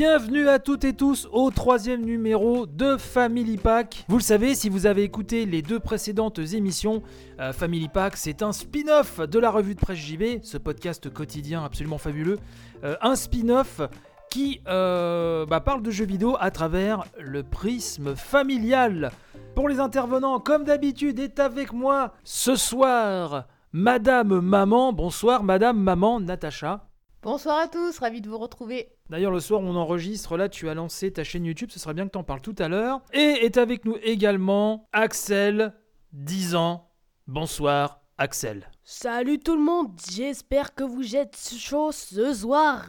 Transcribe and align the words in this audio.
Bienvenue 0.00 0.48
à 0.48 0.58
toutes 0.58 0.84
et 0.84 0.94
tous 0.94 1.28
au 1.30 1.50
troisième 1.50 2.06
numéro 2.06 2.64
de 2.64 2.96
Family 2.96 3.58
Pack. 3.58 4.06
Vous 4.08 4.16
le 4.16 4.22
savez, 4.22 4.54
si 4.54 4.70
vous 4.70 4.86
avez 4.86 5.02
écouté 5.02 5.44
les 5.44 5.60
deux 5.60 5.78
précédentes 5.78 6.38
émissions, 6.38 7.02
euh, 7.38 7.52
Family 7.52 7.88
Pack 7.88 8.16
c'est 8.16 8.42
un 8.42 8.52
spin-off 8.52 9.20
de 9.20 9.38
la 9.38 9.50
revue 9.50 9.74
de 9.74 9.78
presse 9.78 9.98
JB, 9.98 10.42
ce 10.42 10.56
podcast 10.56 11.12
quotidien 11.12 11.62
absolument 11.62 11.98
fabuleux. 11.98 12.38
Euh, 12.82 12.96
un 13.02 13.14
spin-off 13.14 13.82
qui 14.30 14.62
euh, 14.68 15.44
bah, 15.44 15.60
parle 15.60 15.82
de 15.82 15.90
jeux 15.90 16.06
vidéo 16.06 16.34
à 16.40 16.50
travers 16.50 17.04
le 17.18 17.42
prisme 17.42 18.16
familial. 18.16 19.12
Pour 19.54 19.68
les 19.68 19.80
intervenants, 19.80 20.40
comme 20.40 20.64
d'habitude, 20.64 21.18
est 21.18 21.38
avec 21.40 21.74
moi 21.74 22.14
ce 22.24 22.56
soir 22.56 23.48
Madame 23.74 24.40
Maman. 24.40 24.94
Bonsoir 24.94 25.42
Madame 25.42 25.78
Maman 25.78 26.20
Natacha. 26.20 26.89
Bonsoir 27.22 27.58
à 27.58 27.68
tous, 27.68 27.98
ravi 27.98 28.22
de 28.22 28.30
vous 28.30 28.38
retrouver. 28.38 28.88
D'ailleurs, 29.10 29.30
le 29.30 29.40
soir 29.40 29.60
où 29.60 29.64
on 29.64 29.76
enregistre, 29.76 30.38
là, 30.38 30.48
tu 30.48 30.70
as 30.70 30.74
lancé 30.74 31.12
ta 31.12 31.22
chaîne 31.22 31.44
YouTube, 31.44 31.70
ce 31.70 31.78
serait 31.78 31.92
bien 31.92 32.06
que 32.06 32.12
tu 32.12 32.18
en 32.18 32.24
parles 32.24 32.40
tout 32.40 32.54
à 32.58 32.68
l'heure. 32.68 33.02
Et 33.12 33.44
est 33.44 33.58
avec 33.58 33.84
nous 33.84 33.96
également 34.02 34.88
Axel, 34.92 35.74
10 36.14 36.54
ans. 36.54 36.90
Bonsoir, 37.26 38.00
Axel. 38.16 38.70
Salut 38.84 39.38
tout 39.38 39.54
le 39.54 39.62
monde, 39.62 39.92
j'espère 40.10 40.74
que 40.74 40.82
vous 40.82 41.14
êtes 41.14 41.36
chaud 41.58 41.92
ce 41.92 42.32
soir. 42.32 42.86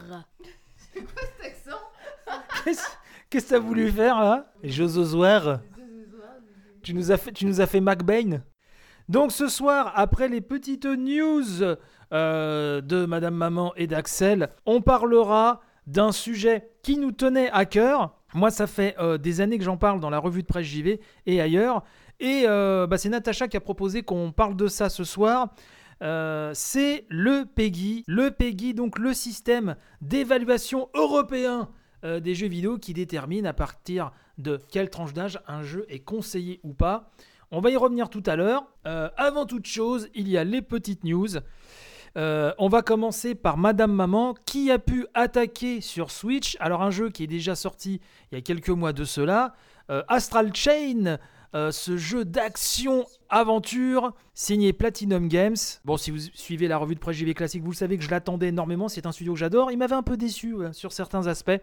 C'est 0.93 1.01
quoi 1.01 1.23
cet 1.37 1.45
accent? 1.45 2.41
Qu'est-ce 2.63 2.87
qu'est-ce 3.29 3.45
que 3.47 3.49
t'as 3.49 3.59
voulu 3.59 3.91
faire 3.91 4.19
là? 4.21 4.53
Josozoir 4.63 5.59
tu 6.81 6.93
nous 6.93 7.11
as 7.11 7.17
fait, 7.17 7.31
tu 7.31 7.45
nous 7.45 7.61
as 7.61 7.67
fait 7.67 7.81
McBain 7.81 8.41
Donc 9.07 9.31
ce 9.31 9.47
soir, 9.47 9.93
après 9.95 10.27
les 10.27 10.41
petites 10.41 10.85
news 10.85 11.75
euh, 12.13 12.81
de 12.81 13.05
Madame 13.05 13.35
Maman 13.35 13.73
et 13.77 13.87
d'Axel, 13.87 14.49
on 14.65 14.81
parlera 14.81 15.61
d'un 15.87 16.11
sujet 16.11 16.69
qui 16.83 16.97
nous 16.97 17.13
tenait 17.13 17.49
à 17.51 17.63
cœur. 17.63 18.17
Moi, 18.33 18.51
ça 18.51 18.67
fait 18.67 18.95
euh, 18.99 19.17
des 19.17 19.39
années 19.39 19.57
que 19.57 19.63
j'en 19.63 19.77
parle 19.77 20.01
dans 20.01 20.09
la 20.09 20.19
revue 20.19 20.41
de 20.41 20.47
presse 20.47 20.65
JV 20.65 20.99
et 21.25 21.39
ailleurs. 21.39 21.83
Et 22.19 22.43
euh, 22.47 22.85
bah, 22.85 22.97
c'est 22.97 23.07
Natacha 23.07 23.47
qui 23.47 23.55
a 23.55 23.61
proposé 23.61 24.03
qu'on 24.03 24.33
parle 24.33 24.57
de 24.57 24.67
ça 24.67 24.89
ce 24.89 25.05
soir. 25.05 25.53
C'est 26.01 27.05
le 27.07 27.45
PEGI. 27.45 28.03
Le 28.07 28.31
PEGI, 28.31 28.73
donc 28.73 28.99
le 28.99 29.13
système 29.13 29.75
d'évaluation 30.01 30.89
européen 30.95 31.69
des 32.03 32.33
jeux 32.33 32.47
vidéo 32.47 32.79
qui 32.79 32.93
détermine 32.95 33.45
à 33.45 33.53
partir 33.53 34.11
de 34.39 34.59
quelle 34.71 34.89
tranche 34.89 35.13
d'âge 35.13 35.39
un 35.47 35.61
jeu 35.61 35.85
est 35.89 35.99
conseillé 35.99 36.59
ou 36.63 36.73
pas. 36.73 37.11
On 37.51 37.61
va 37.61 37.69
y 37.69 37.77
revenir 37.77 38.09
tout 38.09 38.23
à 38.25 38.35
l'heure. 38.35 38.65
Avant 38.83 39.45
toute 39.45 39.67
chose, 39.67 40.09
il 40.15 40.27
y 40.27 40.37
a 40.37 40.43
les 40.43 40.63
petites 40.63 41.03
news. 41.03 41.37
Euh, 42.17 42.53
on 42.57 42.67
va 42.67 42.81
commencer 42.81 43.35
par 43.35 43.57
Madame 43.57 43.93
Maman 43.93 44.33
qui 44.45 44.69
a 44.69 44.79
pu 44.79 45.05
attaquer 45.13 45.79
sur 45.79 46.11
Switch? 46.11 46.57
Alors 46.59 46.81
un 46.81 46.91
jeu 46.91 47.09
qui 47.09 47.23
est 47.23 47.27
déjà 47.27 47.55
sorti 47.55 48.01
il 48.31 48.35
y 48.35 48.37
a 48.37 48.41
quelques 48.41 48.69
mois 48.69 48.91
de 48.91 49.05
cela, 49.05 49.53
euh, 49.89 50.03
Astral 50.09 50.53
Chain, 50.53 51.17
euh, 51.55 51.71
ce 51.71 51.95
jeu 51.95 52.25
d'action 52.25 53.05
aventure 53.29 54.13
signé 54.33 54.73
Platinum 54.73 55.29
Games. 55.29 55.55
Bon, 55.85 55.95
si 55.95 56.11
vous 56.11 56.19
suivez 56.33 56.67
la 56.67 56.77
revue 56.77 56.95
de 56.95 56.99
presse 56.99 57.15
JV 57.15 57.33
classique, 57.33 57.63
vous 57.63 57.71
le 57.71 57.75
savez 57.75 57.97
que 57.97 58.03
je 58.03 58.09
l'attendais 58.09 58.49
énormément. 58.49 58.89
C'est 58.89 59.05
un 59.05 59.11
studio 59.13 59.33
que 59.33 59.39
j'adore. 59.39 59.71
Il 59.71 59.77
m'avait 59.77 59.95
un 59.95 60.03
peu 60.03 60.17
déçu 60.17 60.55
sur 60.73 60.91
certains 60.91 61.27
aspects, 61.27 61.61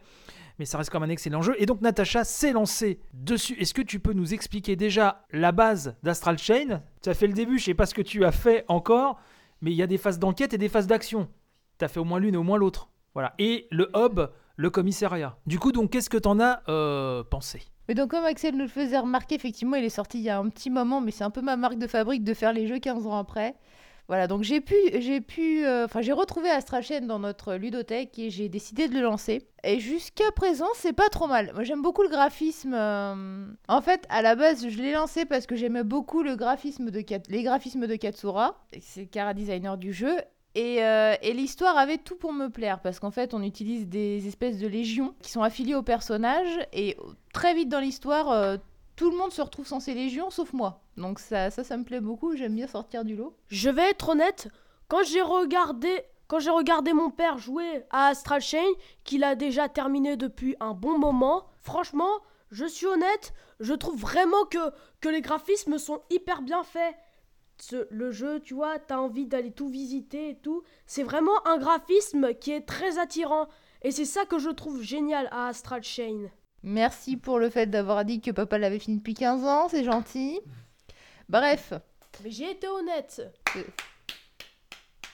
mais 0.58 0.64
ça 0.64 0.78
reste 0.78 0.90
comme 0.90 1.02
un 1.02 1.08
excellent 1.10 1.42
jeu. 1.42 1.54
Et 1.58 1.66
donc 1.66 1.82
Natacha 1.82 2.24
s'est 2.24 2.52
lancée 2.52 3.00
dessus. 3.12 3.54
Est-ce 3.60 3.74
que 3.74 3.82
tu 3.82 3.98
peux 3.98 4.12
nous 4.14 4.32
expliquer 4.32 4.76
déjà 4.76 5.24
la 5.30 5.52
base 5.52 5.94
d'Astral 6.02 6.38
Chain? 6.38 6.82
Tu 7.02 7.10
as 7.10 7.14
fait 7.14 7.26
le 7.26 7.34
début, 7.34 7.58
je 7.58 7.64
sais 7.64 7.74
pas 7.74 7.86
ce 7.86 7.94
que 7.94 8.02
tu 8.02 8.24
as 8.24 8.32
fait 8.32 8.64
encore, 8.68 9.20
mais 9.60 9.72
il 9.72 9.76
y 9.76 9.82
a 9.82 9.86
des 9.86 9.98
phases 9.98 10.18
d'enquête 10.18 10.54
et 10.54 10.58
des 10.58 10.68
phases 10.68 10.86
d'action. 10.86 11.28
Tu 11.78 11.84
as 11.84 11.88
fait 11.88 12.00
au 12.00 12.04
moins 12.04 12.18
l'une 12.18 12.34
et 12.34 12.38
au 12.38 12.42
moins 12.42 12.58
l'autre. 12.58 12.90
Voilà. 13.14 13.34
Et 13.38 13.66
le 13.70 13.90
hub, 13.96 14.20
le 14.56 14.70
commissariat. 14.70 15.36
Du 15.46 15.58
coup, 15.58 15.72
donc, 15.72 15.90
qu'est-ce 15.90 16.10
que 16.10 16.18
t'en 16.18 16.40
as 16.40 16.62
euh, 16.68 17.22
pensé? 17.24 17.62
Mais 17.88 17.94
donc 17.94 18.10
comme 18.10 18.24
Axel 18.24 18.54
nous 18.54 18.64
le 18.64 18.68
faisait 18.68 18.98
remarquer, 18.98 19.34
effectivement, 19.34 19.76
il 19.76 19.84
est 19.84 19.88
sorti 19.88 20.18
il 20.18 20.24
y 20.24 20.28
a 20.28 20.38
un 20.38 20.48
petit 20.50 20.68
moment, 20.68 21.00
mais 21.00 21.10
c'est 21.10 21.24
un 21.24 21.30
peu 21.30 21.40
ma 21.40 21.56
marque 21.56 21.78
de 21.78 21.86
fabrique 21.86 22.22
de 22.22 22.34
faire 22.34 22.52
les 22.52 22.66
jeux 22.66 22.78
15 22.78 23.06
ans 23.06 23.16
après. 23.16 23.54
Voilà, 24.08 24.26
donc 24.26 24.42
j'ai 24.42 24.62
pu, 24.62 24.74
j'ai 25.00 25.20
pu, 25.20 25.66
euh, 25.66 25.84
enfin 25.84 26.00
j'ai 26.00 26.12
retrouvé 26.12 26.48
Astral 26.48 26.82
Chain 26.82 27.02
dans 27.02 27.18
notre 27.18 27.54
ludothèque 27.56 28.18
et 28.18 28.30
j'ai 28.30 28.48
décidé 28.48 28.88
de 28.88 28.94
le 28.94 29.02
lancer. 29.02 29.42
Et 29.64 29.80
jusqu'à 29.80 30.32
présent, 30.34 30.68
c'est 30.76 30.94
pas 30.94 31.10
trop 31.10 31.26
mal. 31.26 31.50
Moi 31.52 31.62
j'aime 31.62 31.82
beaucoup 31.82 32.02
le 32.02 32.08
graphisme. 32.08 32.72
euh, 32.72 33.44
En 33.68 33.82
fait, 33.82 34.06
à 34.08 34.22
la 34.22 34.34
base, 34.34 34.66
je 34.66 34.78
l'ai 34.78 34.92
lancé 34.92 35.26
parce 35.26 35.44
que 35.46 35.56
j'aimais 35.56 35.84
beaucoup 35.84 36.22
les 36.22 36.36
graphismes 36.36 36.90
de 36.90 37.96
Katsura. 37.96 38.56
C'est 38.80 39.02
le 39.02 39.06
cara 39.08 39.34
designer 39.34 39.76
du 39.76 39.92
jeu. 39.92 40.16
Et, 40.54 40.82
euh, 40.82 41.14
et 41.20 41.34
l'histoire 41.34 41.76
avait 41.76 41.98
tout 41.98 42.16
pour 42.16 42.32
me 42.32 42.48
plaire 42.48 42.80
parce 42.80 42.98
qu'en 43.00 43.10
fait 43.10 43.34
on 43.34 43.42
utilise 43.42 43.86
des 43.86 44.26
espèces 44.26 44.58
de 44.58 44.66
légions 44.66 45.14
qui 45.20 45.30
sont 45.30 45.42
affiliées 45.42 45.74
au 45.74 45.82
personnage 45.82 46.48
et 46.72 46.96
très 47.34 47.52
vite 47.54 47.68
dans 47.68 47.78
l'histoire 47.78 48.58
tout 48.98 49.12
le 49.12 49.16
monde 49.16 49.30
se 49.30 49.40
retrouve 49.40 49.66
sans 49.66 49.78
ces 49.78 49.94
légions 49.94 50.28
sauf 50.28 50.52
moi. 50.52 50.82
Donc 50.96 51.20
ça, 51.20 51.50
ça, 51.50 51.62
ça 51.62 51.76
me 51.76 51.84
plaît 51.84 52.00
beaucoup, 52.00 52.34
j'aime 52.34 52.56
bien 52.56 52.66
sortir 52.66 53.04
du 53.04 53.14
lot. 53.14 53.32
Je 53.46 53.70
vais 53.70 53.90
être 53.90 54.08
honnête, 54.08 54.48
quand 54.88 55.04
j'ai 55.04 55.22
regardé, 55.22 56.02
quand 56.26 56.40
j'ai 56.40 56.50
regardé 56.50 56.92
mon 56.92 57.08
père 57.10 57.38
jouer 57.38 57.84
à 57.90 58.08
Astral 58.08 58.40
Chain, 58.40 58.66
qu'il 59.04 59.22
a 59.22 59.36
déjà 59.36 59.68
terminé 59.68 60.16
depuis 60.16 60.56
un 60.58 60.74
bon 60.74 60.98
moment, 60.98 61.46
franchement, 61.62 62.10
je 62.50 62.64
suis 62.64 62.86
honnête, 62.86 63.32
je 63.60 63.72
trouve 63.72 64.00
vraiment 64.00 64.44
que, 64.50 64.72
que 65.00 65.08
les 65.08 65.20
graphismes 65.20 65.78
sont 65.78 66.02
hyper 66.10 66.42
bien 66.42 66.64
faits. 66.64 66.96
Le 67.90 68.10
jeu, 68.10 68.40
tu 68.40 68.54
vois, 68.54 68.80
t'as 68.80 68.98
envie 68.98 69.26
d'aller 69.26 69.52
tout 69.52 69.68
visiter 69.68 70.30
et 70.30 70.38
tout. 70.38 70.64
C'est 70.86 71.04
vraiment 71.04 71.46
un 71.46 71.58
graphisme 71.58 72.34
qui 72.34 72.50
est 72.50 72.66
très 72.66 72.98
attirant. 72.98 73.46
Et 73.82 73.92
c'est 73.92 74.04
ça 74.04 74.24
que 74.24 74.38
je 74.38 74.50
trouve 74.50 74.82
génial 74.82 75.28
à 75.30 75.46
Astral 75.46 75.84
Chain. 75.84 76.30
Merci 76.62 77.16
pour 77.16 77.38
le 77.38 77.50
fait 77.50 77.66
d'avoir 77.66 78.04
dit 78.04 78.20
que 78.20 78.30
papa 78.30 78.58
l'avait 78.58 78.78
fini 78.78 78.98
depuis 78.98 79.14
15 79.14 79.44
ans, 79.44 79.68
c'est 79.68 79.84
gentil. 79.84 80.40
Bref, 81.28 81.72
Mais 82.24 82.30
j'ai 82.30 82.50
été 82.50 82.66
honnête. 82.66 83.22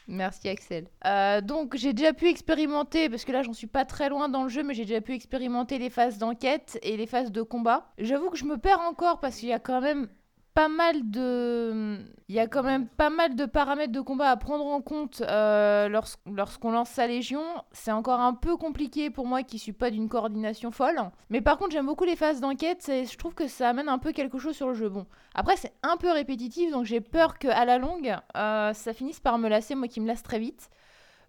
Merci 0.07 0.49
Axel. 0.49 0.87
Euh, 1.07 1.41
donc 1.41 1.77
j'ai 1.77 1.93
déjà 1.93 2.13
pu 2.13 2.29
expérimenter, 2.29 3.09
parce 3.09 3.25
que 3.25 3.33
là 3.33 3.43
j'en 3.43 3.55
suis 3.55 3.67
pas 3.67 3.85
très 3.85 4.09
loin 4.09 4.29
dans 4.29 4.43
le 4.43 4.49
jeu, 4.49 4.63
mais 4.63 4.75
j'ai 4.75 4.85
déjà 4.85 5.01
pu 5.01 5.15
expérimenter 5.15 5.79
les 5.79 5.91
phases 5.91 6.19
d'enquête 6.19 6.79
et 6.83 6.97
les 6.97 7.07
phases 7.07 7.33
de 7.33 7.43
combat. 7.43 7.93
J'avoue 7.99 8.31
que 8.31 8.37
je 8.37 8.45
me 8.45 8.59
perds 8.59 8.81
encore 8.81 9.21
parce 9.21 9.37
qu'il 9.37 9.49
y 9.49 9.53
a 9.53 9.59
quand 9.59 9.81
même 9.81 10.09
pas 10.55 10.69
mal 10.69 11.11
de... 11.11 11.99
Il 12.29 12.35
y 12.35 12.39
a 12.39 12.47
quand 12.47 12.63
même 12.63 12.87
pas 12.87 13.11
mal 13.11 13.35
de 13.35 13.45
paramètres 13.45 13.93
de 13.93 14.01
combat 14.01 14.31
à 14.31 14.37
prendre 14.37 14.65
en 14.65 14.81
compte 14.81 15.21
euh, 15.21 15.89
lors- 15.89 16.07
lorsqu'on 16.27 16.71
lance 16.71 16.91
sa 16.91 17.07
légion. 17.07 17.43
C'est 17.73 17.93
encore 17.93 18.21
un 18.21 18.35
peu 18.35 18.57
compliqué 18.57 19.11
pour 19.11 19.27
moi 19.27 19.43
qui 19.43 19.59
suis 19.59 19.73
pas 19.73 19.91
d'une 19.91 20.09
coordination 20.09 20.71
folle. 20.71 21.01
Mais 21.29 21.41
par 21.41 21.59
contre 21.59 21.73
j'aime 21.73 21.87
beaucoup 21.87 22.05
les 22.05 22.17
phases 22.17 22.41
d'enquête, 22.41 22.85
je 22.87 23.17
trouve 23.17 23.35
que 23.35 23.49
ça 23.49 23.69
amène 23.69 23.89
un 23.89 23.99
peu 23.99 24.13
quelque 24.13 24.39
chose 24.39 24.55
sur 24.57 24.69
le 24.69 24.75
jeu. 24.75 24.89
Bon, 24.89 25.07
après, 25.35 25.57
c'est 25.57 25.75
un 25.83 25.97
peu 25.97 26.11
répétitif, 26.13 26.71
donc 26.71 26.85
j'ai 26.85 27.01
peur 27.01 27.39
qu'à 27.39 27.65
la 27.65 27.79
longue, 27.79 28.17
euh, 28.37 28.73
ça 28.73 28.93
finisse 28.93 29.21
par 29.21 29.39
me 29.39 29.49
lasser, 29.49 29.75
moi 29.75 29.89
qui 29.89 30.01
me 30.01 30.07
lasse 30.07 30.23
très 30.23 30.39
vite. 30.39 30.71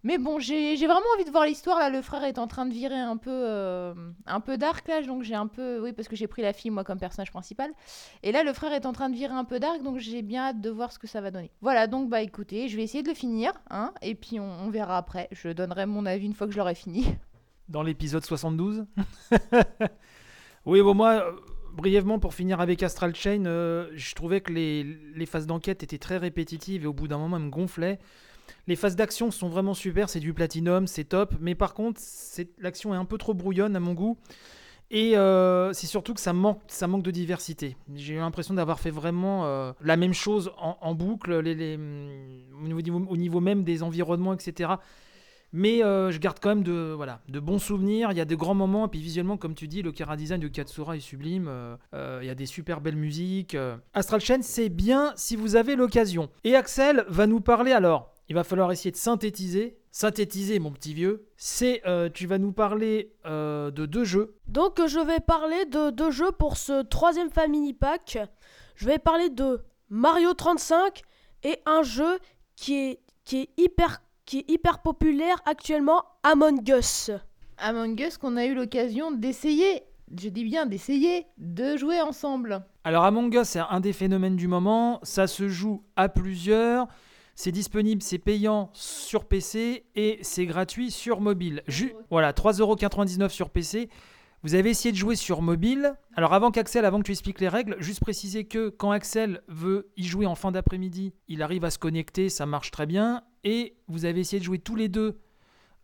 Mais 0.06 0.20
bon, 0.20 0.38
j'ai 0.38 0.76
vraiment 0.76 1.02
envie 1.16 1.26
de 1.26 1.32
voir 1.32 1.48
l'histoire. 1.48 1.80
Là, 1.80 1.90
le 1.90 2.00
frère 2.04 2.24
est 2.24 2.38
en 2.38 2.46
train 2.46 2.68
de 2.68 2.72
virer 2.72 3.00
un 3.00 3.18
peu, 3.18 3.32
euh, 3.32 3.92
un 4.28 4.40
peu 4.40 4.56
dark, 4.56 4.88
là, 4.88 5.02
donc 5.02 5.24
j'ai 5.24 5.34
un 5.34 5.48
peu. 5.48 5.82
Oui, 5.82 5.94
parce 5.94 6.08
que 6.08 6.16
j'ai 6.16 6.28
pris 6.28 6.44
la 6.44 6.54
fille, 6.54 6.70
moi, 6.70 6.84
comme 6.84 7.00
personnage 7.00 7.32
principal. 7.32 7.72
Et 8.22 8.32
là, 8.32 8.44
le 8.44 8.54
frère 8.54 8.72
est 8.72 8.86
en 8.86 8.94
train 8.94 9.10
de 9.10 9.16
virer 9.16 9.34
un 9.34 9.46
peu 9.46 9.60
dark, 9.60 9.82
donc 9.82 9.98
j'ai 9.98 10.22
bien 10.22 10.44
hâte 10.44 10.62
de 10.62 10.70
voir 10.70 10.92
ce 10.92 11.00
que 11.00 11.08
ça 11.08 11.22
va 11.22 11.32
donner. 11.32 11.50
Voilà, 11.62 11.88
donc, 11.88 12.08
bah 12.08 12.22
écoutez, 12.22 12.70
je 12.70 12.78
vais 12.78 12.84
essayer 12.84 13.02
de 13.02 13.10
le 13.10 13.16
finir, 13.16 13.52
hein, 13.72 13.94
et 14.04 14.14
puis 14.14 14.40
on, 14.40 14.48
on 14.48 14.70
verra 14.70 14.96
après. 14.96 15.28
Je 15.32 15.50
donnerai 15.50 15.88
mon 15.88 16.06
avis 16.06 16.28
une 16.28 16.36
fois 16.36 16.46
que 16.46 16.54
je 16.54 16.60
l'aurai 16.60 16.76
fini. 16.76 17.08
Dans 17.68 17.82
l'épisode 17.82 18.24
72 18.24 18.86
Oui, 20.68 20.84
bon, 20.84 20.94
moi, 20.94 21.14
euh, 21.14 21.32
brièvement, 21.74 22.20
pour 22.20 22.36
finir 22.36 22.62
avec 22.62 22.84
Astral 22.84 23.16
Chain, 23.16 23.46
euh, 23.48 23.90
je 23.96 24.14
trouvais 24.14 24.42
que 24.42 24.54
les, 24.54 24.84
les 24.84 25.26
phases 25.26 25.48
d'enquête 25.48 25.82
étaient 25.82 25.98
très 25.98 26.18
répétitives 26.18 26.84
et 26.84 26.88
au 26.88 26.94
bout 26.94 27.08
d'un 27.08 27.18
moment, 27.18 27.38
elles 27.38 27.44
me 27.46 27.50
gonflaient. 27.50 27.98
Les 28.68 28.76
phases 28.76 28.96
d'action 28.96 29.32
sont 29.32 29.50
vraiment 29.50 29.74
super, 29.74 30.10
c'est 30.10 30.20
du 30.20 30.34
platinum, 30.34 30.88
c'est 30.88 31.04
top, 31.06 31.36
mais 31.40 31.56
par 31.56 31.74
contre, 31.74 32.02
l'action 32.60 32.94
est 32.94 32.98
un 32.98 33.06
peu 33.06 33.18
trop 33.18 33.34
brouillonne 33.34 33.76
à 33.76 33.80
mon 33.80 33.94
goût. 33.94 34.18
Et 34.92 35.18
euh, 35.18 35.74
c'est 35.74 35.88
surtout 35.88 36.14
que 36.14 36.20
ça 36.22 36.32
manque, 36.32 36.62
ça 36.68 36.88
manque 36.88 37.04
de 37.04 37.12
diversité. 37.12 37.76
J'ai 37.96 38.14
eu 38.14 38.18
l'impression 38.18 38.54
d'avoir 38.54 38.80
fait 38.80 38.92
vraiment 38.92 39.46
euh, 39.46 39.72
la 39.82 39.98
même 39.98 40.14
chose 40.14 40.52
en, 40.60 40.94
boucle, 40.94 41.40
les- 41.40 41.76
au, 41.76 42.68
niveau, 42.68 43.06
au 43.10 43.18
niveau 43.18 43.40
même 43.40 43.64
des 43.64 43.82
environnements, 43.82 44.34
etc. 44.34 44.74
Mais 45.52 45.84
euh, 45.84 46.12
je 46.12 46.20
garde 46.20 46.38
quand 46.40 46.50
même 46.50 46.64
de, 46.64 46.94
voilà, 46.96 47.22
de 47.30 47.40
bons 47.40 47.60
souvenirs. 47.60 48.12
Il 48.12 48.18
y 48.18 48.22
a 48.22 48.26
de 48.26 48.36
grands 48.36 48.54
moments. 48.54 48.86
Et 48.86 48.90
puis 48.90 49.00
visuellement, 49.00 49.38
comme 49.38 49.56
tu 49.56 49.68
dis, 49.68 49.82
le 49.82 49.92
chara 49.98 50.18
design 50.18 50.40
de 50.40 50.48
Katsura 50.48 50.96
est 50.96 51.00
sublime. 51.00 51.50
Il 51.94 52.26
y 52.28 52.30
a 52.30 52.36
des 52.36 52.46
super 52.46 52.80
belles 52.80 52.96
musiques. 52.96 53.58
Astral 53.94 54.22
Chain, 54.22 54.40
c'est 54.42 54.70
bien 54.70 55.14
si 55.16 55.36
vous 55.36 55.56
avez 55.56 55.76
l'occasion. 55.76 56.30
Et 56.44 56.56
Axel 56.56 57.06
va 57.10 57.26
nous 57.26 57.42
parler 57.42 57.72
alors. 57.72 58.15
Il 58.28 58.36
va 58.36 58.44
falloir 58.44 58.72
essayer 58.72 58.92
de 58.92 58.98
synthétiser. 58.98 59.78
Synthétiser, 59.92 60.60
mon 60.60 60.72
petit 60.72 60.94
vieux. 60.94 61.28
C'est, 61.38 61.82
euh, 61.86 62.10
tu 62.12 62.26
vas 62.26 62.38
nous 62.38 62.52
parler 62.52 63.14
euh, 63.26 63.72
de 63.72 63.86
deux 63.86 64.04
jeux. 64.04 64.36
Donc 64.48 64.86
je 64.86 65.00
vais 65.00 65.20
parler 65.20 65.66
de 65.66 65.92
deux 65.92 66.12
jeux 66.12 66.32
pour 66.32 66.58
ce 66.58 66.82
troisième 66.84 67.30
Family 67.30 67.74
Pack. 67.74 68.18
Je 68.76 68.88
vais 68.88 68.98
parler 68.98 69.30
de 69.30 69.64
Mario 69.90 70.34
35 70.34 71.02
et 71.44 71.60
un 71.66 71.84
jeu 71.84 72.20
qui 72.56 72.76
est, 72.76 73.00
qui 73.24 73.42
est, 73.42 73.50
hyper, 73.58 74.02
qui 74.26 74.40
est 74.40 74.52
hyper 74.52 74.80
populaire 74.80 75.42
actuellement, 75.46 76.04
Among 76.24 76.68
Us. 76.68 77.12
Among 77.58 78.00
Us 78.00 78.18
qu'on 78.18 78.38
a 78.38 78.46
eu 78.46 78.56
l'occasion 78.56 79.12
d'essayer, 79.12 79.84
je 80.20 80.30
dis 80.30 80.44
bien 80.44 80.66
d'essayer, 80.66 81.28
de 81.38 81.78
jouer 81.78 82.02
ensemble. 82.02 82.64
Alors 82.84 83.06
Among 83.06 83.34
Us, 83.34 83.50
c'est 83.50 83.60
un 83.60 83.80
des 83.80 83.94
phénomènes 83.94 84.36
du 84.36 84.48
moment. 84.48 85.00
Ça 85.04 85.28
se 85.28 85.48
joue 85.48 85.84
à 85.96 86.10
plusieurs. 86.10 86.88
C'est 87.36 87.52
disponible, 87.52 88.02
c'est 88.02 88.18
payant 88.18 88.70
sur 88.74 89.26
PC 89.26 89.86
et 89.96 90.20
c'est 90.22 90.46
gratuit 90.46 90.90
sur 90.90 91.20
mobile. 91.20 91.64
Ju- 91.68 91.94
voilà, 92.10 92.32
3,99€ 92.32 93.30
sur 93.30 93.50
PC. 93.50 93.90
Vous 94.42 94.56
avez 94.56 94.70
essayé 94.70 94.92
de 94.92 94.98
jouer 94.98 95.16
sur 95.16 95.42
mobile. 95.42 95.96
Alors 96.16 96.34
avant 96.34 96.52
qu'Axel, 96.52 96.86
avant 96.86 97.00
que 97.00 97.04
tu 97.06 97.12
expliques 97.12 97.42
les 97.42 97.50
règles, 97.50 97.76
juste 97.80 98.00
préciser 98.00 98.46
que 98.46 98.70
quand 98.70 98.92
Axel 98.92 99.42
veut 99.48 99.90
y 99.98 100.04
jouer 100.06 100.26
en 100.28 100.36
fin 100.36 100.52
d'après-midi, 100.52 101.14
il 101.28 101.42
arrive 101.42 101.66
à 101.66 101.72
se 101.72 101.80
connecter, 101.80 102.30
ça 102.30 102.46
marche 102.46 102.72
très 102.72 102.86
bien. 102.86 103.24
Et 103.44 103.76
vous 103.88 104.06
avez 104.06 104.22
essayé 104.22 104.40
de 104.40 104.46
jouer 104.46 104.60
tous 104.60 104.76
les 104.76 104.88
deux 104.88 105.20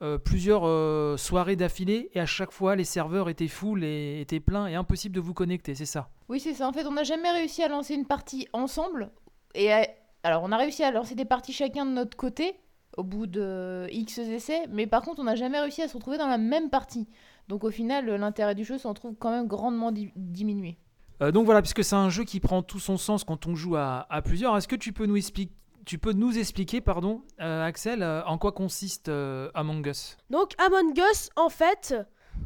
euh, 0.04 0.18
plusieurs 0.18 0.64
euh, 0.66 1.18
soirées 1.18 1.56
d'affilée 1.56 2.10
et 2.14 2.20
à 2.20 2.26
chaque 2.26 2.52
fois 2.52 2.76
les 2.76 2.86
serveurs 2.86 3.30
étaient 3.30 3.48
full 3.48 3.84
et 3.84 4.22
étaient 4.22 4.40
pleins 4.40 4.68
et 4.68 4.76
impossible 4.76 5.14
de 5.16 5.20
vous 5.22 5.34
connecter, 5.34 5.76
c'est 5.76 5.86
ça? 5.86 6.10
Oui, 6.30 6.40
c'est 6.40 6.54
ça. 6.54 6.68
En 6.68 6.72
fait, 6.74 6.86
on 6.86 6.94
n'a 6.94 7.04
jamais 7.04 7.30
réussi 7.32 7.62
à 7.62 7.68
lancer 7.68 7.94
une 7.94 8.06
partie 8.06 8.48
ensemble. 8.54 9.12
Et 9.54 9.72
à- 9.74 9.88
alors, 10.24 10.44
on 10.44 10.52
a 10.52 10.58
réussi 10.58 10.84
à 10.84 10.92
lancer 10.92 11.16
des 11.16 11.26
parties 11.26 11.54
chacun 11.54 11.86
de 11.86 11.92
notre 11.92 12.16
côté 12.18 12.56
au 12.98 13.04
bout 13.04 13.26
de 13.26 13.88
X 13.92 14.18
essais, 14.18 14.68
mais 14.70 14.86
par 14.86 15.02
contre, 15.02 15.22
on 15.22 15.24
n'a 15.24 15.36
jamais 15.36 15.60
réussi 15.60 15.82
à 15.82 15.88
se 15.88 15.94
retrouver 15.94 16.18
dans 16.18 16.28
la 16.28 16.38
même 16.38 16.70
partie. 16.70 17.08
Donc, 17.48 17.64
au 17.64 17.72
final, 17.72 18.06
l'intérêt 18.10 18.54
du 18.56 18.64
jeu 18.66 18.78
s'en 18.78 18.94
trouve 18.94 19.16
quand 19.16 19.32
même 19.32 19.48
grandement 19.48 19.92
di- 19.92 20.12
diminué. 20.16 20.78
Euh, 21.22 21.32
donc 21.32 21.46
voilà, 21.46 21.62
puisque 21.62 21.84
c'est 21.84 21.96
un 21.96 22.10
jeu 22.10 22.24
qui 22.24 22.40
prend 22.40 22.64
tout 22.64 22.80
son 22.80 22.98
sens 22.98 23.24
quand 23.24 23.48
on 23.48 23.56
joue 23.56 23.76
à, 23.76 24.08
à 24.10 24.22
plusieurs, 24.22 24.58
est-ce 24.58 24.68
que 24.68 24.76
tu 24.76 24.92
peux 24.92 25.06
nous 25.06 25.16
expliquer, 25.18 25.54
tu 25.86 25.98
peux 25.98 26.14
nous 26.14 26.38
expliquer, 26.38 26.82
pardon, 26.82 27.22
euh, 27.40 27.64
Axel, 27.66 28.04
euh, 28.04 28.24
en 28.26 28.38
quoi 28.38 28.52
consiste 28.52 29.08
euh, 29.10 29.50
Among 29.54 29.86
Us? 29.88 30.18
Donc 30.30 30.54
Among 30.58 30.94
Us, 31.12 31.30
en 31.36 31.50
fait, 31.50 31.96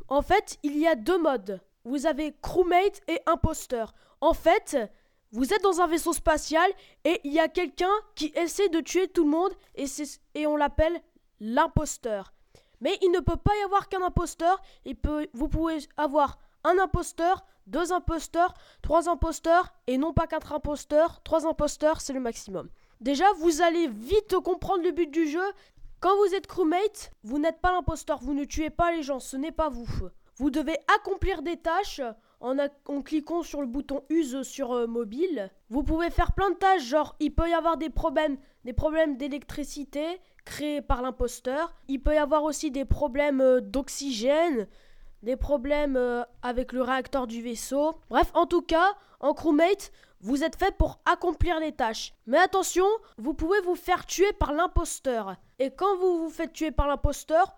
en 0.09 0.21
fait, 0.21 0.57
il 0.63 0.77
y 0.77 0.87
a 0.87 0.95
deux 0.95 1.21
modes. 1.21 1.59
Vous 1.85 2.05
avez 2.05 2.35
crewmate 2.41 3.01
et 3.07 3.19
imposteur. 3.27 3.93
En 4.21 4.33
fait, 4.33 4.77
vous 5.35 5.53
êtes 5.53 5.63
dans 5.63 5.81
un 5.81 5.87
vaisseau 5.87 6.13
spatial 6.13 6.71
et 7.03 7.19
il 7.25 7.33
y 7.33 7.41
a 7.41 7.49
quelqu'un 7.49 7.91
qui 8.15 8.31
essaie 8.35 8.69
de 8.69 8.79
tuer 8.79 9.09
tout 9.09 9.25
le 9.25 9.29
monde 9.29 9.51
et, 9.75 10.47
on 10.47 10.55
l'appelle 10.55 10.97
l'imposteur. 11.41 12.31
Mais 12.79 12.97
il 13.01 13.11
ne 13.11 13.19
peut 13.19 13.35
pas 13.35 13.51
y 13.59 13.63
avoir 13.65 13.89
qu'un 13.89 14.01
imposteur. 14.01 14.61
Il 14.85 14.95
peut, 14.95 15.27
vous 15.33 15.49
pouvez 15.49 15.79
avoir 15.97 16.39
un 16.63 16.79
imposteur, 16.79 17.45
deux 17.67 17.91
imposteurs, 17.91 18.53
trois 18.81 19.09
imposteurs 19.09 19.73
et 19.87 19.97
non 19.97 20.13
pas 20.13 20.25
quatre 20.25 20.53
imposteurs. 20.53 21.21
Trois 21.23 21.45
imposteurs, 21.45 21.99
c'est 21.99 22.13
le 22.13 22.21
maximum. 22.21 22.69
Déjà, 23.01 23.25
vous 23.33 23.61
allez 23.61 23.89
vite 23.89 24.39
comprendre 24.39 24.83
le 24.83 24.91
but 24.91 25.11
du 25.11 25.27
jeu. 25.27 25.45
Quand 25.99 26.15
vous 26.15 26.33
êtes 26.33 26.47
crewmate, 26.47 27.11
vous 27.23 27.39
n'êtes 27.39 27.59
pas 27.59 27.73
l'imposteur, 27.73 28.19
vous 28.21 28.33
ne 28.33 28.45
tuez 28.45 28.69
pas 28.69 28.93
les 28.93 29.03
gens, 29.03 29.19
ce 29.19 29.35
n'est 29.35 29.51
pas 29.51 29.67
vous. 29.67 29.87
Vous 30.37 30.49
devez 30.49 30.77
accomplir 30.95 31.41
des 31.41 31.57
tâches 31.57 31.99
en, 32.45 33.01
cliquant 33.01 33.41
sur 33.41 33.61
le 33.61 33.67
bouton 33.67 34.03
use 34.09 34.43
sur 34.43 34.73
euh, 34.73 34.87
mobile. 34.87 35.51
Vous 35.69 35.83
pouvez 35.83 36.09
faire 36.09 36.33
plein 36.33 36.51
de 36.51 36.55
tâches, 36.55 36.83
genre 36.83 37.15
il 37.19 37.33
peut 37.33 37.49
y 37.49 37.53
avoir 37.53 37.77
des 37.77 37.89
problèmes, 37.89 38.37
des 38.63 38.73
problèmes 38.73 39.17
d'électricité 39.17 40.21
créés 40.45 40.81
par 40.81 41.01
l'imposteur. 41.01 41.73
Il 41.87 42.01
peut 42.01 42.13
y 42.13 42.17
avoir 42.17 42.43
aussi 42.43 42.71
des 42.71 42.85
problèmes 42.85 43.41
euh, 43.41 43.61
d'oxygène, 43.61 44.67
des 45.23 45.35
problèmes 45.35 45.97
euh, 45.97 46.23
avec 46.43 46.71
le 46.71 46.83
réacteur 46.83 47.25
du 47.25 47.41
vaisseau. 47.41 47.95
Bref, 48.09 48.29
en 48.35 48.45
tout 48.45 48.61
cas, 48.61 48.93
en 49.19 49.33
crewmate, 49.33 49.91
vous 50.21 50.43
êtes 50.43 50.55
fait 50.55 50.75
pour 50.77 50.99
accomplir 51.05 51.59
les 51.59 51.71
tâches. 51.71 52.13
Mais 52.27 52.37
attention, 52.37 52.85
vous 53.17 53.33
pouvez 53.33 53.59
vous 53.61 53.75
faire 53.75 54.05
tuer 54.05 54.31
par 54.33 54.53
l'imposteur. 54.53 55.35
Et 55.59 55.71
quand 55.71 55.97
vous 55.97 56.23
vous 56.23 56.29
faites 56.29 56.53
tuer 56.53 56.71
par 56.71 56.87
l'imposteur, 56.87 57.55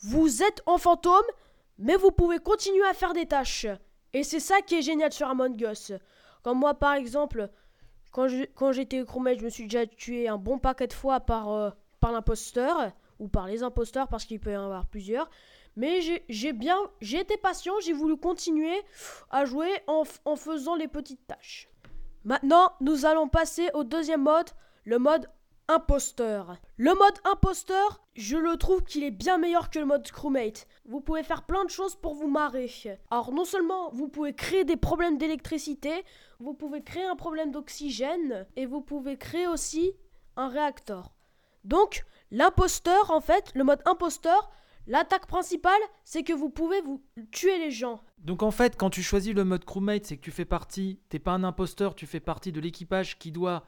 vous 0.00 0.42
êtes 0.42 0.62
en 0.66 0.78
fantôme, 0.78 1.24
mais 1.78 1.96
vous 1.96 2.12
pouvez 2.12 2.38
continuer 2.38 2.86
à 2.86 2.94
faire 2.94 3.14
des 3.14 3.26
tâches. 3.26 3.66
Et 4.18 4.24
c'est 4.24 4.40
ça 4.40 4.62
qui 4.62 4.74
est 4.74 4.82
génial 4.82 5.12
sur 5.12 5.28
Among 5.28 5.60
Us. 5.60 5.92
Comme 6.42 6.58
moi, 6.58 6.74
par 6.74 6.94
exemple, 6.94 7.48
quand 8.10 8.72
j'étais 8.72 9.04
crewmate, 9.04 9.38
je 9.38 9.44
me 9.44 9.48
suis 9.48 9.62
déjà 9.68 9.86
tué 9.86 10.26
un 10.26 10.38
bon 10.38 10.58
paquet 10.58 10.88
de 10.88 10.92
fois 10.92 11.20
par, 11.20 11.52
euh, 11.52 11.70
par 12.00 12.10
l'imposteur, 12.10 12.90
ou 13.20 13.28
par 13.28 13.46
les 13.46 13.62
imposteurs, 13.62 14.08
parce 14.08 14.24
qu'il 14.24 14.40
peut 14.40 14.50
y 14.50 14.56
en 14.56 14.64
avoir 14.64 14.86
plusieurs. 14.86 15.30
Mais 15.76 16.00
j'ai 16.28 16.52
bien, 16.52 16.76
j'ai 17.00 17.20
été 17.20 17.36
patient, 17.36 17.74
j'ai 17.80 17.92
voulu 17.92 18.16
continuer 18.16 18.82
à 19.30 19.44
jouer 19.44 19.70
en 19.86 20.34
faisant 20.34 20.74
les 20.74 20.88
petites 20.88 21.24
tâches. 21.28 21.68
Maintenant, 22.24 22.72
nous 22.80 23.06
allons 23.06 23.28
passer 23.28 23.70
au 23.72 23.84
deuxième 23.84 24.22
mode, 24.22 24.50
le 24.82 24.98
mode 24.98 25.28
imposteur. 25.68 26.56
Le 26.78 26.94
mode 26.94 27.18
imposteur, 27.30 28.02
je 28.14 28.36
le 28.36 28.56
trouve 28.56 28.82
qu'il 28.82 29.04
est 29.04 29.10
bien 29.10 29.38
meilleur 29.38 29.70
que 29.70 29.78
le 29.78 29.84
mode 29.84 30.10
crewmate. 30.10 30.66
Vous 30.86 31.00
pouvez 31.00 31.22
faire 31.22 31.44
plein 31.44 31.64
de 31.64 31.70
choses 31.70 31.94
pour 31.94 32.14
vous 32.14 32.28
marrer. 32.28 32.70
Alors 33.10 33.32
non 33.32 33.44
seulement 33.44 33.90
vous 33.92 34.08
pouvez 34.08 34.34
créer 34.34 34.64
des 34.64 34.76
problèmes 34.76 35.18
d'électricité, 35.18 36.04
vous 36.40 36.54
pouvez 36.54 36.82
créer 36.82 37.04
un 37.04 37.16
problème 37.16 37.52
d'oxygène 37.52 38.46
et 38.56 38.66
vous 38.66 38.80
pouvez 38.80 39.18
créer 39.18 39.46
aussi 39.46 39.92
un 40.36 40.48
réacteur. 40.48 41.12
Donc 41.64 42.04
l'imposteur 42.30 43.10
en 43.10 43.20
fait, 43.20 43.52
le 43.54 43.64
mode 43.64 43.82
imposteur, 43.84 44.50
l'attaque 44.86 45.26
principale, 45.26 45.80
c'est 46.04 46.22
que 46.22 46.32
vous 46.32 46.48
pouvez 46.48 46.80
vous 46.80 47.02
tuer 47.30 47.58
les 47.58 47.70
gens. 47.70 48.00
Donc 48.18 48.42
en 48.42 48.50
fait, 48.50 48.76
quand 48.76 48.90
tu 48.90 49.02
choisis 49.02 49.34
le 49.34 49.44
mode 49.44 49.66
crewmate, 49.66 50.06
c'est 50.06 50.16
que 50.16 50.22
tu 50.22 50.30
fais 50.30 50.46
partie, 50.46 50.98
t'es 51.10 51.18
pas 51.18 51.32
un 51.32 51.44
imposteur, 51.44 51.94
tu 51.94 52.06
fais 52.06 52.20
partie 52.20 52.52
de 52.52 52.60
l'équipage 52.60 53.18
qui 53.18 53.32
doit 53.32 53.64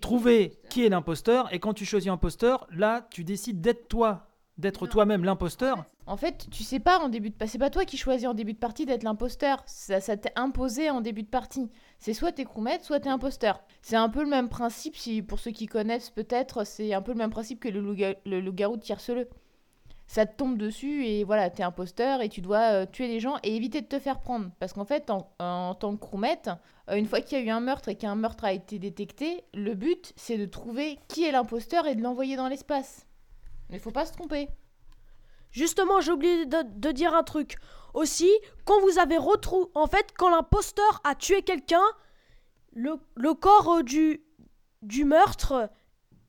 trouver 0.00 0.58
qui 0.68 0.84
est 0.84 0.88
l'imposteur. 0.88 1.52
Et 1.52 1.58
quand 1.58 1.74
tu 1.74 1.84
choisis 1.84 2.10
imposteur, 2.10 2.66
là, 2.70 3.06
tu 3.10 3.24
décides 3.24 3.60
d'être 3.60 3.88
toi, 3.88 4.28
d'être 4.58 4.86
toi-même 4.86 5.24
l'imposteur. 5.24 5.84
En 6.06 6.16
fait, 6.16 6.48
tu 6.50 6.64
sais 6.64 6.80
pas 6.80 6.98
en 6.98 7.08
début 7.08 7.30
de 7.30 7.36
c'est 7.46 7.58
pas 7.58 7.70
toi 7.70 7.84
qui 7.84 7.96
choisis 7.96 8.26
en 8.26 8.34
début 8.34 8.52
de 8.52 8.58
partie 8.58 8.84
d'être 8.84 9.04
l'imposteur, 9.04 9.62
ça, 9.66 10.00
ça 10.00 10.16
t'est 10.16 10.32
imposé 10.36 10.90
en 10.90 11.00
début 11.00 11.22
de 11.22 11.28
partie. 11.28 11.70
C'est 11.98 12.14
soit 12.14 12.32
t'es 12.32 12.44
crewmate, 12.44 12.82
soit 12.82 13.00
t'es 13.00 13.08
imposteur. 13.08 13.62
C'est 13.80 13.96
un 13.96 14.08
peu 14.08 14.22
le 14.22 14.28
même 14.28 14.48
principe 14.48 14.96
si 14.96 15.22
pour 15.22 15.38
ceux 15.38 15.52
qui 15.52 15.66
connaissent 15.66 16.10
peut-être, 16.10 16.66
c'est 16.66 16.92
un 16.92 17.00
peu 17.02 17.12
le 17.12 17.18
même 17.18 17.30
principe 17.30 17.60
que 17.60 17.68
le 17.68 17.80
loup-ga- 17.80 18.16
le 18.26 18.40
loup-garou 18.40 18.76
de 18.76 18.82
tire-le. 18.82 19.28
Ça 20.10 20.26
te 20.26 20.36
tombe 20.36 20.58
dessus 20.58 21.06
et 21.06 21.22
voilà, 21.22 21.50
t'es 21.50 21.62
imposteur 21.62 22.20
et 22.20 22.28
tu 22.28 22.40
dois 22.40 22.72
euh, 22.72 22.84
tuer 22.84 23.06
les 23.06 23.20
gens 23.20 23.36
et 23.44 23.54
éviter 23.54 23.80
de 23.80 23.86
te 23.86 24.00
faire 24.00 24.18
prendre. 24.18 24.50
Parce 24.58 24.72
qu'en 24.72 24.84
fait, 24.84 25.08
en, 25.08 25.74
tant 25.76 25.96
que 25.96 26.00
crewmate, 26.04 26.48
euh, 26.88 26.96
une 26.96 27.06
fois 27.06 27.20
qu'il 27.20 27.38
y 27.38 27.40
a 27.40 27.44
eu 27.44 27.48
un 27.50 27.60
meurtre 27.60 27.90
et 27.90 27.94
qu'un 27.94 28.16
meurtre 28.16 28.42
a 28.42 28.52
été 28.52 28.80
détecté, 28.80 29.44
le 29.54 29.74
but 29.74 30.12
c'est 30.16 30.36
de 30.36 30.46
trouver 30.46 30.98
qui 31.06 31.22
est 31.22 31.30
l'imposteur 31.30 31.86
et 31.86 31.94
de 31.94 32.02
l'envoyer 32.02 32.34
dans 32.34 32.48
l'espace. 32.48 33.06
Mais 33.68 33.78
faut 33.78 33.92
pas 33.92 34.04
se 34.04 34.12
tromper. 34.12 34.48
Justement, 35.52 36.00
j'ai 36.00 36.10
oublié 36.10 36.44
de, 36.44 36.90
dire 36.90 37.14
un 37.14 37.22
truc. 37.22 37.54
Aussi, 37.94 38.30
quand 38.64 38.80
vous 38.80 38.98
avez 38.98 39.16
retrouvé... 39.16 39.70
En 39.76 39.86
fait, 39.86 40.12
quand 40.18 40.30
l'imposteur 40.30 41.00
a 41.04 41.14
tué 41.14 41.42
quelqu'un, 41.42 41.86
le, 42.72 42.96
le 43.14 43.32
corps 43.34 43.74
euh, 43.74 43.82
du, 43.84 44.24
du 44.82 45.04
meurtre 45.04 45.70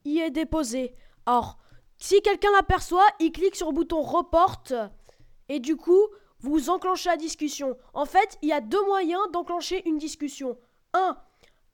y 0.05 0.19
est 0.19 0.29
déposé. 0.29 0.93
Alors, 1.25 1.57
si 2.01 2.21
quelqu'un 2.23 2.51
l'aperçoit, 2.53 3.05
il 3.19 3.31
clique 3.31 3.55
sur 3.55 3.67
le 3.67 3.73
bouton 3.73 4.01
report 4.01 4.63
et 5.49 5.59
du 5.59 5.77
coup, 5.77 6.01
vous 6.39 6.71
enclenchez 6.71 7.09
la 7.09 7.15
discussion. 7.15 7.77
En 7.93 8.05
fait, 8.05 8.39
il 8.41 8.49
y 8.49 8.53
a 8.53 8.59
deux 8.59 8.83
moyens 8.85 9.21
d'enclencher 9.31 9.87
une 9.87 9.99
discussion. 9.99 10.57
Un, 10.93 11.15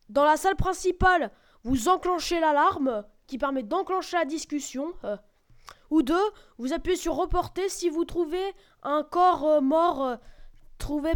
dans 0.09 0.25
la 0.25 0.35
salle 0.35 0.57
principale, 0.57 1.31
vous 1.63 1.87
enclenchez 1.87 2.41
l'alarme 2.41 3.05
qui 3.25 3.37
permet 3.37 3.63
d'enclencher 3.63 4.17
la 4.17 4.25
discussion. 4.25 4.93
euh, 5.05 5.15
ou 5.89 6.01
deux, 6.01 6.31
vous 6.57 6.73
appuyez 6.73 6.97
sur 6.97 7.15
reporter 7.15 7.69
si 7.69 7.87
vous 7.87 8.03
trouvez 8.03 8.53
un 8.83 9.03
corps 9.03 9.45
euh, 9.45 9.61
mort 9.61 10.03
euh, 10.03 10.15
trouvé 10.77 11.13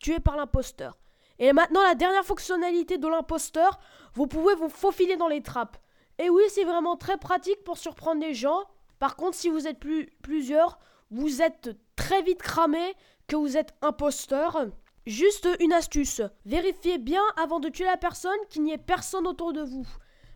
tué 0.00 0.18
par 0.18 0.36
l'imposteur. 0.36 0.98
Et 1.38 1.52
maintenant, 1.52 1.82
la 1.84 1.94
dernière 1.94 2.24
fonctionnalité 2.24 2.98
de 2.98 3.06
l'imposteur, 3.06 3.78
vous 4.14 4.26
pouvez 4.26 4.56
vous 4.56 4.68
faufiler 4.68 5.16
dans 5.16 5.28
les 5.28 5.42
trappes. 5.42 5.78
Et 6.20 6.28
oui, 6.28 6.42
c'est 6.48 6.64
vraiment 6.64 6.96
très 6.96 7.16
pratique 7.16 7.64
pour 7.64 7.78
surprendre 7.78 8.20
les 8.20 8.34
gens. 8.34 8.64
Par 8.98 9.16
contre, 9.16 9.36
si 9.36 9.48
vous 9.48 9.66
êtes 9.66 9.78
plus, 9.78 10.06
plusieurs, 10.22 10.78
vous 11.10 11.40
êtes 11.40 11.70
très 11.96 12.20
vite 12.20 12.42
cramé 12.42 12.94
que 13.26 13.36
vous 13.36 13.56
êtes 13.56 13.74
imposteur. 13.80 14.66
Juste 15.06 15.48
une 15.60 15.72
astuce, 15.72 16.20
vérifiez 16.44 16.98
bien 16.98 17.22
avant 17.42 17.58
de 17.58 17.70
tuer 17.70 17.86
la 17.86 17.96
personne 17.96 18.38
qu'il 18.50 18.62
n'y 18.62 18.72
ait 18.72 18.78
personne 18.78 19.26
autour 19.26 19.54
de 19.54 19.62
vous. 19.62 19.86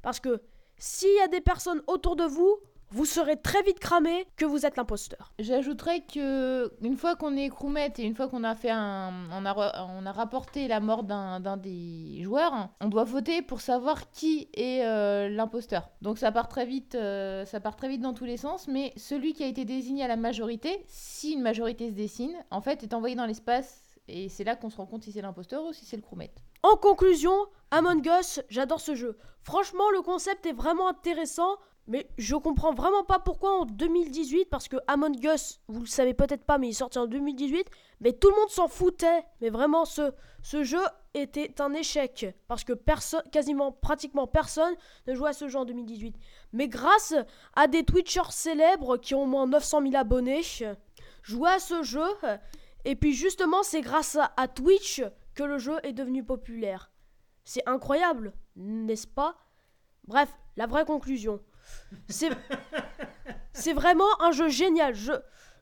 Parce 0.02 0.20
que 0.20 0.40
s'il 0.78 1.14
y 1.16 1.20
a 1.20 1.28
des 1.28 1.42
personnes 1.42 1.82
autour 1.86 2.16
de 2.16 2.24
vous, 2.24 2.56
vous 2.94 3.04
serez 3.04 3.36
très 3.36 3.60
vite 3.62 3.80
cramé 3.80 4.24
que 4.36 4.44
vous 4.44 4.64
êtes 4.66 4.76
l'imposteur. 4.76 5.32
J'ajouterais 5.40 6.02
que 6.02 6.72
une 6.80 6.96
fois 6.96 7.16
qu'on 7.16 7.36
est 7.36 7.48
crewmate 7.48 7.98
et 7.98 8.04
une 8.04 8.14
fois 8.14 8.28
qu'on 8.28 8.44
a 8.44 8.54
fait 8.54 8.70
un, 8.70 9.12
on 9.32 9.44
a, 9.44 9.88
on 9.98 10.06
a 10.06 10.12
rapporté 10.12 10.68
la 10.68 10.78
mort 10.78 11.02
d'un 11.02 11.40
d'un 11.40 11.56
des 11.56 12.20
joueurs, 12.22 12.68
on 12.80 12.88
doit 12.88 13.02
voter 13.02 13.42
pour 13.42 13.60
savoir 13.60 14.10
qui 14.12 14.48
est 14.54 14.84
euh, 14.84 15.28
l'imposteur. 15.28 15.90
Donc 16.02 16.18
ça 16.18 16.30
part 16.30 16.46
très 16.46 16.66
vite, 16.66 16.94
euh, 16.94 17.44
ça 17.44 17.58
part 17.58 17.74
très 17.74 17.88
vite 17.88 18.00
dans 18.00 18.14
tous 18.14 18.26
les 18.26 18.36
sens. 18.36 18.68
Mais 18.68 18.92
celui 18.96 19.32
qui 19.32 19.42
a 19.42 19.48
été 19.48 19.64
désigné 19.64 20.04
à 20.04 20.08
la 20.08 20.16
majorité, 20.16 20.84
si 20.86 21.32
une 21.32 21.42
majorité 21.42 21.90
se 21.90 21.94
dessine, 21.94 22.36
en 22.52 22.60
fait, 22.60 22.84
est 22.84 22.94
envoyé 22.94 23.16
dans 23.16 23.26
l'espace. 23.26 23.80
Et 24.06 24.28
c'est 24.28 24.44
là 24.44 24.54
qu'on 24.54 24.70
se 24.70 24.76
rend 24.76 24.86
compte 24.86 25.02
si 25.02 25.10
c'est 25.10 25.22
l'imposteur 25.22 25.64
ou 25.64 25.72
si 25.72 25.84
c'est 25.84 25.96
le 25.96 26.02
crewmate. 26.02 26.44
En 26.62 26.76
conclusion, 26.76 27.34
Among 27.72 28.06
Us, 28.20 28.40
j'adore 28.50 28.80
ce 28.80 28.94
jeu. 28.94 29.18
Franchement, 29.42 29.90
le 29.90 30.00
concept 30.00 30.46
est 30.46 30.52
vraiment 30.52 30.88
intéressant, 30.88 31.56
Mais 31.86 32.08
je 32.16 32.34
comprends 32.34 32.72
vraiment 32.72 33.04
pas 33.04 33.18
pourquoi 33.18 33.60
en 33.60 33.64
2018, 33.66 34.46
parce 34.46 34.68
que 34.68 34.76
Among 34.86 35.22
Us, 35.22 35.60
vous 35.68 35.80
le 35.80 35.86
savez 35.86 36.14
peut-être 36.14 36.44
pas, 36.44 36.56
mais 36.56 36.68
il 36.68 36.70
est 36.70 36.96
en 36.96 37.06
2018, 37.06 37.68
mais 38.00 38.12
tout 38.12 38.30
le 38.30 38.36
monde 38.36 38.48
s'en 38.48 38.68
foutait. 38.68 39.22
Mais 39.42 39.50
vraiment, 39.50 39.84
ce, 39.84 40.12
ce 40.42 40.64
jeu 40.64 40.80
était 41.12 41.60
un 41.60 41.74
échec, 41.74 42.26
parce 42.48 42.64
que 42.64 42.72
personne, 42.72 43.22
quasiment, 43.30 43.70
pratiquement 43.70 44.26
personne 44.26 44.74
ne 45.06 45.14
jouait 45.14 45.30
à 45.30 45.32
ce 45.34 45.48
jeu 45.48 45.58
en 45.58 45.66
2018. 45.66 46.16
Mais 46.54 46.68
grâce 46.68 47.14
à 47.54 47.66
des 47.66 47.84
Twitchers 47.84 48.30
célèbres 48.30 48.96
qui 48.96 49.14
ont 49.14 49.24
au 49.24 49.26
moins 49.26 49.46
900 49.46 49.82
000 49.82 49.96
abonnés, 49.96 50.42
jouaient 51.22 51.50
à 51.50 51.58
ce 51.58 51.82
jeu, 51.82 52.06
et 52.86 52.96
puis 52.96 53.12
justement, 53.12 53.62
c'est 53.62 53.82
grâce 53.82 54.16
à 54.36 54.48
Twitch 54.48 55.02
que 55.34 55.42
le 55.42 55.58
jeu 55.58 55.76
est 55.82 55.92
devenu 55.92 56.24
populaire. 56.24 56.90
C'est 57.44 57.66
incroyable, 57.68 58.32
n'est-ce 58.56 59.06
pas? 59.06 59.36
Bref, 60.06 60.32
la 60.56 60.66
vraie 60.66 60.84
conclusion. 60.84 61.40
C'est 62.08 62.30
c'est 63.52 63.72
vraiment 63.72 64.20
un 64.20 64.32
jeu 64.32 64.48
génial, 64.48 64.94
je, 64.94 65.12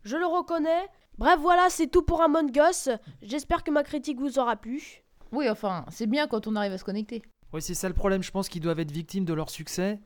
je 0.04 0.16
le 0.16 0.26
reconnais. 0.26 0.88
Bref, 1.18 1.38
voilà, 1.40 1.68
c'est 1.68 1.88
tout 1.88 2.02
pour 2.02 2.22
Among 2.22 2.50
Us. 2.56 2.88
J'espère 3.20 3.62
que 3.62 3.70
ma 3.70 3.82
critique 3.82 4.18
vous 4.18 4.38
aura 4.38 4.56
plu. 4.56 5.02
Oui, 5.30 5.48
enfin, 5.48 5.84
c'est 5.90 6.06
bien 6.06 6.26
quand 6.26 6.46
on 6.46 6.56
arrive 6.56 6.72
à 6.72 6.78
se 6.78 6.84
connecter. 6.84 7.22
Oui, 7.52 7.60
c'est 7.60 7.74
ça 7.74 7.88
le 7.88 7.94
problème. 7.94 8.22
Je 8.22 8.30
pense 8.30 8.48
qu'ils 8.48 8.62
doivent 8.62 8.80
être 8.80 8.90
victimes 8.90 9.24
de 9.24 9.34
leur 9.34 9.50
succès. 9.50 10.00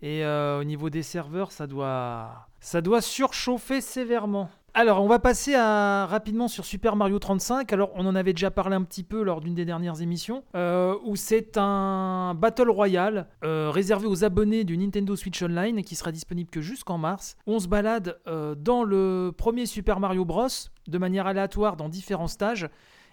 Et 0.00 0.24
euh, 0.24 0.60
au 0.60 0.64
niveau 0.64 0.90
des 0.90 1.02
serveurs, 1.02 1.50
ça 1.50 1.66
doit, 1.66 2.48
ça 2.60 2.80
doit 2.80 3.00
surchauffer 3.00 3.80
sévèrement. 3.80 4.48
Alors, 4.74 5.02
on 5.02 5.08
va 5.08 5.18
passer 5.18 5.56
rapidement 5.56 6.46
sur 6.46 6.64
Super 6.64 6.94
Mario 6.94 7.18
35. 7.18 7.72
Alors, 7.72 7.90
on 7.94 8.06
en 8.06 8.14
avait 8.14 8.32
déjà 8.32 8.50
parlé 8.50 8.76
un 8.76 8.82
petit 8.82 9.02
peu 9.02 9.22
lors 9.22 9.40
d'une 9.40 9.54
des 9.54 9.64
dernières 9.64 10.02
émissions, 10.02 10.44
euh, 10.54 10.94
où 11.04 11.16
c'est 11.16 11.56
un 11.56 12.34
Battle 12.34 12.70
Royale 12.70 13.28
euh, 13.44 13.70
réservé 13.70 14.06
aux 14.06 14.24
abonnés 14.24 14.64
du 14.64 14.76
Nintendo 14.76 15.16
Switch 15.16 15.42
Online 15.42 15.82
qui 15.82 15.96
sera 15.96 16.12
disponible 16.12 16.50
que 16.50 16.60
jusqu'en 16.60 16.98
mars. 16.98 17.36
On 17.46 17.58
se 17.58 17.66
balade 17.66 18.20
euh, 18.28 18.54
dans 18.54 18.84
le 18.84 19.32
premier 19.36 19.66
Super 19.66 20.00
Mario 20.00 20.24
Bros. 20.24 20.46
de 20.86 20.98
manière 20.98 21.26
aléatoire 21.26 21.76
dans 21.76 21.88
différents 21.88 22.28
stages. 22.28 22.68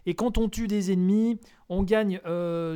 Et 0.05 0.13
quand 0.13 0.37
on 0.37 0.49
tue 0.49 0.67
des 0.67 0.91
ennemis, 0.91 1.39
on 1.69 1.81
gagne 1.81 2.21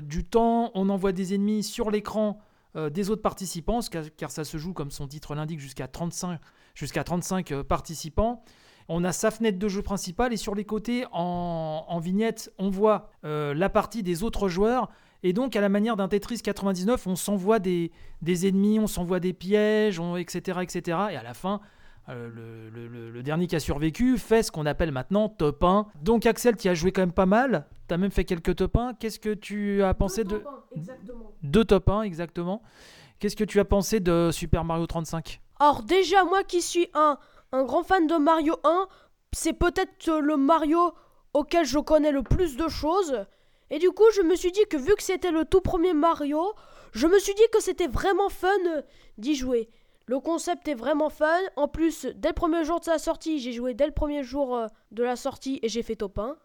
du 0.02 0.24
temps, 0.24 0.72
on 0.74 0.90
envoie 0.90 1.12
des 1.12 1.36
ennemis 1.36 1.62
sur 1.62 1.92
l'écran 1.92 2.40
des 2.76 3.12
autres 3.12 3.22
participants, 3.22 3.82
car, 3.82 4.06
car 4.18 4.32
ça 4.32 4.44
se 4.44 4.58
joue, 4.58 4.74
comme 4.74 4.90
son 4.90 5.08
titre 5.08 5.36
l'indique, 5.36 5.60
jusqu'à 5.60 5.88
35, 5.88 6.40
jusqu'à 6.80 7.04
35 7.04 7.52
euh, 7.52 7.64
participants. 7.64 8.44
On 8.90 9.04
a 9.04 9.12
sa 9.12 9.30
fenêtre 9.32 9.60
de 9.60 9.68
jeu 9.68 9.82
principale 9.82 10.34
et 10.34 10.38
sur 10.38 10.56
les 10.56 10.66
côtés, 10.66 11.06
en, 11.12 11.86
en 11.88 12.00
vignette, 12.00 12.52
on 12.58 12.70
voit 12.70 13.10
euh, 13.24 13.54
la 13.54 13.70
partie 13.70 14.02
des 14.04 14.24
autres 14.24 14.50
joueurs. 14.50 14.90
Et 15.22 15.32
donc, 15.34 15.56
à 15.56 15.62
la 15.62 15.70
manière 15.70 15.96
d'un 15.96 16.08
Tetris 16.08 16.40
99, 16.42 17.06
on 17.08 17.16
s'envoie 17.16 17.60
des, 17.60 17.92
des 18.22 18.48
ennemis, 18.48 18.80
on 18.80 18.88
s'envoie 18.88 19.20
des 19.20 19.34
pièges, 19.34 20.00
on- 20.00 20.16
etc., 20.16 20.60
etc. 20.62 20.98
Et 21.12 21.16
à 21.18 21.24
la 21.24 21.34
fin, 21.34 21.60
euh, 22.08 22.30
le, 22.34 22.70
le- 22.70 22.88
le- 22.88 23.12
le 23.12 23.22
dernier 23.24 23.46
qui 23.46 23.56
a 23.56 23.60
survécu 23.60 24.18
fait 24.18 24.42
ce 24.44 24.52
qu'on 24.52 24.66
appelle 24.66 24.92
maintenant 24.92 25.30
top 25.30 25.64
1. 25.64 25.88
Donc, 26.02 26.26
Axel, 26.26 26.56
tu 26.56 26.68
as 26.70 26.74
joué 26.74 26.92
quand 26.92 27.02
même 27.02 27.12
pas 27.12 27.26
mal. 27.28 27.68
Tu 27.88 27.94
as 27.94 27.98
même 27.98 28.12
fait 28.12 28.24
quelques 28.26 28.56
top 28.56 28.76
1. 28.78 28.94
Qu'est-ce 28.96 29.20
que 29.20 29.34
tu 29.34 29.84
as 29.84 29.94
pensé 29.94 30.24
de. 30.24 30.42
Exactement. 30.76 31.32
Deux 31.44 31.66
top 31.66 31.90
1, 31.90 32.02
exactement. 32.04 32.64
Qu'est-ce 33.20 33.36
que 33.36 33.44
tu 33.44 33.60
as 33.60 33.66
pensé 33.66 34.00
de 34.00 34.30
Super 34.32 34.64
Mario 34.64 34.88
35 34.88 35.42
Alors 35.60 35.84
déjà, 35.84 36.24
moi 36.24 36.44
qui 36.44 36.62
suis 36.62 36.88
un, 36.94 37.18
un 37.52 37.64
grand 37.64 37.84
fan 37.84 38.08
de 38.08 38.16
Mario 38.16 38.56
1, 38.64 38.88
c'est 39.34 39.54
peut-être 39.54 40.08
euh, 40.10 40.20
le 40.20 40.38
Mario 40.38 40.94
auquel 41.34 41.66
je 41.66 41.80
connais 41.80 42.12
le 42.12 42.24
plus 42.24 42.58
de 42.58 42.68
choses. 42.68 43.26
Et 43.70 43.78
du 43.80 43.92
coup, 43.92 44.06
je 44.16 44.22
me 44.22 44.36
suis 44.36 44.52
dit 44.52 44.66
que 44.70 44.78
vu 44.78 44.96
que 44.96 45.04
c'était 45.04 45.32
le 45.32 45.46
tout 45.46 45.62
premier 45.62 45.94
Mario, 45.94 46.54
je 46.92 47.06
me 47.08 47.20
suis 47.20 47.36
dit 47.36 47.44
que 47.54 47.62
c'était 47.62 47.88
vraiment 47.88 48.30
fun 48.30 48.48
d'y 49.18 49.36
jouer. 49.36 49.70
Le 50.08 50.20
concept 50.20 50.68
est 50.68 50.74
vraiment 50.74 51.10
fun. 51.12 51.40
En 51.56 51.68
plus, 51.68 52.08
dès 52.16 52.30
le 52.30 52.34
premier 52.34 52.64
jour 52.64 52.80
de 52.80 52.86
sa 52.86 52.98
sortie, 52.98 53.38
j'ai 53.40 53.52
joué 53.52 53.76
dès 53.76 53.86
le 53.86 53.92
premier 53.92 54.24
jour 54.24 54.56
euh, 54.56 54.66
de 54.92 55.04
la 55.04 55.16
sortie 55.16 55.60
et 55.62 55.70
j'ai 55.70 55.84
fait 55.84 55.96
top 55.96 56.18
1. 56.18 56.36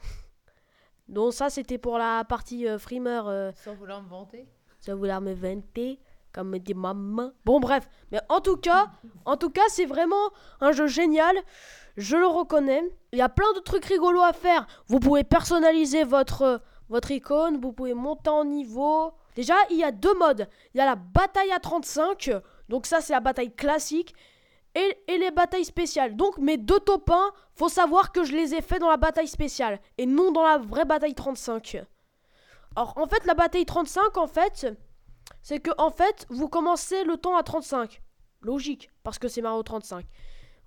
Donc 1.08 1.32
ça, 1.32 1.48
c'était 1.48 1.78
pour 1.78 1.96
la 1.96 2.24
partie 2.24 2.68
euh, 2.68 2.78
Freemer. 2.78 3.22
euh, 3.26 3.52
Sans 3.64 3.74
vouloir 3.74 4.02
me 4.02 4.08
vanter. 4.08 4.46
ça 4.80 4.94
vouloir 4.94 5.22
me 5.22 5.32
vanter, 5.32 5.98
comme 6.36 6.50
me 6.50 6.58
dit 6.58 6.74
maman. 6.74 7.32
Bon 7.46 7.60
bref, 7.60 7.88
mais 8.12 8.20
en 8.28 8.40
tout 8.40 8.58
cas, 8.58 8.90
en 9.24 9.38
tout 9.38 9.48
cas, 9.48 9.62
c'est 9.68 9.86
vraiment 9.86 10.30
un 10.60 10.70
jeu 10.72 10.86
génial. 10.86 11.34
Je 11.96 12.18
le 12.18 12.26
reconnais. 12.26 12.84
Il 13.12 13.18
y 13.18 13.22
a 13.22 13.30
plein 13.30 13.50
de 13.54 13.60
trucs 13.60 13.86
rigolos 13.86 14.22
à 14.22 14.34
faire. 14.34 14.66
Vous 14.86 15.00
pouvez 15.00 15.24
personnaliser 15.24 16.04
votre 16.04 16.60
icône, 17.10 17.58
vous 17.58 17.72
pouvez 17.72 17.94
monter 17.94 18.28
en 18.28 18.44
niveau. 18.44 19.14
Déjà, 19.34 19.54
il 19.70 19.78
y 19.78 19.84
a 19.84 19.92
deux 19.92 20.12
modes. 20.18 20.46
Il 20.74 20.78
y 20.78 20.80
a 20.82 20.84
la 20.84 20.94
bataille 20.94 21.52
à 21.52 21.58
35, 21.58 22.32
donc 22.68 22.84
ça 22.84 23.00
c'est 23.00 23.14
la 23.14 23.20
bataille 23.20 23.54
classique. 23.54 24.14
Et, 24.74 25.16
les 25.16 25.30
batailles 25.30 25.64
spéciales. 25.64 26.16
Donc 26.16 26.36
mes 26.36 26.58
deux 26.58 26.80
top 26.80 27.08
1, 27.08 27.30
faut 27.54 27.70
savoir 27.70 28.12
que 28.12 28.24
je 28.24 28.32
les 28.32 28.54
ai 28.54 28.60
fait 28.60 28.78
dans 28.78 28.90
la 28.90 28.98
bataille 28.98 29.26
spéciale 29.26 29.80
et 29.96 30.04
non 30.04 30.32
dans 30.32 30.44
la 30.44 30.58
vraie 30.58 30.84
bataille 30.84 31.14
35. 31.14 31.82
Alors 32.76 32.92
en 32.98 33.06
fait 33.06 33.24
la 33.24 33.32
bataille 33.32 33.64
35 33.64 34.18
en 34.18 34.26
fait 34.26 34.66
c'est 35.46 35.60
que 35.60 35.70
en 35.78 35.90
fait 35.90 36.26
vous 36.28 36.48
commencez 36.48 37.04
le 37.04 37.16
temps 37.16 37.36
à 37.36 37.44
35. 37.44 38.02
Logique 38.42 38.90
parce 39.04 39.20
que 39.20 39.28
c'est 39.28 39.42
Mario 39.42 39.62
35. 39.62 40.04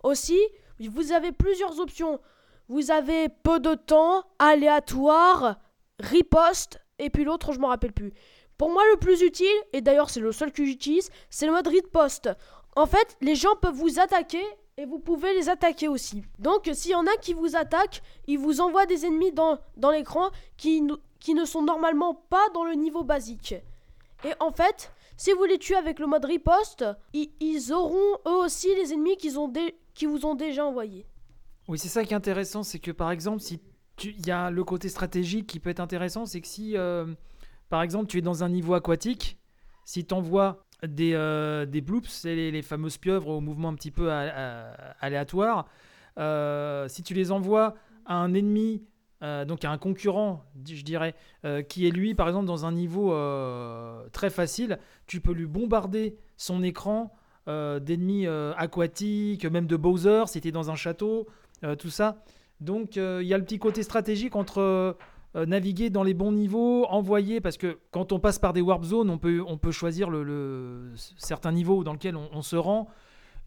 Aussi, 0.04 0.40
vous 0.80 1.12
avez 1.12 1.34
plusieurs 1.34 1.82
options. 1.82 2.22
Vous 2.70 2.90
avez 2.90 3.28
peu 3.28 3.60
de 3.60 3.74
temps, 3.74 4.24
aléatoire, 4.40 5.60
riposte 6.00 6.80
et 6.98 7.10
puis 7.10 7.26
l'autre 7.26 7.52
je 7.52 7.60
m'en 7.60 7.68
rappelle 7.68 7.92
plus. 7.92 8.14
Pour 8.58 8.70
moi 8.70 8.82
le 8.94 8.98
plus 8.98 9.22
utile 9.22 9.48
et 9.74 9.82
d'ailleurs 9.82 10.10
c'est 10.10 10.22
le 10.22 10.32
seul 10.32 10.54
que 10.54 10.64
j'utilise, 10.64 11.10
c'est 11.30 11.46
le 11.46 11.52
mode 11.52 11.68
riposte. 11.68 12.30
En 12.78 12.86
fait, 12.86 13.18
les 13.20 13.36
gens 13.36 13.58
peuvent 13.62 13.76
vous 13.76 14.00
attaquer 14.00 14.46
et 14.78 14.86
vous 14.86 15.00
pouvez 15.00 15.34
les 15.34 15.50
attaquer 15.50 15.90
aussi. 15.90 16.24
Donc 16.38 16.70
s'il 16.72 16.92
y 16.92 16.96
en 16.96 17.06
a 17.06 17.18
qui 17.18 17.34
vous 17.34 17.58
attaquent, 17.58 18.02
ils 18.28 18.40
vous 18.40 18.62
envoient 18.62 18.86
des 18.86 19.06
ennemis 19.06 19.34
dans, 19.34 19.60
l'écran 19.92 20.30
qui 20.56 20.82
ne 20.82 21.44
sont 21.44 21.64
normalement 21.64 22.14
pas 22.14 22.48
dans 22.54 22.64
le 22.64 22.76
niveau 22.76 23.04
basique. 23.04 23.56
Et 24.26 24.34
en 24.40 24.52
fait, 24.52 24.92
si 25.18 25.32
vous 25.32 25.46
les 25.46 25.58
tuez 25.58 25.76
avec 25.76 26.00
le 26.00 26.08
mode 26.08 26.26
riposte, 26.26 26.86
ils, 27.14 27.74
auront 27.74 28.18
eux 28.28 28.46
aussi 28.46 28.74
les 28.76 28.94
ennemis 28.94 29.18
qu'ils 29.18 29.40
ont 29.40 29.52
qui 29.94 30.06
vous 30.06 30.26
ont 30.26 30.36
déjà 30.36 30.66
envoyés. 30.66 31.06
Oui, 31.68 31.78
c'est 31.78 31.88
ça 31.88 32.04
qui 32.04 32.14
est 32.14 32.18
intéressant, 32.18 32.64
c'est 32.64 32.80
que 32.80 32.92
par 32.92 33.12
exemple, 33.12 33.44
il 34.04 34.26
y 34.26 34.32
a 34.32 34.50
le 34.50 34.64
côté 34.64 34.90
stratégique 34.90 35.48
qui 35.48 35.60
peut 35.60 35.70
être 35.70 35.80
intéressant, 35.80 36.26
c'est 36.26 36.42
que 36.42 36.48
si, 36.48 36.78
euh, 36.78 37.06
par 37.70 37.82
exemple, 37.82 38.08
tu 38.08 38.18
es 38.18 38.22
dans 38.22 38.44
un 38.44 38.50
niveau 38.50 38.74
aquatique, 38.74 39.38
si 39.86 40.06
tu 40.06 40.14
envoies 40.14 40.64
des, 40.88 41.14
euh, 41.14 41.66
des 41.66 41.82
bloops, 41.82 42.10
c'est 42.10 42.36
les, 42.36 42.62
fameuses 42.62 42.98
pieuvres 42.98 43.30
au 43.30 43.42
mouvement 43.42 43.70
un 43.70 43.76
petit 43.76 43.92
peu 43.92 44.10
aléatoire, 45.02 45.68
euh, 46.18 46.88
si 46.88 47.04
tu 47.04 47.14
les 47.14 47.32
envoies 47.32 47.76
à 48.06 48.16
un 48.16 48.34
ennemi, 48.34 48.84
euh, 49.22 49.46
donc 49.46 49.66
à 49.66 49.72
un 49.72 49.78
concurrent, 49.78 50.46
je 50.66 50.84
dirais, 50.84 51.16
euh, 51.46 51.62
qui 51.62 51.88
est 51.88 51.92
lui, 51.92 52.16
par 52.16 52.28
exemple, 52.28 52.46
dans 52.46 52.66
un 52.66 52.72
niveau 52.72 53.14
euh, 53.14 54.08
très 54.12 54.30
facile, 54.30 54.80
tu 55.08 55.22
peux 55.22 55.34
lui 55.34 55.46
bombarder 55.46 56.16
son 56.38 56.64
écran 56.64 57.14
d'ennemis 57.48 58.28
aquatiques, 58.58 59.44
même 59.46 59.66
de 59.66 59.76
Bowser, 59.76 60.26
si 60.28 60.40
tu 60.40 60.50
es 60.50 60.52
dans 60.52 60.70
un 60.70 60.76
château, 60.76 61.26
tout 61.80 61.90
ça. 61.90 62.24
Donc 62.62 62.96
il 62.96 63.24
y 63.24 63.34
a 63.34 63.38
le 63.40 63.44
petit 63.44 63.58
côté 63.58 63.82
stratégique 63.82 64.36
entre 64.36 64.96
naviguer 65.34 65.90
dans 65.90 66.04
les 66.04 66.14
bons 66.14 66.32
niveaux, 66.32 66.86
envoyer, 66.86 67.42
parce 67.42 67.58
que 67.58 67.80
quand 67.90 68.12
on 68.12 68.20
passe 68.20 68.38
par 68.38 68.54
des 68.54 68.62
warp 68.62 68.84
zones, 68.84 69.10
on 69.10 69.18
peut, 69.18 69.44
on 69.48 69.58
peut 69.58 69.72
choisir 69.72 70.12
le, 70.12 70.24
le- 70.24 70.92
certains 71.18 71.52
niveaux 71.52 71.84
dans 71.84 71.94
lesquels 71.94 72.16
on, 72.16 72.30
on 72.32 72.44
se 72.44 72.56
rend. 72.56 72.88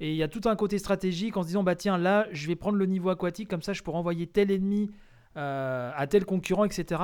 Et 0.01 0.11
il 0.11 0.17
y 0.17 0.25
a 0.25 0.29
tout 0.29 0.49
un 0.49 0.57
côté 0.57 0.79
stratégique 0.79 1.37
en 1.37 1.43
se 1.43 1.49
disant, 1.49 1.63
bah 1.63 1.77
tiens, 1.77 1.97
là, 1.97 2.27
je 2.33 2.49
vais 2.49 2.57
prendre 2.57 2.79
le 2.79 2.87
niveau 2.87 3.09
aquatique, 3.11 3.49
comme 3.49 3.63
ça 3.63 3.73
je 3.73 3.85
pourrais 3.85 3.99
envoyer 3.99 4.27
tel 4.27 4.51
ennemi 4.51 4.91
à 5.37 6.07
tel 6.09 6.25
concurrent, 6.25 6.65
etc. 6.65 7.03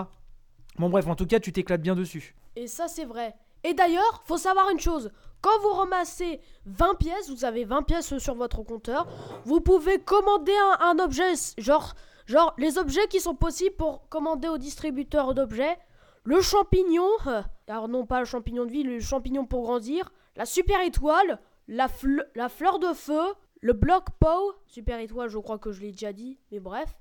Bon 0.78 0.90
bref, 0.90 1.06
en 1.08 1.16
tout 1.16 1.26
cas, 1.26 1.40
tu 1.40 1.52
t'éclates 1.52 1.82
bien 1.82 1.96
dessus. 1.96 2.36
Et 2.56 2.66
ça, 2.66 2.88
c'est 2.88 3.04
vrai. 3.04 3.34
Et 3.64 3.74
d'ailleurs, 3.74 4.22
faut 4.24 4.36
savoir 4.36 4.70
une 4.70 4.78
chose. 4.80 5.10
Quand 5.40 5.58
vous 5.62 5.72
ramassez 5.72 6.40
20 6.66 6.94
pièces, 6.94 7.30
vous 7.30 7.44
avez 7.44 7.64
20 7.64 7.82
pièces 7.82 8.18
sur 8.18 8.34
votre 8.34 8.62
compteur, 8.62 9.06
vous 9.44 9.60
pouvez 9.60 9.98
commander 9.98 10.54
un, 10.80 10.98
objet, 10.98 11.34
genre, 11.58 11.94
genre 12.26 12.54
les 12.58 12.78
objets 12.78 13.06
qui 13.08 13.20
sont 13.20 13.34
possibles 13.34 13.76
pour 13.76 14.08
commander 14.08 14.48
au 14.48 14.58
distributeur 14.58 15.34
d'objets. 15.34 15.76
Le 16.24 16.40
champignon, 16.40 17.08
euh, 17.26 17.42
alors 17.68 17.88
non 17.88 18.04
pas 18.04 18.18
le 18.20 18.26
champignon 18.26 18.66
de 18.66 18.70
vie, 18.70 18.82
le 18.82 19.00
champignon 19.00 19.46
pour 19.46 19.62
grandir, 19.62 20.12
la 20.36 20.44
super 20.44 20.80
étoile, 20.82 21.40
la, 21.68 21.88
la 22.34 22.48
fleur 22.48 22.78
de 22.78 22.92
feu, 22.92 23.34
le 23.60 23.72
bloc 23.72 24.06
pow, 24.20 24.52
super 24.66 24.98
étoile, 24.98 25.28
je 25.28 25.38
crois 25.38 25.58
que 25.58 25.72
je 25.72 25.80
l'ai 25.80 25.92
déjà 25.92 26.12
dit, 26.12 26.38
mais 26.50 26.60
bref. 26.60 26.94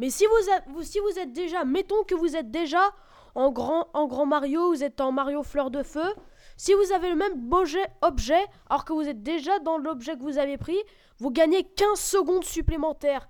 Mais 0.00 0.08
si 0.08 0.24
vous, 0.24 1.18
êtes- 1.18 1.32
déjà, 1.32 1.64
mettons 1.64 2.02
que 2.04 2.14
vous 2.14 2.34
êtes 2.34 2.50
déjà 2.50 2.80
en 3.34 3.52
grand, 3.52 3.88
en 3.92 4.06
grand 4.06 4.24
Mario, 4.24 4.70
vous 4.70 4.82
êtes 4.82 5.00
en 5.02 5.12
Mario 5.12 5.42
Fleur 5.42 5.70
de 5.70 5.82
Feu. 5.82 6.14
Si 6.56 6.72
vous 6.72 6.92
avez 6.94 7.10
le 7.10 7.16
même 7.16 7.52
objet, 7.52 7.86
objet, 8.00 8.40
alors 8.70 8.86
que 8.86 8.94
vous 8.94 9.06
êtes 9.06 9.22
déjà 9.22 9.58
dans 9.58 9.76
l'objet 9.76 10.16
que 10.16 10.22
vous 10.22 10.38
avez 10.38 10.56
pris, 10.56 10.78
vous 11.18 11.30
gagnez 11.30 11.64
15 11.64 11.98
secondes 12.00 12.44
supplémentaires. 12.44 13.28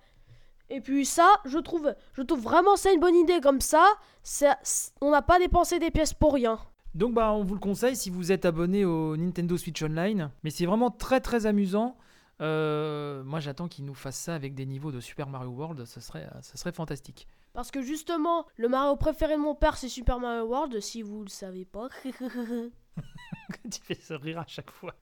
Et 0.69 0.81
puis 0.81 1.05
ça, 1.05 1.29
je 1.45 1.59
trouve, 1.59 1.93
je 2.13 2.23
trouve 2.23 2.41
vraiment 2.41 2.77
ça 2.77 2.93
une 2.93 3.01
bonne 3.01 3.17
idée 3.17 3.41
comme 3.41 3.61
ça. 3.61 3.85
ça 4.23 4.57
on 5.01 5.11
n'a 5.11 5.23
pas 5.23 5.41
dépensé 5.41 5.81
des 5.81 5.91
pièces 5.91 6.15
pour 6.15 6.35
rien. 6.35 6.61
Donc 6.95 7.15
bah 7.15 7.33
on 7.33 7.43
vous 7.43 7.55
le 7.55 7.61
conseille 7.61 7.97
si 7.97 8.11
vous 8.11 8.31
êtes 8.31 8.45
abonné 8.45 8.85
au 8.85 9.17
Nintendo 9.17 9.57
Switch 9.57 9.83
Online. 9.83 10.31
Mais 10.45 10.51
c'est 10.51 10.67
vraiment 10.67 10.91
très 10.91 11.21
très 11.21 11.47
amusant. 11.47 11.97
Euh, 12.41 13.23
moi 13.23 13.41
j'attends 13.41 13.69
qu'ils 13.69 13.85
nous 13.85 13.95
fassent 13.95 14.19
ça 14.19 14.35
avec 14.35 14.55
des 14.55 14.65
niveaux 14.67 14.93
de 14.93 15.01
Super 15.01 15.29
Mario 15.29 15.51
World, 15.51 15.85
ça 15.85 16.01
serait, 16.01 16.29
ça 16.41 16.57
serait 16.57 16.73
fantastique. 16.73 17.27
Parce 17.53 17.71
que 17.71 17.83
justement, 17.83 18.47
le 18.57 18.69
Mario 18.69 18.97
préféré 18.97 19.35
de 19.35 19.41
mon 19.41 19.55
père, 19.55 19.77
c'est 19.77 19.89
Super 19.89 20.21
Mario 20.21 20.45
World, 20.45 20.81
si 20.81 21.03
vous 21.03 21.23
le 21.23 21.29
savez 21.29 21.65
pas. 21.65 21.89
tu 23.71 23.81
fais 23.83 23.95
ce 23.95 24.15
rire 24.15 24.39
à 24.39 24.47
chaque 24.47 24.71
fois. 24.71 24.95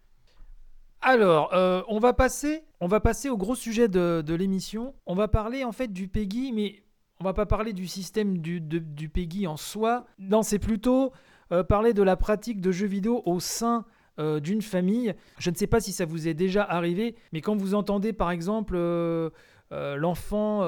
Alors, 1.01 1.55
euh, 1.55 1.83
on, 1.89 2.01
va 2.01 2.13
passer, 2.13 2.65
on 2.81 2.89
va 2.89 3.01
passer 3.01 3.29
au 3.31 3.37
gros 3.37 3.55
sujet 3.55 3.89
de, 3.89 4.23
de 4.27 4.35
l'émission. 4.35 4.95
On 5.07 5.15
va 5.15 5.29
parler 5.29 5.63
en 5.65 5.73
fait 5.73 5.89
du 5.93 6.09
PEGI, 6.09 6.53
mais 6.53 6.83
on 7.21 7.25
va 7.25 7.35
pas 7.35 7.47
parler 7.47 7.73
du 7.73 7.87
système 7.87 8.39
du, 8.39 8.61
de- 8.61 8.79
du 8.79 9.09
PEGI 9.09 9.47
en 9.47 9.57
soi. 9.57 10.07
Non, 10.19 10.43
c'est 10.43 10.59
plutôt 10.59 11.13
euh, 11.53 11.63
parler 11.63 11.95
de 11.95 12.03
la 12.03 12.17
pratique 12.17 12.61
de 12.61 12.73
jeux 12.73 12.87
vidéo 12.87 13.23
au 13.27 13.39
sein 13.39 13.85
euh, 14.19 14.41
d'une 14.41 14.63
famille. 14.63 15.15
Je 15.39 15.51
ne 15.51 15.55
sais 15.55 15.67
pas 15.67 15.81
si 15.81 15.93
ça 15.93 16.05
vous 16.05 16.29
est 16.29 16.35
déjà 16.35 16.63
arrivé, 16.65 17.15
mais 17.33 17.41
quand 17.41 17.57
vous 17.57 17.75
entendez 17.75 18.13
par 18.13 18.31
exemple 18.31 18.75
euh, 18.77 19.31
euh, 19.73 19.97
l'enfant 19.97 20.63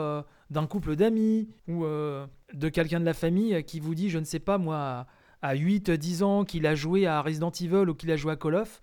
d'un 0.50 0.66
couple 0.66 0.96
d'amis 0.96 1.48
ou 1.68 1.84
de 1.84 2.68
quelqu'un 2.68 3.00
de 3.00 3.04
la 3.04 3.14
famille 3.14 3.62
qui 3.64 3.80
vous 3.80 3.94
dit, 3.94 4.08
je 4.10 4.18
ne 4.18 4.24
sais 4.24 4.40
pas 4.40 4.58
moi, 4.58 5.06
à 5.42 5.54
8-10 5.54 6.22
ans 6.22 6.44
qu'il 6.44 6.66
a 6.66 6.74
joué 6.74 7.06
à 7.06 7.22
Resident 7.22 7.50
Evil 7.50 7.88
ou 7.88 7.94
qu'il 7.94 8.10
a 8.10 8.16
joué 8.16 8.32
à 8.32 8.36
Call 8.36 8.56
of, 8.56 8.80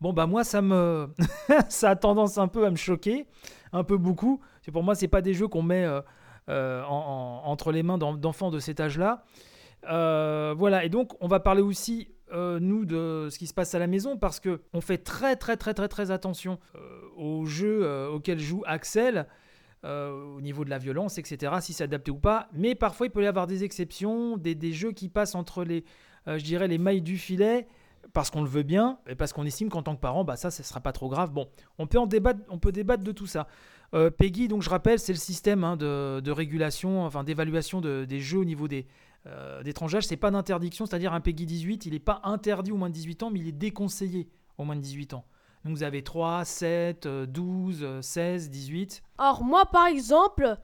bon 0.00 0.12
bah 0.12 0.26
moi 0.26 0.42
ça 0.44 0.60
me 0.62 1.08
ça 1.68 1.90
a 1.90 1.96
tendance 1.96 2.36
un 2.38 2.48
peu 2.48 2.64
à 2.66 2.70
me 2.70 2.76
choquer, 2.76 3.26
un 3.72 3.84
peu 3.84 3.96
beaucoup. 3.96 4.40
C'est 4.62 4.72
pour 4.72 4.82
moi 4.82 4.94
c'est 4.94 5.08
pas 5.08 5.20
des 5.22 5.34
jeux 5.34 5.46
qu'on 5.48 5.62
met 5.62 5.86
en- 5.88 6.02
en- 6.48 7.42
entre 7.44 7.70
les 7.70 7.82
mains 7.84 7.98
d'en- 7.98 8.14
d'enfants 8.16 8.50
de 8.50 8.58
cet 8.58 8.80
âge-là. 8.80 9.22
Voilà, 9.88 10.84
et 10.84 10.88
donc 10.88 11.12
on 11.20 11.28
va 11.28 11.40
parler 11.40 11.62
aussi, 11.62 12.08
euh, 12.32 12.58
nous, 12.60 12.84
de 12.84 13.28
ce 13.30 13.38
qui 13.38 13.46
se 13.46 13.54
passe 13.54 13.74
à 13.74 13.78
la 13.78 13.86
maison, 13.86 14.16
parce 14.16 14.40
que 14.40 14.60
on 14.72 14.80
fait 14.80 14.98
très 14.98 15.36
très 15.36 15.56
très 15.56 15.74
très 15.74 15.88
très 15.88 16.10
attention 16.10 16.58
euh, 16.74 16.78
aux 17.16 17.44
jeux 17.46 17.80
euh, 17.84 18.08
auxquels 18.10 18.38
joue 18.40 18.62
Axel, 18.66 19.26
au 19.82 20.40
niveau 20.42 20.64
de 20.64 20.70
la 20.70 20.76
violence, 20.78 21.16
etc., 21.16 21.52
si 21.60 21.72
c'est 21.72 21.84
adapté 21.84 22.10
ou 22.10 22.18
pas. 22.18 22.48
Mais 22.52 22.74
parfois 22.74 23.06
il 23.06 23.10
peut 23.10 23.22
y 23.22 23.26
avoir 23.26 23.46
des 23.46 23.64
exceptions, 23.64 24.36
des, 24.36 24.54
des 24.54 24.72
jeux 24.72 24.92
qui 24.92 25.08
passent 25.08 25.34
entre 25.34 25.64
les, 25.64 25.84
je 26.26 26.42
dirais, 26.44 26.68
les 26.68 26.76
mailles 26.76 27.00
du 27.00 27.16
filet, 27.16 27.66
parce 28.12 28.30
qu'on 28.30 28.42
le 28.42 28.48
veut 28.48 28.62
bien, 28.62 28.98
et 29.08 29.14
parce 29.14 29.32
qu'on 29.32 29.46
estime 29.46 29.70
qu'en 29.70 29.82
tant 29.82 29.94
que 29.94 30.00
parent, 30.00 30.22
bah 30.24 30.36
ça, 30.36 30.50
ce 30.50 30.62
sera 30.62 30.80
pas 30.80 30.92
trop 30.92 31.08
grave. 31.08 31.30
Bon, 31.32 31.48
on 31.78 31.86
peut 31.86 31.98
en 31.98 32.06
débattre, 32.06 32.40
on 32.50 32.58
peut 32.58 32.72
débattre 32.72 33.02
de 33.02 33.12
tout 33.12 33.26
ça. 33.26 33.46
Euh, 33.94 34.10
PEGI, 34.10 34.48
donc 34.48 34.62
je 34.62 34.68
rappelle, 34.70 34.98
c'est 34.98 35.12
le 35.14 35.18
système 35.18 35.64
hein, 35.64 35.76
de, 35.76 36.20
de 36.20 36.30
régulation, 36.30 37.02
enfin 37.04 37.24
d'évaluation 37.24 37.80
de- 37.80 38.04
des 38.04 38.20
jeux 38.20 38.38
au 38.38 38.44
niveau 38.44 38.68
des, 38.68 38.86
euh. 39.26 39.62
C'est 40.00 40.16
pas 40.16 40.30
d'interdiction, 40.30 40.86
c'est-à-dire 40.86 41.12
un 41.12 41.20
PEGI 41.20 41.46
18, 41.46 41.86
il 41.86 41.92
n'est 41.92 41.98
pas 41.98 42.20
interdit 42.24 42.72
au 42.72 42.76
moins 42.76 42.88
de 42.88 42.94
18 42.94 43.22
ans, 43.22 43.30
mais 43.30 43.40
il 43.40 43.48
est 43.48 43.52
déconseillé 43.52 44.28
au 44.58 44.64
moins 44.64 44.76
de 44.76 44.80
18 44.80 45.14
ans. 45.14 45.24
Donc 45.64 45.76
vous 45.76 45.82
avez 45.82 46.02
3, 46.02 46.44
7, 46.44 47.06
euh, 47.06 47.26
12, 47.26 47.80
euh, 47.82 48.02
16, 48.02 48.50
18. 48.50 49.02
Alors 49.18 49.44
moi 49.44 49.66
par 49.66 49.86
exemple, 49.86 50.56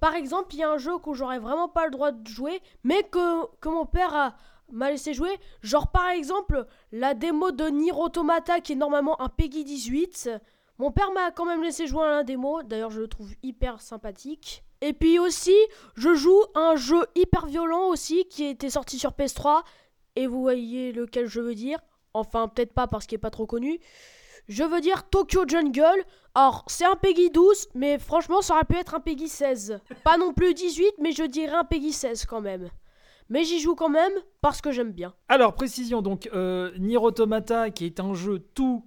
par 0.00 0.14
exemple, 0.14 0.54
il 0.54 0.60
y 0.60 0.62
a 0.62 0.70
un 0.70 0.78
jeu 0.78 0.98
que 0.98 1.12
j'aurais 1.12 1.38
vraiment 1.38 1.68
pas 1.68 1.84
le 1.84 1.90
droit 1.90 2.12
de 2.12 2.26
jouer, 2.26 2.60
mais 2.82 3.02
que, 3.02 3.46
que 3.60 3.68
mon 3.68 3.84
père 3.84 4.34
m'a 4.72 4.90
laissé 4.90 5.12
jouer. 5.12 5.38
Genre 5.62 5.90
par 5.90 6.08
exemple, 6.10 6.66
la 6.92 7.14
démo 7.14 7.50
de 7.50 7.64
Nier 7.68 7.92
Automata 7.92 8.60
qui 8.60 8.72
est 8.72 8.76
normalement 8.76 9.20
un 9.20 9.28
Peggy 9.28 9.64
18. 9.64 10.30
Mon 10.78 10.92
père 10.92 11.10
m'a 11.12 11.32
quand 11.32 11.44
même 11.44 11.62
laissé 11.62 11.86
jouer 11.88 12.04
à 12.04 12.10
la 12.10 12.24
démo, 12.24 12.62
d'ailleurs 12.62 12.90
je 12.90 13.00
le 13.00 13.08
trouve 13.08 13.32
hyper 13.42 13.80
sympathique. 13.80 14.62
Et 14.80 14.92
puis 14.92 15.18
aussi, 15.18 15.56
je 15.96 16.14
joue 16.14 16.40
un 16.54 16.76
jeu 16.76 17.04
hyper 17.16 17.46
violent 17.46 17.88
aussi 17.88 18.26
qui 18.26 18.44
était 18.44 18.70
sorti 18.70 18.98
sur 18.98 19.10
PS3. 19.10 19.62
Et 20.14 20.26
vous 20.26 20.40
voyez 20.40 20.92
lequel 20.92 21.26
je 21.26 21.40
veux 21.40 21.54
dire. 21.54 21.78
Enfin, 22.14 22.48
peut-être 22.48 22.72
pas 22.72 22.86
parce 22.86 23.06
qu'il 23.06 23.16
est 23.16 23.20
pas 23.20 23.30
trop 23.30 23.46
connu. 23.46 23.80
Je 24.46 24.62
veux 24.62 24.80
dire 24.80 25.08
Tokyo 25.10 25.42
Jungle. 25.46 26.04
Alors, 26.34 26.64
c'est 26.68 26.84
un 26.84 26.94
Peggy 26.94 27.30
12, 27.30 27.68
mais 27.74 27.98
franchement, 27.98 28.40
ça 28.40 28.54
aurait 28.54 28.64
pu 28.64 28.76
être 28.76 28.94
un 28.94 29.00
Peggy 29.00 29.28
16. 29.28 29.80
Pas 30.04 30.16
non 30.16 30.32
plus 30.32 30.54
18, 30.54 30.94
mais 31.00 31.12
je 31.12 31.24
dirais 31.24 31.54
un 31.54 31.64
Peggy 31.64 31.92
16 31.92 32.24
quand 32.26 32.40
même. 32.40 32.70
Mais 33.28 33.44
j'y 33.44 33.60
joue 33.60 33.74
quand 33.74 33.90
même 33.90 34.12
parce 34.40 34.60
que 34.60 34.70
j'aime 34.70 34.92
bien. 34.92 35.12
Alors, 35.28 35.54
précision, 35.54 36.02
donc, 36.02 36.30
euh, 36.32 36.70
Nier 36.78 36.96
Automata, 36.96 37.70
qui 37.70 37.84
est 37.84 38.00
un 38.00 38.14
jeu 38.14 38.38
tout 38.54 38.84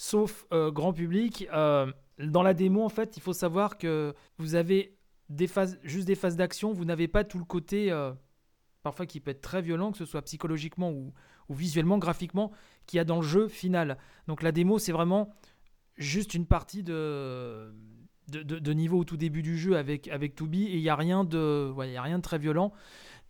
sauf 0.00 0.46
euh, 0.50 0.70
grand 0.70 0.94
public, 0.94 1.46
euh, 1.52 1.92
dans 2.18 2.42
la 2.42 2.54
démo, 2.54 2.82
en 2.82 2.88
fait, 2.88 3.18
il 3.18 3.20
faut 3.22 3.34
savoir 3.34 3.76
que 3.76 4.14
vous 4.38 4.54
avez 4.54 4.96
juste 5.82 6.06
des 6.06 6.14
phases 6.14 6.36
d'action, 6.36 6.72
vous 6.72 6.86
n'avez 6.86 7.06
pas 7.06 7.22
tout 7.22 7.38
le 7.38 7.44
côté, 7.44 7.92
euh, 7.92 8.10
parfois 8.82 9.04
qui 9.04 9.20
peut 9.20 9.30
être 9.30 9.42
très 9.42 9.60
violent, 9.60 9.92
que 9.92 9.98
ce 9.98 10.06
soit 10.06 10.22
psychologiquement 10.22 10.90
ou, 10.90 11.12
visuellement, 11.50 11.98
graphiquement, 11.98 12.50
qu'il 12.86 12.96
y 12.96 13.00
a 13.00 13.04
dans 13.04 13.16
le 13.16 13.26
jeu 13.26 13.46
final. 13.46 13.98
Donc, 14.26 14.42
la 14.42 14.52
démo, 14.52 14.78
c'est 14.78 14.92
vraiment 14.92 15.34
juste 15.98 16.32
une 16.32 16.46
partie 16.46 16.82
de, 16.82 17.74
niveau 18.72 19.00
au 19.00 19.04
tout 19.04 19.18
début 19.18 19.42
du 19.42 19.58
jeu 19.58 19.76
avec, 19.76 20.08
avec 20.08 20.40
et 20.40 20.44
il 20.76 20.80
n'y 20.80 20.88
a, 20.88 20.94
a 20.94 20.96
rien 20.96 21.24
de 21.24 22.20
très 22.22 22.38
violent. 22.38 22.72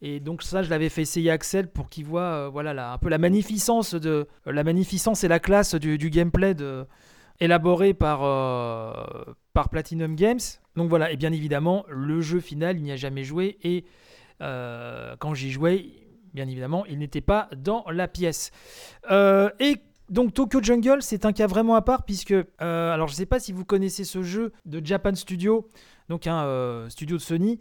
Et 0.02 0.20
donc 0.20 0.42
ça, 0.42 0.62
je 0.62 0.70
l'avais 0.70 0.88
fait 0.88 1.02
essayer 1.02 1.30
Axel 1.30 1.68
pour 1.68 1.88
qu'il 1.88 2.06
voit 2.06 2.22
euh, 2.22 2.48
voilà, 2.48 2.92
un 2.92 2.98
peu 2.98 3.08
la 3.08 3.18
magnificence, 3.18 3.94
de, 3.94 4.26
euh, 4.46 4.52
la 4.52 4.64
magnificence 4.64 5.24
et 5.24 5.28
la 5.28 5.40
classe 5.40 5.74
du, 5.74 6.10
gameplay 6.10 6.54
de, 6.54 6.86
élaboré 7.38 7.92
par, 7.92 8.24
euh, 8.24 8.92
par 9.52 9.68
Platinum 9.68 10.16
Games. 10.16 10.40
Donc 10.74 10.88
voilà, 10.88 11.10
et 11.10 11.16
bien 11.16 11.32
évidemment, 11.32 11.84
le 11.88 12.20
jeu 12.22 12.40
final, 12.40 12.78
il 12.78 12.82
n'y 12.82 12.92
a 12.92 12.96
jamais 12.96 13.24
joué. 13.24 13.58
Et 13.62 13.84
quand 14.38 15.34
j'y 15.34 15.50
jouais, 15.50 15.84
bien 16.32 16.48
évidemment, 16.48 16.86
il 16.86 16.98
n'était 16.98 17.20
pas 17.20 17.50
dans 17.54 17.84
la 17.90 18.08
pièce. 18.08 18.52
Et 19.10 19.76
donc 20.08 20.32
Tokyo 20.32 20.62
Jungle, 20.62 21.02
c'est 21.02 21.26
un 21.26 21.32
cas 21.34 21.46
vraiment 21.46 21.74
à 21.74 21.82
part 21.82 22.04
puisque, 22.04 22.34
alors 22.58 23.08
je 23.08 23.12
ne 23.12 23.16
sais 23.16 23.26
pas 23.26 23.38
si 23.38 23.52
vous 23.52 23.66
connaissez 23.66 24.04
ce 24.04 24.22
jeu 24.22 24.52
de 24.64 24.84
Japan 24.84 25.14
Studio, 25.14 25.68
donc 26.08 26.26
un 26.26 26.86
studio 26.88 27.18
de 27.18 27.22
Sony, 27.22 27.58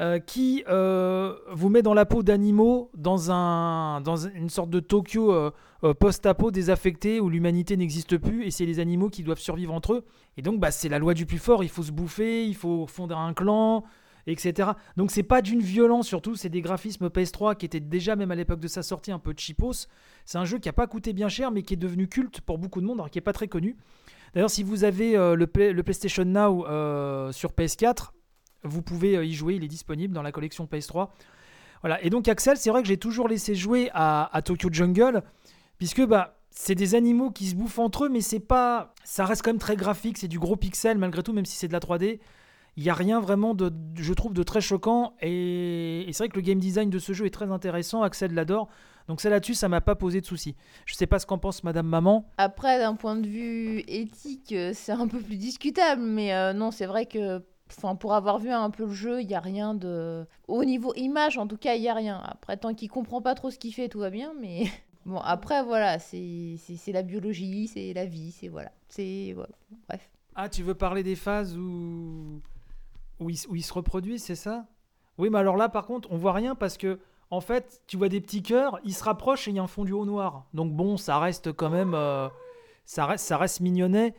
euh, 0.00 0.18
qui 0.18 0.64
euh, 0.66 1.34
vous 1.52 1.68
met 1.68 1.82
dans 1.82 1.92
la 1.92 2.06
peau 2.06 2.22
d'animaux 2.22 2.90
dans, 2.96 3.30
un, 3.30 4.00
dans 4.00 4.16
une 4.16 4.48
sorte 4.48 4.70
de 4.70 4.80
Tokyo 4.80 5.30
euh, 5.30 5.50
euh, 5.84 5.92
post-apo 5.92 6.50
désaffecté 6.50 7.20
où 7.20 7.28
l'humanité 7.28 7.76
n'existe 7.76 8.16
plus 8.16 8.46
et 8.46 8.50
c'est 8.50 8.64
les 8.64 8.80
animaux 8.80 9.10
qui 9.10 9.22
doivent 9.22 9.40
survivre 9.40 9.74
entre 9.74 9.92
eux. 9.92 10.04
Et 10.38 10.42
donc 10.42 10.58
bah, 10.58 10.70
c'est 10.70 10.88
la 10.88 10.98
loi 10.98 11.12
du 11.12 11.26
plus 11.26 11.38
fort, 11.38 11.62
il 11.62 11.68
faut 11.68 11.82
se 11.82 11.92
bouffer, 11.92 12.46
il 12.46 12.54
faut 12.54 12.86
fonder 12.86 13.14
un 13.14 13.34
clan, 13.34 13.84
etc. 14.26 14.70
Donc 14.96 15.10
c'est 15.10 15.22
pas 15.22 15.42
d'une 15.42 15.60
violence 15.60 16.06
surtout, 16.06 16.34
c'est 16.34 16.48
des 16.48 16.62
graphismes 16.62 17.08
PS3 17.08 17.56
qui 17.56 17.66
étaient 17.66 17.78
déjà 17.78 18.16
même 18.16 18.30
à 18.30 18.36
l'époque 18.36 18.60
de 18.60 18.68
sa 18.68 18.82
sortie 18.82 19.12
un 19.12 19.18
peu 19.18 19.34
cheapos. 19.36 19.86
C'est 20.24 20.38
un 20.38 20.46
jeu 20.46 20.58
qui 20.58 20.70
a 20.70 20.72
pas 20.72 20.86
coûté 20.86 21.12
bien 21.12 21.28
cher 21.28 21.50
mais 21.50 21.62
qui 21.62 21.74
est 21.74 21.76
devenu 21.76 22.08
culte 22.08 22.40
pour 22.40 22.56
beaucoup 22.56 22.80
de 22.80 22.86
monde, 22.86 23.00
alors 23.00 23.10
qui 23.10 23.18
est 23.18 23.22
pas 23.22 23.34
très 23.34 23.48
connu. 23.48 23.76
D'ailleurs 24.32 24.50
si 24.50 24.62
vous 24.62 24.84
avez 24.84 25.12
le, 25.12 25.34
le 25.34 25.82
PlayStation 25.82 26.24
Now 26.24 26.64
sur 27.32 27.50
PS4, 27.50 28.12
vous 28.62 28.82
pouvez 28.82 29.16
euh, 29.16 29.24
y 29.24 29.32
jouer, 29.32 29.54
il 29.54 29.64
est 29.64 29.68
disponible 29.68 30.14
dans 30.14 30.22
la 30.22 30.32
collection 30.32 30.68
PS3. 30.70 31.08
Voilà. 31.82 32.02
Et 32.02 32.10
donc 32.10 32.28
Axel, 32.28 32.56
c'est 32.56 32.70
vrai 32.70 32.82
que 32.82 32.88
j'ai 32.88 32.98
toujours 32.98 33.28
laissé 33.28 33.54
jouer 33.54 33.90
à, 33.94 34.40
Tokyo 34.44 34.68
Jungle, 34.70 35.22
puisque 35.78 36.04
bah, 36.04 36.38
c'est 36.50 36.74
des 36.74 36.94
animaux 36.94 37.30
qui 37.30 37.46
se 37.46 37.54
bouffent 37.54 37.78
entre 37.78 38.04
eux, 38.04 38.08
mais 38.08 38.20
c'est 38.20 38.40
pas, 38.40 38.92
ça 39.02 39.24
reste 39.24 39.42
quand 39.42 39.50
même 39.50 39.58
très 39.58 39.76
graphique, 39.76 40.18
c'est 40.18 40.28
du 40.28 40.38
gros 40.38 40.56
pixel 40.56 40.98
malgré 40.98 41.22
tout, 41.22 41.32
même 41.32 41.46
si 41.46 41.56
c'est 41.56 41.68
de 41.68 41.72
la 41.72 41.80
3D. 41.80 42.20
Il 42.76 42.84
n'y 42.84 42.90
a 42.90 42.94
rien 42.94 43.20
vraiment 43.20 43.54
de, 43.54 43.72
je 43.96 44.12
trouve, 44.12 44.32
de 44.32 44.42
très 44.42 44.60
choquant. 44.60 45.14
Et, 45.20 46.08
et 46.08 46.12
c'est 46.12 46.24
vrai 46.24 46.28
que 46.28 46.36
le 46.36 46.42
game 46.42 46.58
design 46.58 46.88
de 46.88 46.98
ce 46.98 47.12
jeu 47.12 47.26
est 47.26 47.30
très 47.30 47.50
intéressant. 47.50 48.02
Axel 48.02 48.32
l'adore. 48.32 48.68
Donc 49.10 49.20
ça 49.20 49.28
là-dessus, 49.28 49.54
ça 49.54 49.68
m'a 49.68 49.80
pas 49.80 49.96
posé 49.96 50.20
de 50.20 50.26
soucis. 50.26 50.54
Je 50.86 50.94
sais 50.94 51.08
pas 51.08 51.18
ce 51.18 51.26
qu'en 51.26 51.36
pense 51.36 51.64
Madame 51.64 51.88
Maman. 51.88 52.30
Après, 52.38 52.78
d'un 52.78 52.94
point 52.94 53.16
de 53.16 53.26
vue 53.26 53.82
éthique, 53.88 54.52
euh, 54.52 54.70
c'est 54.72 54.92
un 54.92 55.08
peu 55.08 55.18
plus 55.18 55.36
discutable, 55.36 56.00
mais 56.00 56.32
euh, 56.32 56.52
non, 56.52 56.70
c'est 56.70 56.86
vrai 56.86 57.06
que 57.06 57.42
enfin, 57.76 57.94
pour 57.94 58.14
avoir 58.14 58.38
vu 58.38 58.50
un 58.50 58.70
peu 58.70 58.84
le 58.84 58.92
jeu, 58.92 59.20
il 59.20 59.26
n'y 59.26 59.34
a 59.34 59.40
rien 59.40 59.74
de... 59.74 60.26
Au 60.48 60.64
niveau 60.64 60.94
image, 60.94 61.38
en 61.38 61.46
tout 61.46 61.56
cas, 61.56 61.74
il 61.74 61.80
n'y 61.80 61.88
a 61.88 61.94
rien. 61.94 62.20
Après, 62.24 62.56
tant 62.56 62.74
qu'il 62.74 62.88
comprend 62.88 63.20
pas 63.22 63.34
trop 63.34 63.50
ce 63.50 63.58
qu'il 63.58 63.74
fait, 63.74 63.88
tout 63.88 64.00
va 64.00 64.10
bien, 64.10 64.32
mais... 64.40 64.64
Bon, 65.06 65.16
après, 65.16 65.64
voilà, 65.64 65.98
c'est 65.98 66.58
la 66.88 67.02
biologie, 67.02 67.68
c'est 67.68 67.94
la 67.94 68.04
vie, 68.04 68.32
c'est... 68.32 68.48
Voilà. 68.48 68.70
C'est... 68.88 69.32
voilà, 69.34 69.54
Bref. 69.88 70.10
Ah, 70.34 70.48
tu 70.50 70.62
veux 70.62 70.74
parler 70.74 71.02
des 71.02 71.16
phases 71.16 71.56
où, 71.56 72.42
où, 73.18 73.30
ils, 73.30 73.38
où 73.48 73.56
ils 73.56 73.62
se 73.62 73.72
reproduisent, 73.72 74.24
c'est 74.24 74.34
ça? 74.34 74.66
Oui, 75.16 75.30
mais 75.30 75.38
alors 75.38 75.56
là, 75.56 75.68
par 75.68 75.86
contre, 75.86 76.10
on 76.12 76.16
voit 76.16 76.32
rien 76.32 76.54
parce 76.54 76.76
que, 76.76 76.98
en 77.30 77.40
fait, 77.40 77.82
tu 77.86 77.96
vois 77.96 78.08
des 78.08 78.20
petits 78.20 78.42
cœurs, 78.42 78.78
ils 78.84 78.94
se 78.94 79.04
rapprochent 79.04 79.48
et 79.48 79.50
il 79.50 79.56
y 79.56 79.60
a 79.60 79.62
un 79.62 79.66
fond 79.66 79.84
du 79.84 79.92
haut 79.92 80.04
noir. 80.04 80.46
Donc 80.54 80.72
bon, 80.72 80.96
ça 80.96 81.18
reste 81.18 81.52
quand 81.52 81.70
même, 81.70 81.94
euh, 81.94 82.28
ça 82.84 83.06
reste, 83.06 83.26
ça 83.26 83.36
reste 83.36 83.60
mignonnet. 83.60 84.14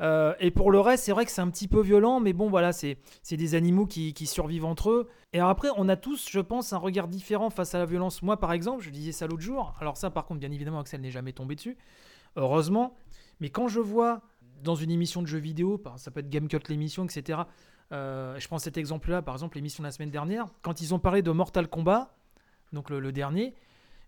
Euh, 0.00 0.34
et 0.40 0.50
pour 0.50 0.70
le 0.70 0.80
reste, 0.80 1.04
c'est 1.04 1.12
vrai 1.12 1.26
que 1.26 1.30
c'est 1.30 1.40
un 1.42 1.50
petit 1.50 1.68
peu 1.68 1.80
violent, 1.82 2.20
mais 2.20 2.32
bon, 2.32 2.48
voilà, 2.48 2.72
c'est 2.72 2.96
des 3.30 3.54
animaux 3.54 3.86
qui, 3.86 4.14
qui 4.14 4.26
survivent 4.26 4.64
entre 4.64 4.90
eux. 4.90 5.08
Et 5.32 5.40
après, 5.40 5.68
on 5.76 5.88
a 5.88 5.96
tous, 5.96 6.28
je 6.30 6.40
pense, 6.40 6.72
un 6.72 6.78
regard 6.78 7.08
différent 7.08 7.50
face 7.50 7.74
à 7.74 7.78
la 7.78 7.86
violence. 7.86 8.22
Moi, 8.22 8.38
par 8.38 8.52
exemple, 8.52 8.82
je 8.82 8.90
disais 8.90 9.12
ça 9.12 9.26
l'autre 9.26 9.42
jour. 9.42 9.74
Alors 9.80 9.96
ça, 9.96 10.10
par 10.10 10.26
contre, 10.26 10.40
bien 10.40 10.50
évidemment, 10.50 10.80
Axel 10.80 11.00
n'est 11.00 11.10
jamais 11.10 11.32
tombé 11.32 11.54
dessus, 11.54 11.76
heureusement. 12.36 12.96
Mais 13.40 13.50
quand 13.50 13.68
je 13.68 13.80
vois 13.80 14.22
dans 14.62 14.74
une 14.74 14.90
émission 14.90 15.22
de 15.22 15.26
jeux 15.26 15.38
vidéo, 15.38 15.82
ça 15.96 16.10
peut 16.10 16.20
être 16.20 16.30
Game 16.30 16.48
Cut 16.48 16.60
l'émission, 16.68 17.04
etc. 17.04 17.40
euh, 17.92 18.38
je 18.38 18.46
prends 18.46 18.58
cet 18.58 18.76
exemple-là, 18.76 19.22
par 19.22 19.34
exemple, 19.34 19.56
l'émission 19.56 19.82
de 19.82 19.88
la 19.88 19.92
semaine 19.92 20.10
dernière, 20.10 20.46
quand 20.62 20.80
ils 20.80 20.94
ont 20.94 20.98
parlé 20.98 21.22
de 21.22 21.30
Mortal 21.30 21.68
Kombat, 21.68 22.14
donc 22.72 22.90
le 22.90 23.10
dernier, 23.10 23.54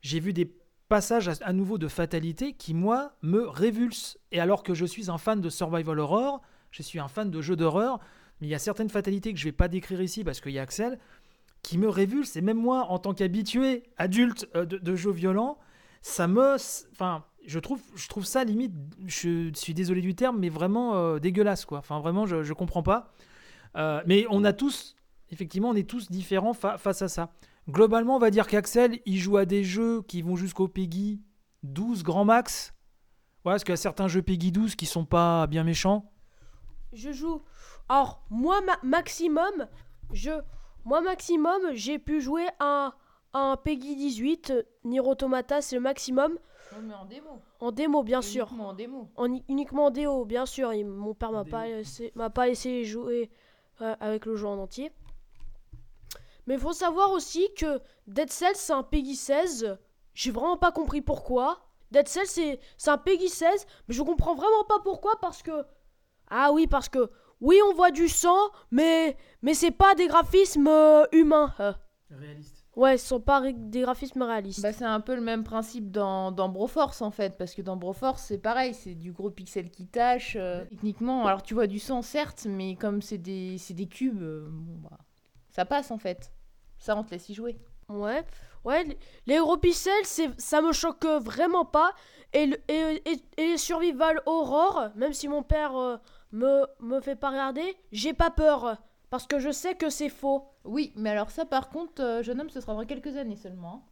j'ai 0.02 0.20
vu 0.20 0.32
des 0.32 0.52
passage 0.92 1.30
à, 1.40 1.52
nouveau 1.54 1.78
de 1.78 1.88
fatalité 1.88 2.52
qui, 2.52 2.74
moi, 2.74 3.12
me 3.22 3.48
révulse. 3.48 4.18
Et 4.30 4.40
alors 4.40 4.62
que 4.62 4.74
je 4.74 4.84
suis 4.84 5.10
un 5.10 5.16
fan 5.16 5.40
de 5.40 5.48
survival 5.48 5.98
horror, 5.98 6.42
je 6.70 6.82
suis 6.82 6.98
un 6.98 7.08
fan 7.08 7.30
de 7.30 7.40
jeux 7.40 7.56
d'horreur, 7.56 7.98
mais 8.38 8.48
il 8.48 8.50
y 8.50 8.54
a 8.54 8.58
certaines 8.58 8.90
fatalités 8.90 9.32
que 9.32 9.38
je 9.38 9.44
vais 9.44 9.52
pas 9.52 9.68
décrire 9.68 10.02
ici 10.02 10.22
parce 10.22 10.42
qu'il 10.42 10.52
y 10.52 10.58
a 10.58 10.62
Axel 10.62 10.98
qui 11.62 11.78
me 11.78 11.88
révulse. 11.88 12.36
Et 12.36 12.42
même 12.42 12.58
moi, 12.58 12.88
en 12.90 12.98
tant 12.98 13.14
qu'habitué 13.14 13.84
adulte 13.96 14.46
euh, 14.54 14.66
de, 14.66 14.94
jeux 14.94 15.12
violents, 15.12 15.56
ça 16.02 16.28
me. 16.28 16.56
Enfin, 16.92 17.24
je 17.46 17.58
trouve, 17.58 17.80
je 17.94 18.06
trouve 18.08 18.26
ça 18.26 18.44
limite. 18.44 18.74
Je 19.06 19.50
suis 19.54 19.72
désolé 19.72 20.02
du 20.02 20.14
terme, 20.14 20.38
mais 20.40 20.50
vraiment 20.50 20.94
euh, 20.94 21.18
dégueulasse, 21.18 21.64
quoi. 21.64 21.78
Enfin, 21.78 22.00
vraiment, 22.00 22.26
je, 22.26 22.52
comprends 22.52 22.82
pas. 22.82 23.14
Euh, 23.78 24.02
mais 24.04 24.26
on 24.28 24.44
a 24.44 24.52
tous. 24.52 24.94
Effectivement, 25.30 25.70
on 25.70 25.74
est 25.74 25.88
tous 25.88 26.10
différents 26.10 26.52
fa- 26.52 26.76
face 26.76 27.00
à 27.00 27.08
ça. 27.08 27.32
Globalement, 27.68 28.16
on 28.16 28.18
va 28.18 28.30
dire 28.30 28.46
qu'Axel, 28.46 29.00
il 29.06 29.18
joue 29.18 29.36
à 29.36 29.44
des 29.44 29.62
jeux 29.64 30.02
qui 30.02 30.22
vont 30.22 30.36
jusqu'au 30.36 30.66
Peggy 30.68 31.22
12 31.62 32.02
grand 32.02 32.24
max. 32.24 32.74
Ouais, 33.44 33.52
parce 33.52 33.64
qu'il 33.64 33.72
y 33.72 33.74
a 33.74 33.76
certains 33.76 34.08
jeux 34.08 34.22
Peggy 34.22 34.50
12 34.52 34.74
qui 34.74 34.86
sont 34.86 35.04
pas 35.04 35.46
bien 35.46 35.62
méchants. 35.64 36.10
Je 36.92 37.12
joue. 37.12 37.40
Alors, 37.88 38.22
moi, 38.30 38.60
ma- 38.62 38.78
maximum, 38.82 39.68
je. 40.12 40.30
Moi, 40.84 41.00
maximum, 41.00 41.60
j'ai 41.72 41.98
pu 42.00 42.20
jouer 42.20 42.46
à 42.58 42.94
un 43.32 43.56
Peggy 43.56 43.94
18. 43.96 44.50
euh, 44.50 44.62
Nier 44.84 45.00
Automata, 45.00 45.60
c'est 45.62 45.76
le 45.76 45.80
maximum. 45.82 46.38
mais 46.82 46.94
en 46.94 47.04
démo. 47.06 47.28
En 47.60 47.70
démo, 47.72 48.02
bien 48.02 48.22
sûr. 48.22 48.52
En 48.58 48.74
démo. 48.74 49.08
En, 49.16 49.26
uniquement 49.48 49.86
en 49.86 49.90
déo, 49.90 50.24
bien 50.24 50.46
sûr. 50.46 50.72
Il- 50.74 50.86
mon 50.86 51.14
père 51.14 51.30
m'a 51.32 51.44
pas, 51.44 51.66
laissé, 51.66 52.12
m'a 52.16 52.30
pas 52.30 52.46
laissé 52.48 52.84
jouer 52.84 53.30
euh, 53.80 53.94
avec 54.00 54.26
le 54.26 54.34
jeu 54.36 54.46
en 54.48 54.58
entier. 54.58 54.90
Mais 56.46 56.54
il 56.54 56.60
faut 56.60 56.72
savoir 56.72 57.10
aussi 57.12 57.48
que 57.56 57.80
Dead 58.06 58.30
Cells, 58.30 58.56
c'est 58.56 58.72
un 58.72 58.82
Peggy 58.82 59.14
16. 59.16 59.78
J'ai 60.14 60.30
vraiment 60.30 60.56
pas 60.56 60.72
compris 60.72 61.00
pourquoi. 61.00 61.58
Dead 61.90 62.08
Cells, 62.08 62.26
c'est, 62.26 62.58
c'est 62.76 62.90
un 62.90 62.98
Peggy 62.98 63.28
16, 63.28 63.66
mais 63.88 63.94
je 63.94 64.02
comprends 64.02 64.34
vraiment 64.34 64.64
pas 64.68 64.80
pourquoi 64.82 65.12
parce 65.20 65.42
que. 65.42 65.64
Ah 66.28 66.52
oui, 66.52 66.66
parce 66.66 66.88
que. 66.88 67.10
Oui, 67.40 67.56
on 67.70 67.74
voit 67.74 67.90
du 67.90 68.08
sang, 68.08 68.38
mais. 68.70 69.16
Mais 69.42 69.54
c'est 69.54 69.70
pas 69.72 69.94
des 69.94 70.06
graphismes 70.06 70.68
euh, 70.68 71.04
humains. 71.12 71.52
euh. 71.60 71.72
Réaliste. 72.10 72.58
Ouais, 72.74 72.96
ce 72.96 73.06
sont 73.08 73.20
pas 73.20 73.40
ré- 73.40 73.52
des 73.52 73.82
graphismes 73.82 74.22
réalistes. 74.22 74.62
Bah, 74.62 74.72
c'est 74.72 74.84
un 74.84 75.00
peu 75.00 75.14
le 75.14 75.20
même 75.20 75.44
principe 75.44 75.90
dans, 75.90 76.32
dans 76.32 76.48
Broforce 76.48 77.02
en 77.02 77.10
fait, 77.10 77.36
parce 77.36 77.54
que 77.54 77.60
dans 77.60 77.76
Broforce 77.76 78.22
c'est 78.22 78.38
pareil, 78.38 78.72
c'est 78.72 78.94
du 78.94 79.12
gros 79.12 79.28
pixel 79.30 79.70
qui 79.70 79.86
tâche. 79.86 80.36
euh, 80.40 80.64
techniquement, 80.64 81.26
alors 81.26 81.42
tu 81.42 81.52
vois 81.52 81.66
du 81.66 81.78
sang 81.78 82.00
certes, 82.00 82.46
mais 82.48 82.76
comme 82.76 83.02
c'est 83.02 83.18
des, 83.18 83.58
c'est 83.58 83.74
des 83.74 83.86
cubes, 83.88 84.22
euh, 84.22 84.46
bon, 84.50 84.88
bah, 84.88 84.96
ça 85.52 85.64
passe 85.64 85.90
en 85.92 85.98
fait. 85.98 86.32
Ça 86.78 86.96
on 86.96 87.04
te 87.04 87.12
laisse 87.12 87.28
y 87.28 87.34
jouer. 87.34 87.56
Ouais, 87.88 88.24
ouais, 88.64 88.82
les- 88.84 88.98
les 89.26 89.38
gros 89.38 89.56
pixels, 89.56 89.92
c'est, 90.04 90.28
ça 90.40 90.60
me 90.62 90.72
choque 90.72 91.04
vraiment 91.04 91.64
pas. 91.64 91.92
Et, 92.32 92.46
le- 92.46 92.58
et, 92.68 93.02
et, 93.04 93.22
et 93.36 93.46
les 93.52 93.58
survival 93.58 94.20
horror, 94.26 94.88
même 94.96 95.12
si 95.12 95.28
mon 95.28 95.42
père 95.42 95.76
euh, 95.76 95.96
me, 96.32 96.64
me 96.80 97.00
fait 97.00 97.14
pas 97.16 97.30
regarder, 97.30 97.76
j'ai 97.92 98.14
pas 98.14 98.30
peur. 98.30 98.78
Parce 99.10 99.26
que 99.26 99.38
je 99.38 99.50
sais 99.52 99.74
que 99.74 99.90
c'est 99.90 100.08
faux. 100.08 100.48
Oui, 100.64 100.92
mais 100.96 101.10
alors 101.10 101.30
ça 101.30 101.44
par 101.44 101.68
contre, 101.68 102.02
euh, 102.02 102.22
jeune 102.22 102.40
homme, 102.40 102.48
ce 102.50 102.60
sera 102.60 102.74
dans 102.74 102.86
quelques 102.86 103.16
années 103.16 103.36
seulement. 103.36 103.84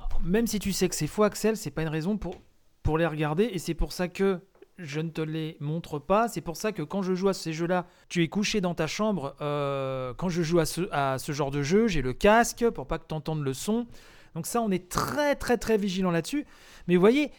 hein. 0.00 0.06
Même 0.22 0.46
si 0.46 0.58
tu 0.58 0.72
sais 0.72 0.88
que 0.88 0.94
c'est 0.94 1.06
faux, 1.06 1.22
Axel, 1.24 1.56
c'est 1.56 1.70
pas 1.70 1.82
une 1.82 1.88
raison 1.88 2.16
pour, 2.18 2.34
pour 2.82 2.98
les 2.98 3.06
regarder. 3.06 3.44
Et 3.44 3.58
c'est 3.58 3.74
pour 3.74 3.92
ça 3.92 4.08
que 4.08 4.40
je 4.78 5.00
ne 5.00 5.08
te 5.10 5.20
les 5.20 5.56
montre 5.60 5.98
pas. 5.98 6.28
C'est 6.28 6.40
pour 6.40 6.56
ça 6.56 6.72
que 6.72 6.82
quand 6.82 7.02
je 7.02 7.14
joue 7.14 7.28
à 7.28 7.34
ces 7.34 7.52
jeux-là, 7.52 7.86
tu 8.08 8.22
es 8.22 8.28
couché 8.28 8.60
dans 8.60 8.74
ta 8.74 8.86
chambre. 8.86 9.34
euh, 9.40 10.12
quand 10.14 10.28
je 10.28 10.42
joue 10.42 10.58
à 10.58 10.66
ce, 10.66 11.32
genre 11.32 11.50
de 11.50 11.62
jeu, 11.62 11.88
j'ai 11.88 12.02
le 12.02 12.12
casque 12.12 12.68
pour 12.70 12.86
pas 12.86 12.98
que 12.98 13.06
tu 13.08 13.14
entendes 13.14 13.42
le 13.42 13.54
son. 13.54 13.86
Donc 14.34 14.46
ça, 14.46 14.60
on 14.60 14.70
est 14.70 14.88
très 14.90 15.34
très 15.34 15.56
très 15.56 15.78
vigilant 15.78 16.10
là-dessus. 16.10 16.44
Mais 16.88 16.94
vous 16.96 17.00
voyez, 17.00 17.30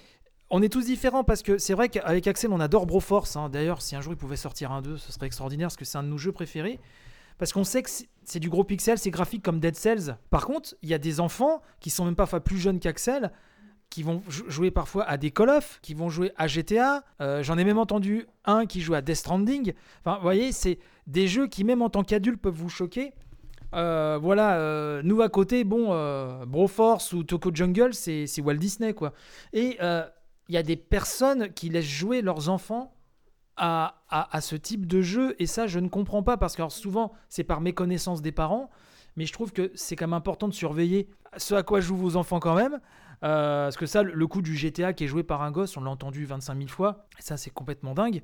on 0.50 0.62
est 0.62 0.70
tous 0.70 0.86
différents 0.86 1.24
parce 1.24 1.44
que 1.44 1.58
c'est 1.58 1.74
vrai 1.74 1.90
qu'avec 1.90 2.26
Axel, 2.28 2.52
on 2.52 2.60
adore 2.60 2.86
Broforce. 2.88 3.36
hein. 3.36 3.50
D'ailleurs, 3.50 3.82
si 3.82 3.96
un 3.96 4.02
jour 4.02 4.14
il 4.14 4.18
pouvait 4.18 4.36
sortir 4.38 4.72
un 4.72 4.82
2, 4.82 4.98
ce 4.98 5.12
serait 5.12 5.28
extraordinaire 5.28 5.68
parce 5.68 5.78
que 5.78 5.86
c'est 5.86 5.98
un 5.98 6.04
de 6.04 6.08
nos 6.10 6.18
jeux 6.18 6.32
préférés. 6.32 6.80
Parce 7.38 7.54
qu'on 7.54 7.64
sait 7.64 7.84
que 7.84 7.90
c'est- 8.24 8.40
du 8.40 8.50
gros 8.50 8.64
pixel, 8.64 8.98
c'est 8.98 9.12
graphique 9.12 9.44
comme 9.44 9.60
Dead 9.60 9.76
Cells. 9.76 10.18
Par 10.32 10.48
contre, 10.48 10.74
il 10.82 10.90
y 10.90 10.94
a 10.96 10.98
des 10.98 11.20
enfants 11.20 11.62
qui 11.80 11.92
sont 11.92 12.04
même 12.06 12.16
parfois 12.16 12.40
plus 12.40 12.58
jeunes 12.58 12.80
qu'Axel, 12.80 13.32
qui 13.90 14.04
vont 14.04 14.22
jou- 14.28 14.46
jouer 14.50 14.70
parfois 14.72 15.04
à 15.06 15.18
des 15.18 15.32
Call 15.32 15.50
of, 15.50 15.80
qui 15.82 15.94
vont 15.94 16.10
jouer 16.10 16.32
à 16.38 16.48
GTA. 16.48 17.04
Euh, 17.22 17.42
J'en 17.44 17.58
ai 17.58 17.64
même 17.64 17.78
entendu 17.80 18.26
un 18.46 18.66
qui 18.66 18.82
joue 18.82 18.94
à 18.94 19.02
Death 19.02 19.16
Stranding. 19.18 19.74
Enfin, 20.02 20.16
vous 20.18 20.22
voyez, 20.24 20.52
c'est 20.52 20.78
des 21.08 21.28
jeux 21.28 21.48
qui, 21.48 21.64
même 21.64 21.82
en 21.82 21.90
tant 21.90 22.04
qu'adulte, 22.04 22.42
peuvent 22.42 22.54
vous 22.54 22.70
choquer. 22.70 23.14
Euh, 23.74 24.18
voilà, 24.22 24.58
euh, 24.58 25.02
nous 25.04 25.22
à 25.22 25.30
côté, 25.30 25.64
bon, 25.64 25.88
Broforce 26.46 27.14
ou 27.14 27.24
Toko 27.24 27.50
Jungle, 27.54 27.94
c'est 27.94 28.28
Walt 28.42 28.56
Disney, 28.56 28.94
quoi. 28.94 29.14
Et 29.54 29.78
il 30.50 30.54
y 30.56 30.58
a 30.58 30.64
des 30.64 30.78
personnes 30.78 31.52
qui 31.54 31.70
laissent 31.70 31.86
jouer 31.86 32.22
leurs 32.22 32.50
enfants 32.50 32.94
à, 33.58 34.02
à- 34.10 34.40
ce 34.42 34.56
type 34.56 34.86
de 34.86 35.02
jeu, 35.02 35.36
et 35.40 35.48
ça, 35.48 35.66
je 35.68 35.80
ne 35.80 35.88
comprends 35.90 36.24
pas, 36.24 36.38
parce 36.38 36.56
que 36.56 36.68
souvent, 36.70 37.12
c'est 37.30 37.44
par 37.44 37.60
méconnaissance 37.60 38.22
des 38.22 38.32
parents, 38.32 38.70
mais 39.16 39.26
je 39.26 39.34
trouve 39.34 39.52
que 39.52 39.72
c'est 39.74 39.96
quand 39.96 40.06
même 40.08 40.14
important 40.14 40.48
de 40.48 40.54
surveiller 40.54 41.08
ce 41.38 41.56
à 41.56 41.64
quoi 41.64 41.80
jouent 41.82 41.98
vos 41.98 42.16
enfants 42.18 42.40
quand 42.40 42.54
même. 42.56 42.80
Euh, 43.24 43.66
parce 43.66 43.78
que 43.78 43.86
ça, 43.86 44.04
le- 44.04 44.28
coup 44.28 44.42
du 44.42 44.56
GTA 44.56 44.94
qui 44.94 45.04
est 45.04 45.08
joué 45.08 45.24
par 45.24 45.42
un 45.42 45.52
gosse, 45.52 45.76
on 45.78 45.82
l'a 45.82 45.90
entendu 45.90 46.26
25 46.26 46.56
000 46.56 46.68
fois, 46.70 47.08
et 47.18 47.22
ça, 47.22 47.36
c'est 47.38 47.50
complètement 47.50 47.94
dingue. 47.94 48.22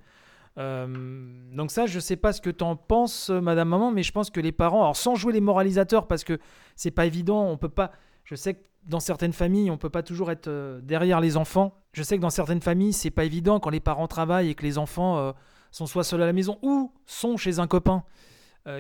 Euh, 0.60 1.26
donc 1.56 1.72
ça, 1.72 1.88
je 1.88 2.00
sais 2.00 2.16
pas 2.16 2.32
ce 2.32 2.42
que 2.42 2.52
t'en 2.52 2.76
penses, 2.76 3.30
Madame 3.32 3.70
Maman, 3.70 3.92
mais 3.92 4.04
je 4.04 4.12
pense 4.12 4.30
que 4.30 4.40
les 4.40 4.52
parents, 4.52 4.82
alors 4.82 4.96
sans 4.96 5.16
jouer 5.16 5.34
les 5.34 5.42
moralisateurs, 5.42 6.08
parce 6.08 6.24
que 6.24 6.38
c'est 6.76 6.92
pas 6.92 7.06
évident, 7.08 7.44
on 7.48 7.58
peut 7.58 7.70
pas. 7.70 7.92
Je 8.24 8.36
sais 8.36 8.54
que 8.54 8.64
dans 8.86 9.00
certaines 9.00 9.34
familles, 9.34 9.72
on 9.72 9.78
peut 9.78 9.90
pas 9.90 10.04
toujours 10.04 10.30
être 10.30 10.48
euh, 10.48 10.80
derrière 10.82 11.22
les 11.22 11.38
enfants. 11.38 11.82
Je 11.94 12.04
sais 12.04 12.18
que 12.18 12.22
dans 12.22 12.30
certaines 12.30 12.62
familles, 12.62 12.94
c'est 12.94 13.10
pas 13.12 13.24
évident 13.26 13.60
quand 13.60 13.72
les 13.72 13.80
parents 13.80 14.08
travaillent 14.08 14.50
et 14.50 14.56
que 14.56 14.64
les 14.64 14.78
enfants 14.78 15.34
sont 15.72 15.86
soit 15.86 16.04
seuls 16.04 16.22
à 16.22 16.26
la 16.26 16.34
maison 16.34 16.58
ou 16.62 16.92
sont 17.06 17.38
chez 17.38 17.60
un 17.60 17.68
copain 17.68 18.04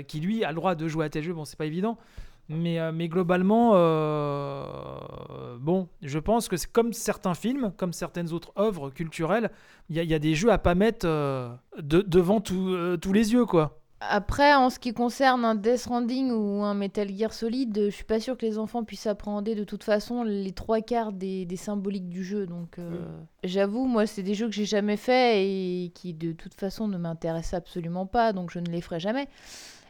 qui 0.07 0.19
lui 0.19 0.43
a 0.43 0.49
le 0.49 0.55
droit 0.55 0.73
de 0.75 0.87
jouer 0.87 1.05
à 1.05 1.09
tel 1.09 1.21
jeu. 1.23 1.31
Bon, 1.33 1.45
c'est 1.45 1.57
pas 1.57 1.65
évident. 1.67 1.97
Mais, 2.53 2.79
euh, 2.79 2.91
mais 2.93 3.07
globalement, 3.09 3.71
euh, 3.75 5.57
bon, 5.59 5.87
je 6.01 6.19
pense 6.19 6.47
que 6.47 6.57
c'est 6.57 6.71
comme 6.71 6.93
certains 6.93 7.33
films, 7.33 7.73
comme 7.77 7.93
certaines 7.93 8.31
autres 8.31 8.51
œuvres 8.57 8.89
culturelles, 8.89 9.51
il 9.89 9.95
y, 9.95 9.99
a- 9.99 10.03
il 10.03 10.09
y 10.09 10.13
a 10.13 10.19
des 10.19 10.35
jeux 10.35 10.51
à 10.51 10.57
pas 10.57 10.75
mettre 10.75 11.05
euh, 11.07 11.49
de- 11.79 12.01
devant 12.01 12.41
tout, 12.41 12.69
euh, 12.69 12.97
tous 12.97 13.13
les 13.13 13.33
yeux, 13.33 13.45
quoi. 13.45 13.79
Après, 14.05 14.53
en 14.53 14.69
ce 14.69 14.79
qui 14.79 14.93
concerne 14.93 15.45
un 15.45 15.55
Death 15.55 15.77
Stranding 15.77 16.29
ou 16.31 16.61
un 16.61 16.73
Metal 16.73 17.07
Gear 17.09 17.31
Solid, 17.31 17.73
je 17.85 17.89
suis 17.89 18.03
pas 18.03 18.19
sûr 18.19 18.35
que 18.37 18.45
les 18.45 18.57
enfants 18.57 18.83
puissent 18.83 19.07
appréhender 19.07 19.55
de 19.55 19.63
toute 19.63 19.85
façon 19.85 20.23
les 20.23 20.51
trois 20.51 20.81
quarts 20.81 21.13
des, 21.13 21.45
des 21.45 21.55
symboliques 21.55 22.09
du 22.09 22.21
jeu. 22.21 22.45
Donc, 22.45 22.79
euh, 22.79 22.91
j'avoue, 23.45 23.85
moi, 23.85 24.05
c'est 24.05 24.21
des 24.21 24.33
jeux 24.33 24.47
que 24.47 24.53
j'ai 24.53 24.65
jamais 24.65 24.97
fait 24.97 25.45
et 25.45 25.91
qui 25.95 26.13
de 26.13 26.33
toute 26.33 26.53
façon 26.53 26.89
ne 26.89 26.97
m'intéressent 26.97 27.53
absolument 27.53 28.05
pas, 28.05 28.33
donc 28.33 28.51
je 28.51 28.59
ne 28.59 28.65
les 28.65 28.81
ferai 28.81 28.99
jamais. 28.99 29.29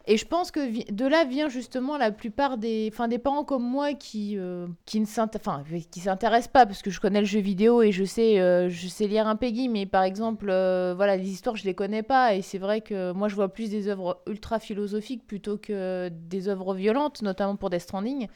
Et 0.05 0.17
je 0.17 0.25
pense 0.25 0.51
que 0.51 0.91
de 0.91 1.05
là 1.05 1.23
vient 1.23 1.47
justement 1.47 1.97
la 1.97 2.11
plupart 2.11 2.57
des, 2.57 2.89
enfin, 2.91 3.07
des 3.07 3.19
parents 3.19 3.45
comme 3.45 3.63
moi 3.63 3.93
qui, 3.93 4.37
euh, 4.37 4.67
qui 4.85 4.99
ne 4.99 5.05
s'intéressent 5.05 6.47
pas 6.49 6.65
parce 6.65 6.81
que 6.81 6.91
je 6.91 6.99
connais 6.99 7.21
le 7.21 7.25
jeu 7.25 7.39
vidéo 7.39 7.81
et 7.81 7.93
je 7.93 8.03
sais, 8.03 8.41
euh, 8.41 8.67
je 8.69 8.87
sais 8.89 9.07
lire 9.07 9.27
un 9.27 9.37
Peggy, 9.37 9.69
mais 9.69 9.85
par 9.85 10.03
exemple, 10.03 10.47
euh, 10.49 10.93
voilà, 10.93 11.15
les 11.15 11.29
histoires 11.29 11.55
je 11.55 11.63
les 11.63 11.73
connais 11.73 12.03
pas 12.03 12.35
et 12.35 12.41
c'est 12.41 12.57
vrai 12.57 12.81
que 12.81 13.13
moi 13.13 13.29
je 13.29 13.35
vois 13.35 13.47
plus 13.47 13.69
des 13.69 13.87
œuvres 13.87 14.21
ultra 14.27 14.59
philosophiques 14.59 15.25
plutôt 15.25 15.57
que 15.57 16.09
des 16.09 16.49
œuvres 16.49 16.73
violentes, 16.73 17.21
notamment 17.21 17.55
pour 17.55 17.69
Death 17.69 17.81
Stranding. 17.81 18.27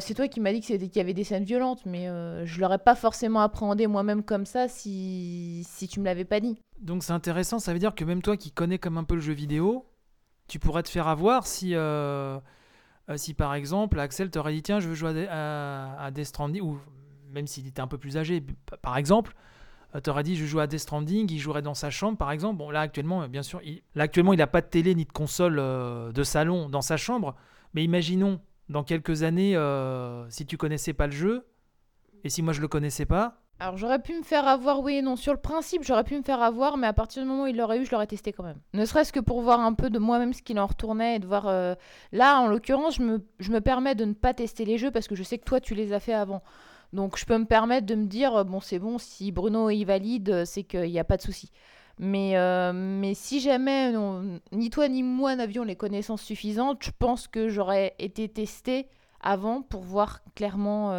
C'est 0.00 0.14
toi 0.14 0.26
qui 0.26 0.40
m'as 0.40 0.52
dit 0.52 0.60
qu'il 0.60 0.96
y 0.96 1.00
avait 1.00 1.14
des 1.14 1.22
scènes 1.22 1.44
violentes, 1.44 1.86
mais 1.86 2.08
euh, 2.08 2.44
je 2.44 2.60
l'aurais 2.60 2.78
pas 2.78 2.96
forcément 2.96 3.42
appréhendé 3.42 3.86
moi-même 3.86 4.24
comme 4.24 4.44
ça 4.44 4.66
si, 4.66 5.64
si 5.68 5.86
tu 5.86 6.00
me 6.00 6.04
l'avais 6.04 6.24
pas 6.24 6.40
dit. 6.40 6.58
Donc 6.80 7.04
c'est 7.04 7.12
intéressant, 7.12 7.60
ça 7.60 7.72
veut 7.72 7.78
dire 7.78 7.94
que 7.94 8.04
même 8.04 8.20
toi 8.20 8.36
qui 8.36 8.50
connais 8.50 8.78
comme 8.78 8.98
un 8.98 9.04
peu 9.04 9.14
le 9.14 9.20
jeu 9.20 9.34
vidéo, 9.34 9.84
tu 10.48 10.58
pourrais 10.58 10.82
te 10.82 10.88
faire 10.88 11.06
avoir 11.06 11.46
si, 11.46 11.74
euh, 11.74 12.40
euh, 13.08 13.16
si 13.16 13.34
par 13.34 13.54
exemple 13.54 14.00
Axel 14.00 14.30
t'aurait 14.30 14.54
dit 14.54 14.62
tiens 14.62 14.80
je 14.80 14.88
veux 14.88 14.94
jouer 14.94 15.28
à, 15.28 16.00
à, 16.00 16.10
Death 16.10 16.26
Stranding, 16.26 16.62
ou 16.62 16.78
même 17.30 17.46
s'il 17.46 17.66
était 17.66 17.80
un 17.80 17.86
peu 17.86 17.98
plus 17.98 18.16
âgé, 18.16 18.42
par 18.82 18.96
exemple, 18.96 19.34
euh, 19.94 20.00
t'aurais 20.00 20.22
dit 20.22 20.36
je 20.36 20.46
joue 20.46 20.58
à 20.58 20.66
Death 20.66 20.80
Stranding, 20.80 21.30
il 21.30 21.38
jouerait 21.38 21.62
dans 21.62 21.74
sa 21.74 21.90
chambre 21.90 22.16
par 22.16 22.32
exemple. 22.32 22.56
Bon 22.56 22.70
là 22.70 22.80
actuellement, 22.80 23.28
bien 23.28 23.42
sûr, 23.42 23.60
il, 23.62 23.82
là 23.94 24.04
actuellement 24.04 24.32
il 24.32 24.38
n'a 24.38 24.46
pas 24.46 24.62
de 24.62 24.66
télé 24.66 24.94
ni 24.94 25.04
de 25.04 25.12
console 25.12 25.56
de 25.56 26.22
salon 26.24 26.68
dans 26.68 26.82
sa 26.82 26.96
chambre, 26.96 27.36
mais 27.74 27.84
imaginons 27.84 28.40
dans 28.70 28.82
quelques 28.82 29.22
années 29.22 29.56
si 30.30 30.46
tu 30.46 30.56
connaissais 30.56 30.94
pas 30.94 31.06
le 31.06 31.12
jeu, 31.12 31.46
et 32.24 32.30
si 32.30 32.42
moi 32.42 32.54
je 32.54 32.62
le 32.62 32.68
connaissais 32.68 33.06
pas, 33.06 33.42
Alors 33.60 33.76
j'aurais 33.76 33.98
pu 33.98 34.16
me 34.16 34.22
faire 34.22 34.46
avoir, 34.46 34.80
oui 34.80 34.94
et 34.94 35.02
non. 35.02 35.16
Sur 35.16 35.32
le 35.32 35.40
principe, 35.40 35.82
j'aurais 35.82 36.04
pu 36.04 36.16
me 36.16 36.22
faire 36.22 36.40
avoir, 36.42 36.76
mais 36.76 36.86
à 36.86 36.92
partir 36.92 37.22
du 37.22 37.28
moment 37.28 37.42
où 37.42 37.46
il 37.48 37.56
l'aurait 37.56 37.80
eu, 37.80 37.84
je 37.84 37.90
l'aurais 37.90 38.06
testé 38.06 38.32
quand 38.32 38.44
même. 38.44 38.60
Ne 38.72 38.84
serait-ce 38.84 39.12
que 39.12 39.18
pour 39.18 39.40
voir 39.40 39.58
un 39.58 39.72
peu 39.72 39.90
de 39.90 39.98
moi-même 39.98 40.32
ce 40.32 40.42
qu'il 40.42 40.60
en 40.60 40.66
retournait 40.66 41.16
et 41.16 41.18
de 41.18 41.26
voir... 41.26 41.48
euh, 41.48 41.74
Là, 42.12 42.38
en 42.38 42.46
l'occurrence, 42.46 42.96
je 42.96 43.02
me, 43.02 43.26
je 43.40 43.50
me 43.50 43.60
permets 43.60 43.96
de 43.96 44.04
ne 44.04 44.12
pas 44.12 44.32
tester 44.32 44.64
les 44.64 44.78
jeux 44.78 44.92
parce 44.92 45.08
que 45.08 45.16
je 45.16 45.24
sais 45.24 45.38
que 45.38 45.44
toi, 45.44 45.60
tu 45.60 45.74
les 45.74 45.92
as 45.92 45.98
fait 45.98 46.12
avant. 46.12 46.42
Donc 46.92 47.18
je 47.18 47.26
peux 47.26 47.36
me 47.36 47.46
permettre 47.46 47.86
de 47.86 47.96
me 47.96 48.06
dire, 48.06 48.36
euh, 48.36 48.44
bon 48.44 48.60
c'est 48.60 48.78
bon, 48.78 48.96
si 48.96 49.32
Bruno 49.32 49.70
est 49.70 49.84
valide, 49.84 50.30
euh, 50.30 50.44
c'est 50.44 50.62
qu'il 50.62 50.90
n'y 50.90 51.00
a 51.00 51.04
pas 51.04 51.16
de 51.16 51.22
souci. 51.22 51.50
Mais, 51.98 52.34
mais 52.72 53.14
si 53.14 53.40
jamais 53.40 53.92
ni 54.52 54.70
toi 54.70 54.86
ni 54.86 55.02
moi 55.02 55.34
n'avions 55.34 55.64
les 55.64 55.74
connaissances 55.74 56.22
suffisantes, 56.22 56.84
je 56.84 56.92
pense 56.96 57.26
que 57.26 57.48
j'aurais 57.48 57.96
été 57.98 58.28
testé 58.28 58.86
avant 59.20 59.62
pour 59.62 59.80
voir 59.80 60.20
clairement... 60.36 60.92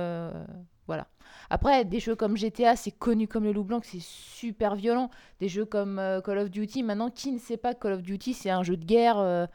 voilà. 0.90 1.06
Après, 1.52 1.86
des 1.86 2.00
jeux 2.00 2.16
comme 2.16 2.36
GTA, 2.36 2.76
c'est 2.76 2.90
connu 2.90 3.28
comme 3.28 3.44
le 3.44 3.52
loup 3.52 3.64
blanc, 3.64 3.80
c'est 3.84 4.02
super 4.02 4.74
violent. 4.76 5.12
Des 5.40 5.48
jeux 5.48 5.66
comme 5.66 6.00
euh, 6.00 6.20
Call 6.20 6.40
of 6.40 6.50
Duty, 6.50 6.82
maintenant, 6.82 7.12
qui 7.12 7.32
ne 7.32 7.38
sait 7.38 7.58
pas 7.58 7.76
que 7.76 7.82
Call 7.84 7.94
of 7.94 8.02
Duty, 8.02 8.34
c'est 8.34 8.50
un 8.50 8.64
jeu 8.64 8.76
de 8.76 8.84
guerre 8.84 9.20
euh, 9.20 9.46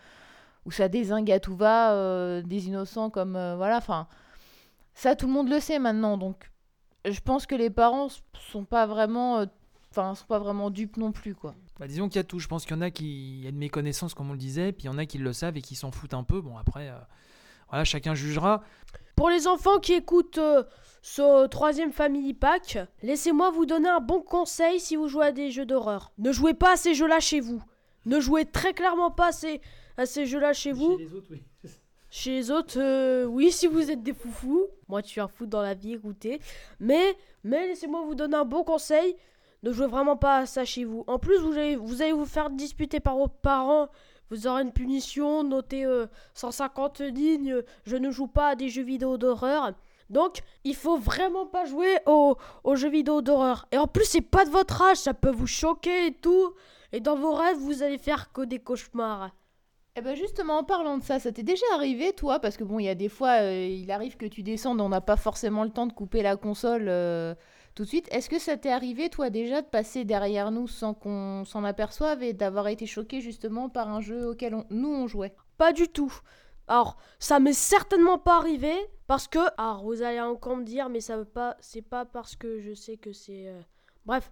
où 0.64 0.70
ça 0.70 0.88
désingue 0.88 1.28
à 1.32 1.40
tout 1.40 1.56
va, 1.56 1.92
euh, 1.92 2.40
des 2.42 2.68
innocents 2.68 3.10
comme... 3.10 3.32
voilà, 3.32 3.78
enfin... 3.78 4.06
Ça, 4.94 5.16
tout 5.16 5.26
le 5.26 5.32
monde 5.32 5.48
le 5.48 5.58
sait 5.58 5.80
maintenant, 5.80 6.16
donc 6.16 6.52
je 7.04 7.18
pense 7.18 7.46
que 7.46 7.56
les 7.56 7.70
parents 7.70 8.06
sont 8.38 8.64
pas 8.64 8.86
vraiment... 8.86 9.44
Enfin, 9.90 10.14
sont 10.14 10.26
pas 10.26 10.38
vraiment 10.38 10.70
dupes 10.70 10.98
non 10.98 11.10
plus, 11.10 11.34
quoi. 11.34 11.56
Bah, 11.80 11.88
disons 11.88 12.08
qu'il 12.08 12.16
y 12.16 12.20
a 12.20 12.24
tout. 12.24 12.38
Je 12.38 12.46
pense 12.46 12.64
qu'il 12.64 12.76
y 12.76 12.78
en 12.78 12.82
a 12.82 12.92
qui... 12.92 13.38
Il 13.38 13.44
y 13.44 13.48
a 13.48 13.50
de 13.50 13.56
méconnaissance, 13.56 14.14
comme 14.14 14.30
on 14.30 14.34
le 14.34 14.38
disait, 14.38 14.70
puis 14.70 14.84
il 14.84 14.86
y 14.86 14.88
en 14.88 14.98
a 14.98 15.06
qui 15.06 15.18
le 15.18 15.32
savent 15.32 15.56
et 15.56 15.62
qui 15.62 15.74
s'en 15.74 15.90
foutent 15.90 16.14
un 16.14 16.22
peu. 16.22 16.40
Bon, 16.40 16.56
après... 16.56 16.92
Voilà, 17.68 17.84
chacun 17.84 18.14
jugera. 18.14 18.62
Pour 19.16 19.30
les 19.30 19.46
enfants 19.46 19.78
qui 19.78 19.94
écoutent 19.94 20.40
ce 21.02 21.46
troisième 21.46 21.92
Family 21.92 22.34
Pack, 22.34 22.78
laissez-moi 23.02 23.50
vous 23.50 23.66
donner 23.66 23.88
un 23.88 24.00
bon 24.00 24.22
conseil 24.22 24.80
si 24.80 24.96
vous 24.96 25.08
jouez 25.08 25.26
à 25.26 25.32
des 25.32 25.50
jeux 25.50 25.66
d'horreur. 25.66 26.12
Ne 26.18 26.32
jouez 26.32 26.54
pas 26.54 26.72
à 26.72 26.76
ces 26.76 26.94
jeux-là 26.94 27.20
chez 27.20 27.40
vous. 27.40 27.62
Ne 28.06 28.20
jouez 28.20 28.44
très 28.44 28.74
clairement 28.74 29.10
pas 29.10 29.30
à 29.96 30.06
ces, 30.06 30.26
jeux-là 30.26 30.52
chez 30.52 30.72
vous. 30.72 30.98
Chez 30.98 31.04
les 31.04 31.14
autres, 31.14 31.28
oui. 31.30 31.42
Chez 32.10 32.30
les 32.30 32.50
autres, 32.52 32.78
euh, 32.78 33.24
oui, 33.24 33.50
si 33.50 33.66
vous 33.66 33.90
êtes 33.90 34.04
des 34.04 34.12
foufous. 34.12 34.68
Moi, 34.86 35.02
tu 35.02 35.10
suis 35.10 35.20
un 35.20 35.26
fou 35.26 35.46
dans 35.46 35.62
la 35.62 35.74
vie, 35.74 35.94
écoutez. 35.94 36.40
Mais, 36.78 37.16
mais 37.42 37.66
laissez-moi 37.66 38.02
vous 38.06 38.14
donner 38.14 38.36
un 38.36 38.44
bon 38.44 38.62
conseil. 38.62 39.16
Ne 39.64 39.72
jouez 39.72 39.88
vraiment 39.88 40.16
pas 40.16 40.38
à 40.38 40.46
ça 40.46 40.64
chez 40.64 40.84
vous. 40.84 41.02
En 41.08 41.18
plus, 41.18 41.38
vous 41.38 41.54
allez 41.54 41.74
vous, 41.74 42.02
allez 42.02 42.12
vous 42.12 42.24
faire 42.24 42.50
disputer 42.50 43.00
par 43.00 43.16
vos 43.16 43.26
parents. 43.26 43.88
Vous 44.30 44.46
aurez 44.46 44.62
une 44.62 44.72
punition, 44.72 45.44
notez 45.44 45.86
150 46.34 47.00
euh, 47.00 47.08
lignes. 47.08 47.56
Je 47.84 47.96
ne 47.96 48.10
joue 48.10 48.26
pas 48.26 48.48
à 48.48 48.54
des 48.54 48.68
jeux 48.68 48.82
vidéo 48.82 49.16
d'horreur. 49.18 49.72
Donc, 50.10 50.40
il 50.64 50.74
faut 50.74 50.98
vraiment 50.98 51.46
pas 51.46 51.64
jouer 51.64 51.98
aux, 52.06 52.36
jeux 52.74 52.90
vidéo 52.90 53.22
d'horreur. 53.22 53.66
Et 53.72 53.78
en 53.78 53.86
plus, 53.86 54.04
c'est 54.04 54.20
pas 54.20 54.44
de 54.44 54.50
votre 54.50 54.82
âge, 54.82 54.98
ça 54.98 55.14
peut 55.14 55.30
vous 55.30 55.46
choquer 55.46 56.06
et 56.06 56.12
tout. 56.12 56.54
Et 56.92 57.00
dans 57.00 57.16
vos 57.16 57.34
rêves, 57.34 57.58
vous 57.58 57.82
allez 57.82 57.98
faire 57.98 58.32
que 58.32 58.42
des 58.42 58.58
cauchemars. 58.58 59.30
Eh 59.96 60.00
ben 60.00 60.16
justement, 60.16 60.58
en 60.58 60.64
parlant 60.64 60.98
de 60.98 61.04
ça, 61.04 61.20
ça 61.20 61.30
t'est 61.30 61.44
déjà 61.44 61.64
arrivé, 61.74 62.12
toi? 62.12 62.40
Parce 62.40 62.56
que 62.56 62.64
bon, 62.64 62.80
il 62.80 62.86
y 62.86 62.88
a 62.88 62.96
des 62.96 63.08
fois, 63.08 63.42
euh, 63.42 63.66
il 63.66 63.90
arrive 63.92 64.16
que 64.16 64.26
tu 64.26 64.42
descendes, 64.42 64.80
on 64.80 64.88
n'a 64.88 65.00
pas 65.00 65.16
forcément 65.16 65.62
le 65.62 65.70
temps 65.70 65.86
de 65.86 65.92
couper 65.92 66.20
la 66.22 66.34
console 66.34 66.86
euh, 66.88 67.34
tout 67.74 67.82
de 67.82 67.88
suite. 67.88 68.08
Est-ce 68.12 68.30
que 68.30 68.38
ça 68.38 68.56
t'est 68.56 68.70
arrivé, 68.70 69.08
toi, 69.10 69.30
déjà, 69.30 69.62
de 69.62 69.66
passer 69.66 70.04
derrière 70.04 70.50
nous 70.50 70.68
sans 70.68 70.94
qu'on 70.94 71.44
s'en 71.44 71.64
aperçoive 71.64 72.22
et 72.22 72.32
d'avoir 72.32 72.68
été 72.68 72.86
choqué 72.86 73.20
justement 73.20 73.68
par 73.68 73.88
un 73.88 74.00
jeu 74.00 74.28
auquel 74.28 74.64
nous 74.70 74.92
on 74.92 75.06
jouait? 75.06 75.34
Pas 75.58 75.72
du 75.72 75.88
tout. 75.88 76.12
Alors, 76.68 76.96
ça 77.18 77.40
m'est 77.40 77.52
certainement 77.52 78.18
pas 78.18 78.36
arrivé 78.36 78.74
parce 79.06 79.28
que. 79.28 79.38
Alors, 79.58 79.84
vous 79.84 80.02
allez 80.02 80.20
encore 80.20 80.56
me 80.56 80.64
dire, 80.64 80.88
mais 80.88 81.00
ça 81.00 81.16
veut 81.16 81.24
pas. 81.24 81.56
C'est 81.60 81.82
pas 81.82 82.04
parce 82.04 82.36
que 82.36 82.60
je 82.60 82.74
sais 82.74 82.96
que 82.96 83.12
c'est. 83.12 83.48
Euh, 83.48 83.60
bref. 84.06 84.30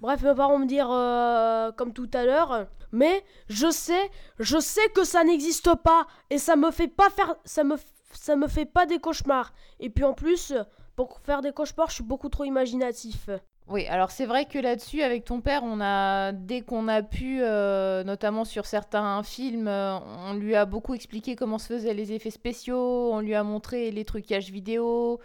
Bref, 0.00 0.22
mes 0.22 0.34
parents 0.34 0.58
me 0.58 0.66
dire 0.66 0.88
euh, 0.90 1.72
comme 1.72 1.92
tout 1.92 2.10
à 2.14 2.24
l'heure, 2.24 2.68
mais 2.92 3.24
je 3.48 3.68
sais, 3.68 4.10
je 4.38 4.60
sais 4.60 4.88
que 4.94 5.02
ça 5.02 5.24
n'existe 5.24 5.74
pas 5.82 6.06
et 6.30 6.38
ça 6.38 6.54
me 6.54 6.70
fait 6.70 6.86
pas 6.86 7.10
faire, 7.10 7.34
ça 7.44 7.64
me, 7.64 7.76
ça 8.12 8.36
me 8.36 8.46
fait 8.46 8.64
pas 8.64 8.86
des 8.86 9.00
cauchemars. 9.00 9.52
Et 9.80 9.90
puis 9.90 10.04
en 10.04 10.14
plus, 10.14 10.54
pour 10.96 11.20
faire 11.20 11.40
des 11.42 11.52
cauchemars, 11.52 11.88
je 11.88 11.94
suis 11.94 12.04
beaucoup 12.04 12.28
trop 12.28 12.44
imaginatif. 12.44 13.28
Oui, 13.68 13.86
alors 13.86 14.10
c'est 14.10 14.26
vrai 14.26 14.44
que 14.44 14.58
là-dessus, 14.58 15.02
avec 15.02 15.24
ton 15.24 15.40
père, 15.40 15.62
on 15.64 15.80
a, 15.80 16.32
dès 16.32 16.62
qu'on 16.62 16.88
a 16.88 17.02
pu, 17.02 17.38
euh, 17.40 18.02
notamment 18.04 18.44
sur 18.44 18.66
certains 18.66 19.22
films, 19.22 19.68
euh, 19.68 19.98
on 19.98 20.34
lui 20.34 20.54
a 20.56 20.66
beaucoup 20.66 20.94
expliqué 20.94 21.36
comment 21.36 21.58
se 21.58 21.68
faisaient 21.68 21.94
les 21.94 22.12
effets 22.12 22.30
spéciaux, 22.30 23.12
on 23.12 23.20
lui 23.20 23.34
a 23.34 23.44
montré 23.44 23.90
les 23.90 24.04
trucages 24.04 24.50
vidéo, 24.50 25.20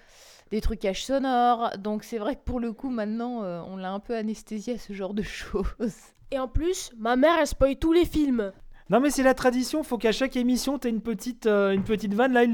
des 0.51 0.61
trucages 0.61 1.03
sonores. 1.03 1.71
Donc 1.79 2.03
c'est 2.03 2.19
vrai 2.19 2.35
que 2.35 2.43
pour 2.45 2.59
le 2.59 2.73
coup, 2.73 2.89
maintenant, 2.89 3.43
euh, 3.43 3.59
on 3.67 3.75
l'a 3.75 3.91
un 3.91 3.99
peu 3.99 4.15
anesthésié 4.15 4.75
à 4.75 4.77
ce 4.77 4.93
genre 4.93 5.13
de 5.13 5.23
choses. 5.23 5.65
Et 6.31 6.37
en 6.37 6.47
plus, 6.47 6.91
ma 6.97 7.15
mère, 7.15 7.37
elle 7.39 7.47
spoil 7.47 7.75
tous 7.77 7.91
les 7.91 8.05
films. 8.05 8.51
Non 8.89 9.01
mais 9.01 9.09
c'est 9.09 9.23
la 9.23 9.33
tradition, 9.33 9.83
faut 9.83 9.97
qu'à 9.97 10.13
chaque 10.13 10.37
émission, 10.37 10.77
t'aies 10.77 10.89
une 10.89 11.01
petite, 11.01 11.47
une 11.47 11.83
petite 11.83 12.13
vanne. 12.13 12.33
Là, 12.33 12.45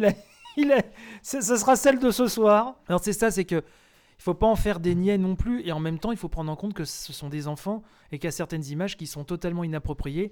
il, 0.57 0.75
ce 1.21 1.41
sera 1.41 1.75
celle 1.75 1.99
de 1.99 2.11
ce 2.11 2.27
soir. 2.27 2.75
Alors 2.87 3.01
c'est 3.03 3.13
ça, 3.13 3.31
c'est 3.31 3.45
que 3.45 3.63
il 4.19 4.23
faut 4.23 4.33
pas 4.33 4.47
en 4.47 4.55
faire 4.55 4.79
des 4.79 4.95
niais 4.95 5.17
non 5.17 5.35
plus, 5.35 5.65
et 5.67 5.71
en 5.73 5.79
même 5.79 5.99
temps, 5.99 6.11
il 6.11 6.17
faut 6.17 6.29
prendre 6.29 6.51
en 6.51 6.55
compte 6.55 6.73
que 6.73 6.85
ce 6.85 7.11
sont 7.11 7.27
des 7.27 7.47
enfants 7.47 7.83
et 8.11 8.19
qu'il 8.19 8.25
y 8.25 8.29
a 8.29 8.31
certaines 8.31 8.63
images 8.65 8.95
qui 8.95 9.05
sont 9.05 9.25
totalement 9.25 9.65
inappropriées. 9.65 10.31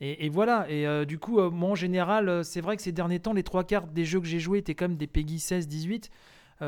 Et, 0.00 0.28
voilà, 0.28 0.66
et 0.70 0.86
euh, 0.86 1.06
du 1.06 1.18
coup, 1.18 1.40
euh, 1.40 1.50
moi 1.50 1.70
en 1.70 1.74
général, 1.74 2.28
euh, 2.28 2.42
c'est 2.42 2.60
vrai 2.60 2.76
que 2.76 2.82
ces 2.82 2.92
derniers 2.92 3.18
temps, 3.18 3.32
les 3.32 3.42
trois 3.42 3.64
quarts 3.64 3.86
des 3.86 4.04
jeux 4.04 4.20
que 4.20 4.26
j'ai 4.26 4.40
joués 4.40 4.58
étaient 4.58 4.74
comme 4.74 4.96
des 4.96 5.06
Peggy 5.06 5.38
16-18. 5.38 6.10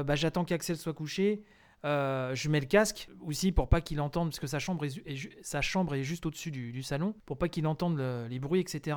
bah, 0.03 0.15
J'attends 0.15 0.45
qu'Axel 0.45 0.79
soit 0.79 0.95
couché. 0.95 1.43
je 1.85 2.49
mets 2.49 2.61
le 2.61 2.67
casque 2.67 3.09
aussi 3.27 3.53
pour 3.53 3.69
pas 3.69 3.83
qu'il 3.83 4.01
entende, 4.01 4.31
parce 4.31 4.41
que 4.41 4.47
sa 4.47 4.59
chambre 4.59 4.87
est, 4.87 5.29
sa 5.43 5.61
chambre 5.61 5.95
est 5.95 6.05
juste 6.05 6.25
au-dessus 6.25 6.51
du, 6.51 6.83
salon, 6.83 7.15
pour 7.27 7.37
pas 7.37 7.49
qu'il 7.49 7.67
entende 7.67 8.03
les 8.31 8.39
bruits, 8.39 8.61
etc. 8.61 8.97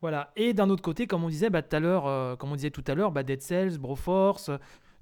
Voilà. 0.00 0.32
Et 0.36 0.52
d'un 0.54 0.70
autre 0.70 0.82
côté, 0.82 1.06
comme 1.06 1.24
on 1.24 1.28
disait 1.28 1.50
bah, 1.50 1.62
tout 1.62 1.74
à 1.74 1.80
l'heure, 1.80 2.38
comme 2.38 2.52
on 2.52 2.56
disait 2.56 2.70
tout 2.70 2.84
à 2.86 2.94
l'heure, 2.94 3.12
bah, 3.12 3.22
Dead 3.22 3.42
Cells, 3.42 3.78
Broforce, 3.78 4.50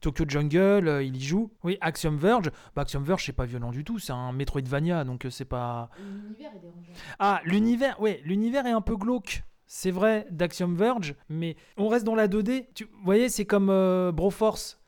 Tokyo 0.05 0.27
Jungle, 0.29 0.87
euh, 0.87 1.03
il 1.03 1.17
y 1.17 1.21
joue. 1.21 1.51
Oui, 1.63 1.79
Axiom 1.81 2.19
Verge. 2.19 2.51
Bah, 2.77 2.83
Axiom 2.83 3.03
Verge, 3.03 3.25
c'est 3.25 3.33
pas 3.33 3.47
violent 3.47 3.71
du 3.71 3.85
tout. 3.85 3.99
C'est 3.99 4.13
un 4.13 4.33
Metroidvania, 4.33 5.03
donc 5.05 5.25
euh, 5.25 5.31
c'est 5.31 5.47
pas. 5.47 5.89
L'univers 5.99 6.51
est 6.55 6.59
dérangeant. 6.59 6.93
Ah, 7.19 7.41
l'univers, 7.45 7.99
ouais, 8.03 8.21
l'univers 8.23 8.67
est 8.67 8.73
un 8.73 8.83
peu 8.83 8.97
glauque. 8.97 9.45
C'est 9.67 9.91
vrai 9.91 10.27
d'Axiom 10.31 10.75
Verge, 10.77 11.15
mais 11.31 11.57
on 11.79 11.89
reste 11.89 12.05
dans 12.05 12.15
la 12.15 12.29
2D. 12.29 12.67
Tu 12.75 12.85
vous 12.85 13.03
voyez, 13.03 13.31
c'est 13.31 13.47
comme 13.47 13.71
euh, 13.71 14.13
Broforce. 14.13 14.79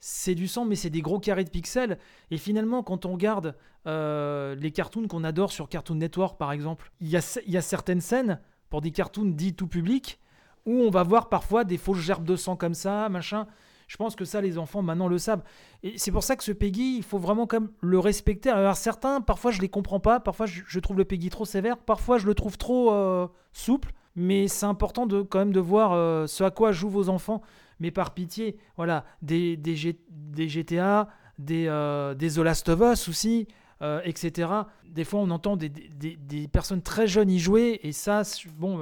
C'est 0.00 0.34
du 0.34 0.48
sang, 0.48 0.64
mais 0.64 0.74
c'est 0.74 0.90
des 0.90 1.02
gros 1.02 1.20
carrés 1.20 1.44
de 1.44 1.50
pixels. 1.50 1.98
Et 2.32 2.36
finalement, 2.36 2.82
quand 2.82 3.06
on 3.06 3.12
regarde 3.12 3.56
les 3.86 4.72
cartoons 4.74 5.06
qu'on 5.06 5.24
adore 5.24 5.52
sur 5.52 5.68
Cartoon 5.68 5.94
Network, 5.94 6.36
par 6.36 6.52
exemple, 6.52 6.90
il 7.00 7.08
y 7.08 7.16
a, 7.16 7.40
y 7.46 7.56
a 7.56 7.62
certaines 7.62 8.00
scènes 8.00 8.40
pour 8.74 8.80
des 8.80 8.90
cartoons 8.90 9.26
dits 9.26 9.54
tout 9.54 9.68
public 9.68 10.18
où 10.66 10.72
on 10.72 10.90
va 10.90 11.04
voir 11.04 11.28
parfois 11.28 11.62
des 11.62 11.76
fausses 11.76 12.00
gerbes 12.00 12.24
de 12.24 12.34
sang 12.34 12.56
comme 12.56 12.74
ça, 12.74 13.08
machin. 13.08 13.46
Je 13.86 13.96
pense 13.96 14.16
que 14.16 14.24
ça, 14.24 14.40
les 14.40 14.58
enfants 14.58 14.82
maintenant 14.82 15.06
le 15.06 15.16
savent. 15.16 15.44
Et 15.84 15.96
c'est 15.96 16.10
pour 16.10 16.24
ça 16.24 16.34
que 16.34 16.42
ce 16.42 16.50
Peggy, 16.50 16.96
il 16.96 17.04
faut 17.04 17.18
vraiment 17.18 17.46
comme 17.46 17.70
le 17.82 18.00
respecter. 18.00 18.50
Alors 18.50 18.74
certains, 18.74 19.20
parfois 19.20 19.52
je 19.52 19.60
les 19.60 19.68
comprends 19.68 20.00
pas, 20.00 20.18
parfois 20.18 20.46
je, 20.46 20.80
trouve 20.80 20.96
le 20.96 21.04
Peggy 21.04 21.30
trop 21.30 21.44
sévère, 21.44 21.78
parfois 21.78 22.18
je 22.18 22.26
le 22.26 22.34
trouve 22.34 22.58
trop 22.58 22.92
euh, 22.92 23.28
souple. 23.52 23.92
Mais 24.16 24.48
c'est 24.48 24.66
important 24.66 25.06
de 25.06 25.22
quand 25.22 25.38
même 25.38 25.52
de 25.52 25.60
voir 25.60 25.92
euh, 25.92 26.26
ce 26.26 26.42
à 26.42 26.50
quoi 26.50 26.72
jouent 26.72 26.90
vos 26.90 27.10
enfants. 27.10 27.42
Mais 27.78 27.92
par 27.92 28.12
pitié, 28.12 28.56
voilà, 28.76 29.04
des, 29.22 29.56
des, 29.56 29.76
GTA, 29.76 31.06
des, 31.38 31.66
euh, 31.68 32.14
des 32.14 32.30
The 32.32 32.38
Last 32.38 32.68
of 32.70 32.80
Us 32.80 33.08
aussi, 33.08 33.46
etc. 34.04 34.50
Des 34.88 35.04
fois, 35.04 35.20
on 35.20 35.30
entend 35.30 35.56
des, 35.56 35.68
des, 35.68 36.48
personnes 36.48 36.82
très 36.82 37.06
jeunes 37.06 37.30
y 37.30 37.38
jouer, 37.38 37.80
et 37.82 37.92
ça, 37.92 38.22
bon, 38.56 38.78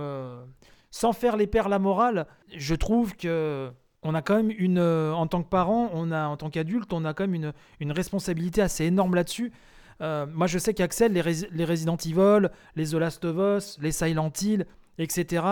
sans 0.91 1.13
faire 1.13 1.37
les 1.37 1.47
pères 1.47 1.69
la 1.69 1.79
morale, 1.79 2.27
je 2.55 2.75
trouve 2.75 3.17
que 3.17 3.73
on 4.03 4.15
a 4.15 4.23
quand 4.23 4.37
même 4.37 4.53
une, 4.57 4.79
euh, 4.79 5.13
en 5.13 5.27
tant 5.27 5.43
que 5.43 5.49
parent, 5.49 5.91
on 5.95 6.11
a, 6.11 6.27
en 6.27 6.37
tant 6.37 6.51
qu'adulte, 6.51 6.93
on 6.93 7.05
a 7.05 7.15
quand 7.15 7.25
même 7.25 7.35
une, 7.35 7.53
une 7.81 7.93
responsabilité 7.93 8.61
assez 8.61 8.85
énorme 8.85 9.15
là-dessus. 9.15 9.53
Euh, 10.01 10.27
moi, 10.27 10.47
je 10.47 10.59
sais 10.59 10.75
qu'Axel, 10.75 11.13
les, 11.13 11.23
les, 11.53 11.65
Resident 11.65 11.97
Evil, 11.97 12.51
les 12.75 12.89
The 12.89 12.95
Last 12.95 13.25
of 13.25 13.37
Us, 13.37 13.79
les 13.81 13.93
Silent 13.93 14.33
Hill, 14.41 14.67
etc., 14.99 15.45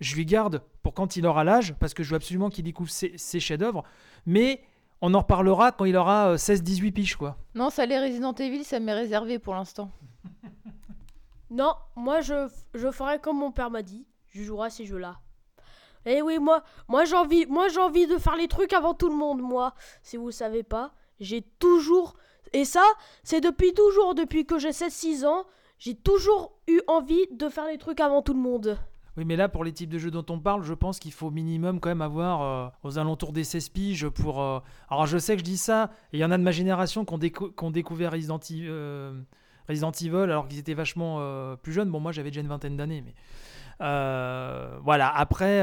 je 0.00 0.16
lui 0.16 0.26
garde 0.26 0.62
pour 0.82 0.94
quand 0.94 1.16
il 1.16 1.26
aura 1.26 1.44
l'âge, 1.44 1.74
parce 1.78 1.94
que 1.94 2.02
je 2.02 2.10
veux 2.10 2.16
absolument 2.16 2.50
qu'il 2.50 2.64
découvre 2.64 2.90
ses, 2.90 3.40
chefs-d'œuvre. 3.40 3.84
Mais 4.26 4.62
on 5.02 5.12
en 5.12 5.18
reparlera 5.18 5.72
quand 5.72 5.84
il 5.84 5.96
aura 5.96 6.36
16-18 6.36 6.88
euh, 6.88 6.92
piges, 6.92 7.16
quoi. 7.16 7.36
Non, 7.54 7.68
ça, 7.68 7.84
les 7.84 7.98
Resident 7.98 8.32
Evil, 8.32 8.64
ça 8.64 8.80
m'est 8.80 8.94
réservé 8.94 9.38
pour 9.38 9.54
l'instant. 9.54 9.90
non, 11.50 11.74
moi, 11.94 12.22
je, 12.22 12.48
je 12.74 12.90
ferai 12.90 13.18
comme 13.18 13.38
mon 13.38 13.52
père 13.52 13.70
m'a 13.70 13.82
dit. 13.82 14.06
Je 14.28 14.42
jouerai 14.42 14.68
à 14.68 14.70
ces 14.70 14.86
jeux-là. 14.86 15.16
Eh 16.06 16.22
oui, 16.22 16.38
moi, 16.38 16.64
moi 16.88 17.04
j'ai 17.04 17.14
envie, 17.14 17.46
moi 17.46 17.68
j'ai 17.68 17.78
envie 17.78 18.06
de 18.06 18.16
faire 18.16 18.34
les 18.34 18.48
trucs 18.48 18.72
avant 18.72 18.94
tout 18.94 19.08
le 19.08 19.14
monde, 19.14 19.40
moi. 19.40 19.74
Si 20.02 20.16
vous 20.16 20.32
savez 20.32 20.64
pas, 20.64 20.92
j'ai 21.20 21.42
toujours 21.42 22.16
et 22.52 22.64
ça, 22.64 22.84
c'est 23.22 23.40
depuis 23.40 23.72
toujours, 23.72 24.14
depuis 24.14 24.44
que 24.44 24.58
j'ai 24.58 24.70
7-6 24.70 25.24
ans, 25.26 25.44
j'ai 25.78 25.94
toujours 25.94 26.52
eu 26.68 26.80
envie 26.86 27.26
de 27.30 27.48
faire 27.48 27.66
les 27.66 27.78
trucs 27.78 28.00
avant 28.00 28.22
tout 28.22 28.34
le 28.34 28.40
monde. 28.40 28.78
Oui, 29.16 29.24
mais 29.26 29.36
là, 29.36 29.48
pour 29.48 29.62
les 29.62 29.72
types 29.72 29.90
de 29.90 29.98
jeux 29.98 30.10
dont 30.10 30.24
on 30.30 30.40
parle, 30.40 30.62
je 30.62 30.72
pense 30.72 30.98
qu'il 30.98 31.12
faut 31.12 31.30
minimum 31.30 31.80
quand 31.80 31.90
même 31.90 32.00
avoir 32.00 32.42
euh, 32.42 32.68
aux 32.82 32.98
alentours 32.98 33.32
des 33.32 33.44
16 33.44 33.68
piges 33.68 34.08
pour. 34.08 34.40
Euh, 34.40 34.60
alors, 34.88 35.06
je 35.06 35.18
sais 35.18 35.34
que 35.34 35.40
je 35.40 35.44
dis 35.44 35.58
ça, 35.58 35.90
il 36.12 36.20
y 36.20 36.24
en 36.24 36.30
a 36.30 36.38
de 36.38 36.42
ma 36.42 36.50
génération 36.50 37.04
qui 37.04 37.14
ont, 37.14 37.70
découvert 37.70 38.12
Resident, 38.12 38.40
euh, 38.52 39.20
Resident 39.68 39.92
Evil 39.92 40.16
alors 40.16 40.48
qu'ils 40.48 40.58
étaient 40.58 40.72
vachement 40.72 41.20
plus 41.62 41.72
jeunes. 41.72 41.90
Bon, 41.90 42.00
moi, 42.00 42.12
j'avais 42.12 42.30
déjà 42.30 42.40
une 42.40 42.48
vingtaine 42.48 42.76
d'années, 42.76 43.02
mais. 43.02 43.14
Voilà, 43.80 45.14
après, 45.14 45.62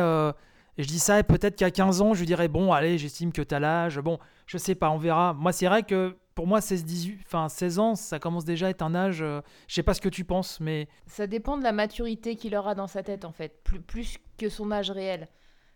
euh, 0.77 0.83
je 0.83 0.87
dis 0.87 0.99
ça, 0.99 1.19
et 1.19 1.23
peut-être 1.23 1.55
qu'à 1.55 1.71
15 1.71 2.01
ans, 2.01 2.13
je 2.13 2.25
dirais, 2.25 2.47
bon, 2.47 2.71
allez, 2.71 2.97
j'estime 2.97 3.31
que 3.31 3.41
tu 3.41 3.55
as 3.55 3.59
l'âge. 3.59 3.99
Bon, 3.99 4.19
je 4.45 4.57
sais 4.57 4.75
pas, 4.75 4.89
on 4.91 4.97
verra. 4.97 5.33
Moi, 5.33 5.51
c'est 5.51 5.67
vrai 5.67 5.83
que 5.83 6.15
pour 6.35 6.47
moi, 6.47 6.61
16, 6.61 6.85
18, 6.85 7.21
enfin, 7.25 7.49
16 7.49 7.79
ans, 7.79 7.95
ça 7.95 8.19
commence 8.19 8.45
déjà 8.45 8.67
à 8.67 8.69
être 8.69 8.81
un 8.81 8.95
âge. 8.95 9.21
Euh, 9.21 9.41
je 9.67 9.75
sais 9.75 9.83
pas 9.83 9.93
ce 9.93 10.01
que 10.01 10.09
tu 10.09 10.23
penses, 10.23 10.59
mais. 10.59 10.87
Ça 11.07 11.27
dépend 11.27 11.57
de 11.57 11.63
la 11.63 11.71
maturité 11.71 12.35
qu'il 12.35 12.55
aura 12.55 12.75
dans 12.75 12.87
sa 12.87 13.03
tête, 13.03 13.25
en 13.25 13.31
fait, 13.31 13.63
plus, 13.63 13.81
plus 13.81 14.17
que 14.37 14.49
son 14.49 14.71
âge 14.71 14.91
réel. 14.91 15.27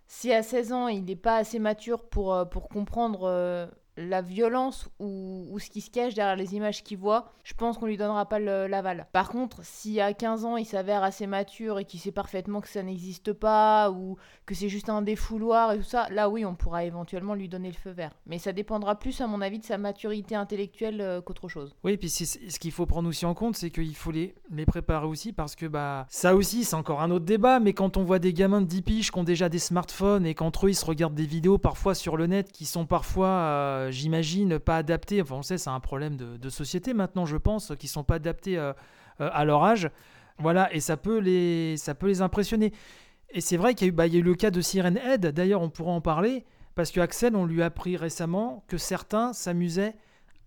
Si 0.07 0.31
à 0.31 0.43
16 0.43 0.73
ans, 0.73 0.87
il 0.87 1.05
n'est 1.05 1.15
pas 1.15 1.37
assez 1.37 1.59
mature 1.59 2.03
pour, 2.07 2.47
pour 2.49 2.67
comprendre 2.67 3.69
la 3.97 4.21
violence 4.21 4.89
ou, 4.99 5.57
ce 5.59 5.69
qui 5.69 5.81
se 5.81 5.89
cache 5.91 6.13
derrière 6.13 6.35
les 6.35 6.55
images 6.55 6.83
qu'il 6.83 6.97
voit, 6.97 7.31
je 7.43 7.53
pense 7.53 7.77
qu'on 7.77 7.85
lui 7.85 7.97
donnera 7.97 8.27
pas 8.27 8.39
l'aval. 8.39 9.07
Par 9.13 9.29
contre, 9.29 9.59
si 9.63 9.99
à 10.01 10.13
15 10.13 10.45
ans 10.45 10.57
il 10.57 10.65
s'avère 10.65 11.03
assez 11.03 11.27
mature 11.27 11.79
et 11.79 11.85
qu'il 11.85 11.99
sait 11.99 12.11
parfaitement 12.11 12.59
que 12.61 12.67
ça 12.67 12.81
n'existe 12.83 13.33
pas 13.33 13.91
ou 13.91 14.17
que 14.45 14.55
c'est 14.55 14.69
juste 14.69 14.89
un 14.89 15.01
défouloir 15.01 15.71
et 15.73 15.77
tout 15.77 15.83
ça, 15.83 16.09
là 16.09 16.29
oui, 16.29 16.43
on 16.45 16.55
pourra 16.55 16.83
éventuellement 16.85 17.33
lui 17.35 17.47
donner 17.49 17.69
le 17.69 17.75
feu 17.77 17.91
vert. 17.91 18.11
Mais 18.25 18.39
ça 18.39 18.51
dépendra 18.51 18.95
plus, 18.95 19.21
à 19.21 19.27
mon 19.27 19.41
avis, 19.41 19.59
de 19.59 19.63
sa 19.65 19.77
maturité 19.77 20.35
intellectuelle 20.35 20.99
euh, 21.01 21.21
qu'autre 21.21 21.47
chose. 21.47 21.75
Oui, 21.83 21.97
puis 21.97 22.09
c'est- 22.09 22.25
c'est- 22.25 22.49
ce 22.49 22.59
qu'il 22.59 22.71
faut 22.71 22.85
prendre 22.85 23.07
aussi 23.07 23.25
en 23.25 23.33
compte, 23.33 23.55
c'est 23.55 23.69
qu'il 23.69 23.95
faut 23.95 24.11
les, 24.11 24.33
les 24.51 24.65
préparer 24.65 25.05
aussi 25.07 25.33
parce 25.33 25.55
que 25.55 25.65
bah 25.65 26.05
ça 26.09 26.35
aussi, 26.35 26.63
c'est 26.63 26.75
encore 26.75 27.01
un 27.01 27.11
autre 27.11 27.25
débat. 27.25 27.59
Mais 27.59 27.73
quand 27.73 27.97
on 27.97 28.03
voit 28.03 28.19
des 28.19 28.33
gamins 28.33 28.61
de 28.61 28.65
10 28.67 28.81
piges 28.81 29.11
qui 29.11 29.17
ont 29.19 29.23
déjà 29.23 29.49
des 29.49 29.59
smartphones 29.59 30.25
et 30.25 30.33
qu'entre 30.35 30.65
eux 30.65 30.69
ils 30.71 30.75
se 30.75 30.85
regardent 30.85 31.15
des 31.15 31.25
vidéos 31.25 31.57
parfois 31.57 31.95
sur 31.95 32.17
le 32.17 32.27
net 32.27 32.51
qui 32.51 32.65
sont 32.65 32.85
parfois, 32.85 33.27
euh, 33.27 33.82
j'imagine, 33.91 34.59
pas 34.59 34.77
adaptées. 34.77 35.21
Enfin, 35.21 35.35
on 35.35 35.41
sait, 35.41 35.57
c'est 35.57 35.69
un 35.69 35.79
problème 35.79 36.15
de, 36.17 36.37
de 36.37 36.49
société 36.49 36.93
maintenant, 36.93 37.25
je 37.25 37.37
pense, 37.37 37.73
qui 37.79 37.87
sont 37.87 38.03
pas 38.03 38.15
adaptés 38.15 38.57
euh, 38.57 38.73
euh, 39.21 39.29
à 39.31 39.45
leur 39.45 39.63
âge. 39.63 39.89
Voilà, 40.39 40.73
et 40.73 40.79
ça 40.79 40.97
peut 40.97 41.19
les, 41.19 41.77
ça 41.77 41.93
peut 41.95 42.07
les 42.07 42.21
impressionner. 42.21 42.73
Et 43.29 43.41
c'est 43.41 43.57
vrai 43.57 43.73
qu'il 43.75 43.87
y, 43.87 43.89
a 43.89 43.93
eu- 43.93 43.95
bah, 43.95 44.07
y 44.07 44.15
a 44.15 44.19
eu 44.19 44.23
le 44.23 44.35
cas 44.35 44.51
de 44.51 44.61
Siren 44.61 44.97
Head. 44.97 45.27
D'ailleurs, 45.27 45.61
on 45.61 45.69
pourra 45.69 45.91
en 45.91 46.01
parler 46.01 46.45
parce 46.75 46.91
que 46.91 46.99
Axel, 46.99 47.35
on 47.35 47.45
lui 47.45 47.61
a 47.61 47.65
appris 47.67 47.97
récemment 47.97 48.63
que 48.67 48.77
certains 48.77 49.33
s'amusaient 49.33 49.95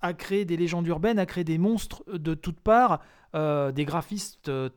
à 0.00 0.12
créer 0.12 0.44
des 0.44 0.56
légendes 0.56 0.86
urbaines, 0.86 1.18
à 1.18 1.26
créer 1.26 1.44
des 1.44 1.58
monstres 1.58 2.04
de 2.12 2.34
toutes 2.34 2.60
parts, 2.60 3.00
euh, 3.34 3.72
des 3.72 3.84
graphistes 3.84 4.48
euh, 4.48 4.68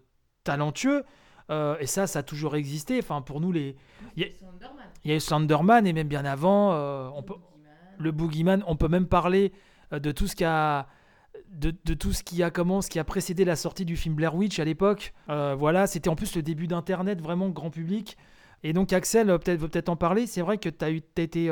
talentueux. 0.43 1.03
euh, 1.49 1.75
et 1.79 1.87
ça, 1.87 2.05
ça 2.07 2.19
a 2.19 2.23
toujours 2.23 2.55
existé. 2.55 2.99
Enfin, 2.99 3.21
pour 3.21 3.41
nous, 3.41 3.51
les... 3.51 3.75
il 4.15 4.23
y, 4.23 4.25
a- 4.25 4.29
il 5.03 5.09
y 5.11 5.13
a 5.13 5.17
eu 5.17 5.19
Slenderman 5.19 5.87
et 5.87 5.93
même 5.93 6.07
bien 6.07 6.25
avant, 6.25 6.73
euh, 6.73 7.09
on 7.15 7.23
peut, 7.23 7.33
le 7.99 8.11
Boogeyman. 8.11 8.63
On 8.65 8.75
peut 8.75 8.87
même 8.87 9.05
parler 9.05 9.51
euh, 9.93 9.99
de 9.99 10.11
tout 10.11 10.27
ce 10.27 10.35
qui 10.35 10.45
a 10.45 10.87
de, 11.51 11.71
tout 11.93 12.11
ce 12.13 12.23
qui 12.23 12.41
a 12.43 12.51
ce 12.51 12.89
qui 12.89 12.99
a 12.99 13.03
précédé 13.03 13.45
la 13.45 13.55
sortie 13.55 13.85
du 13.85 13.95
film 13.95 14.15
Blair 14.15 14.35
Witch 14.35 14.59
à 14.59 14.65
l'époque. 14.65 15.13
Euh, 15.29 15.55
voilà, 15.57 15.87
c'était 15.87 16.09
en 16.09 16.15
plus 16.15 16.35
le 16.35 16.41
début 16.41 16.67
d'Internet 16.67 17.21
vraiment 17.21 17.49
grand 17.49 17.69
public. 17.69 18.17
Et 18.61 18.73
donc 18.73 18.91
Axel 18.91 19.29
euh, 19.29 19.37
peut-être 19.37 19.59
peut-être 19.61 19.89
en 19.89 19.95
parler. 19.95 20.27
C'est 20.27 20.41
vrai 20.41 20.57
que 20.57 20.69
tu 20.69 20.83
as, 20.83 20.89
été 20.89 21.51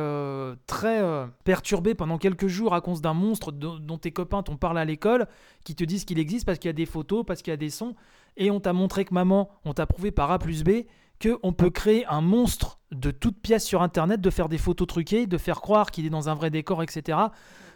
très 0.65 1.01
perturbé 1.43 1.95
pendant 1.95 2.17
quelques 2.17 2.47
jours 2.47 2.73
à 2.73 2.81
cause 2.81 3.01
d'un 3.01 3.13
monstre 3.13 3.51
dont, 3.51 3.77
dont 3.77 3.97
tes 3.97 4.12
copains 4.12 4.43
t'ont 4.43 4.57
parlé 4.57 4.81
à 4.81 4.86
l'école, 4.86 5.27
qui 5.63 5.75
te 5.75 5.83
disent 5.83 6.05
qu'il 6.05 6.19
existe 6.19 6.45
parce 6.45 6.60
qu'il 6.60 6.69
y 6.69 6.71
a 6.71 6.73
des 6.73 6.86
photos, 6.86 7.23
parce 7.25 7.41
qu'il 7.41 7.51
y 7.51 7.53
a 7.53 7.57
des 7.57 7.69
sons. 7.69 7.95
Et 8.36 8.51
on 8.51 8.60
t'a 8.60 8.73
montré 8.73 9.03
que 9.05 9.13
maman, 9.13 9.49
on 9.65 9.73
t'a 9.73 9.88
prouvé 9.88 10.12
par 10.12 10.31
A 10.31 10.39
plus 10.39 10.63
B 10.63 10.86
qu'on 11.21 11.53
peut 11.53 11.69
créer 11.69 12.06
un 12.08 12.21
monstre 12.21 12.80
de 12.91 13.12
toute 13.12 13.39
pièce 13.41 13.65
sur 13.65 13.82
Internet, 13.82 14.21
de 14.21 14.30
faire 14.30 14.49
des 14.49 14.58
photos 14.58 14.88
truquées, 14.88 15.27
de 15.27 15.38
faire 15.38 15.62
croire 15.62 15.91
qu'il 15.91 16.06
est 16.06 16.10
dans 16.10 16.30
un 16.30 16.36
vrai 16.36 16.49
décor, 16.49 16.84
etc. 16.84 17.17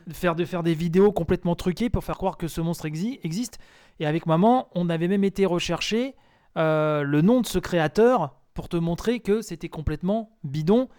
De 0.07 0.13
faire, 0.13 0.35
de 0.35 0.45
faire 0.45 0.63
des 0.63 0.73
vidéos 0.73 1.11
complètement 1.11 1.55
truquées 1.55 1.89
pour 1.89 2.03
faire 2.03 2.17
croire 2.17 2.37
que 2.37 2.47
ce 2.47 2.61
monstre 2.61 2.85
exi- 2.85 3.19
existe. 3.23 3.59
Et 3.99 4.05
avec 4.05 4.25
maman, 4.25 4.69
on 4.73 4.89
avait 4.89 5.07
même 5.07 5.23
été 5.23 5.45
rechercher 5.45 6.15
euh, 6.57 7.03
le 7.03 7.21
nom 7.21 7.41
de 7.41 7.45
ce 7.45 7.59
créateur 7.59 8.35
pour 8.53 8.67
te 8.69 8.77
montrer 8.77 9.19
que 9.19 9.41
c'était 9.41 9.69
complètement 9.69 10.31
bidon. 10.43 10.89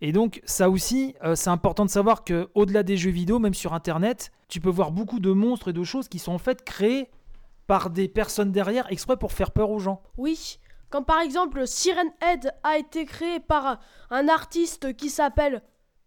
Et 0.00 0.12
donc 0.12 0.40
ça 0.44 0.70
aussi, 0.70 1.14
euh, 1.24 1.34
c'est 1.34 1.50
important 1.50 1.84
de 1.84 1.90
savoir 1.90 2.24
que 2.24 2.48
au-delà 2.54 2.82
des 2.82 2.96
jeux 2.96 3.10
vidéo, 3.10 3.38
même 3.38 3.54
sur 3.54 3.72
Internet, 3.72 4.32
tu 4.48 4.60
peux 4.60 4.70
voir 4.70 4.90
beaucoup 4.92 5.20
de 5.20 5.32
monstres 5.32 5.68
et 5.68 5.72
de 5.72 5.84
choses 5.84 6.08
qui 6.08 6.18
sont 6.18 6.32
en 6.32 6.38
fait 6.38 6.64
créées 6.64 7.08
par 7.66 7.90
des 7.90 8.08
personnes 8.08 8.52
derrière 8.52 8.90
exprès 8.92 9.16
pour 9.16 9.32
faire 9.32 9.50
peur 9.50 9.70
aux 9.70 9.78
gens. 9.78 10.02
Oui, 10.16 10.58
comme 10.94 11.04
par 11.04 11.22
exemple 11.22 11.66
Siren 11.66 12.12
Head 12.22 12.54
a 12.62 12.78
été 12.78 13.04
créé 13.04 13.40
par 13.40 13.80
un 14.10 14.28
artiste 14.28 14.96
qui 14.96 15.10
s'appelle 15.10 15.60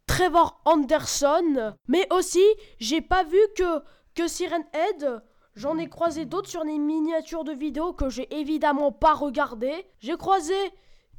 Trevor 0.06 0.62
Anderson. 0.63 1.76
Mais 1.89 2.08
aussi, 2.13 2.45
j'ai 2.80 3.02
pas 3.02 3.26
vu 3.26 3.38
que, 3.58 3.84
que 4.15 4.30
Siren 4.30 4.63
Head, 4.71 5.21
j'en 5.56 5.78
ai 5.78 5.89
croisé 5.89 6.23
d'autres 6.23 6.47
sur 6.47 6.63
des 6.63 6.78
miniatures 6.78 7.43
de 7.43 7.52
vidéos 7.52 7.91
que 7.91 8.08
j'ai 8.08 8.34
évidemment 8.34 8.93
pas 8.93 9.13
regardé. 9.13 9.73
J'ai 10.00 10.15
croisé 10.15 10.56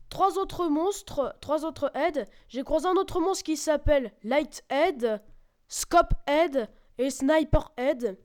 trois 0.09 0.39
autres 0.39 0.69
monstres, 0.69 1.37
trois 1.43 1.67
autres 1.67 1.93
Head. 1.95 2.27
J'ai 2.49 2.65
croisé 2.65 2.89
un 2.89 2.97
autre 2.97 3.21
monstre 3.21 3.45
qui 3.45 3.59
s'appelle 3.59 4.15
Light 4.23 4.65
Head, 4.71 5.23
Scope 5.69 6.15
Head 6.27 6.71
et 6.97 7.11
Sniper 7.11 7.71
Head. 7.77 8.17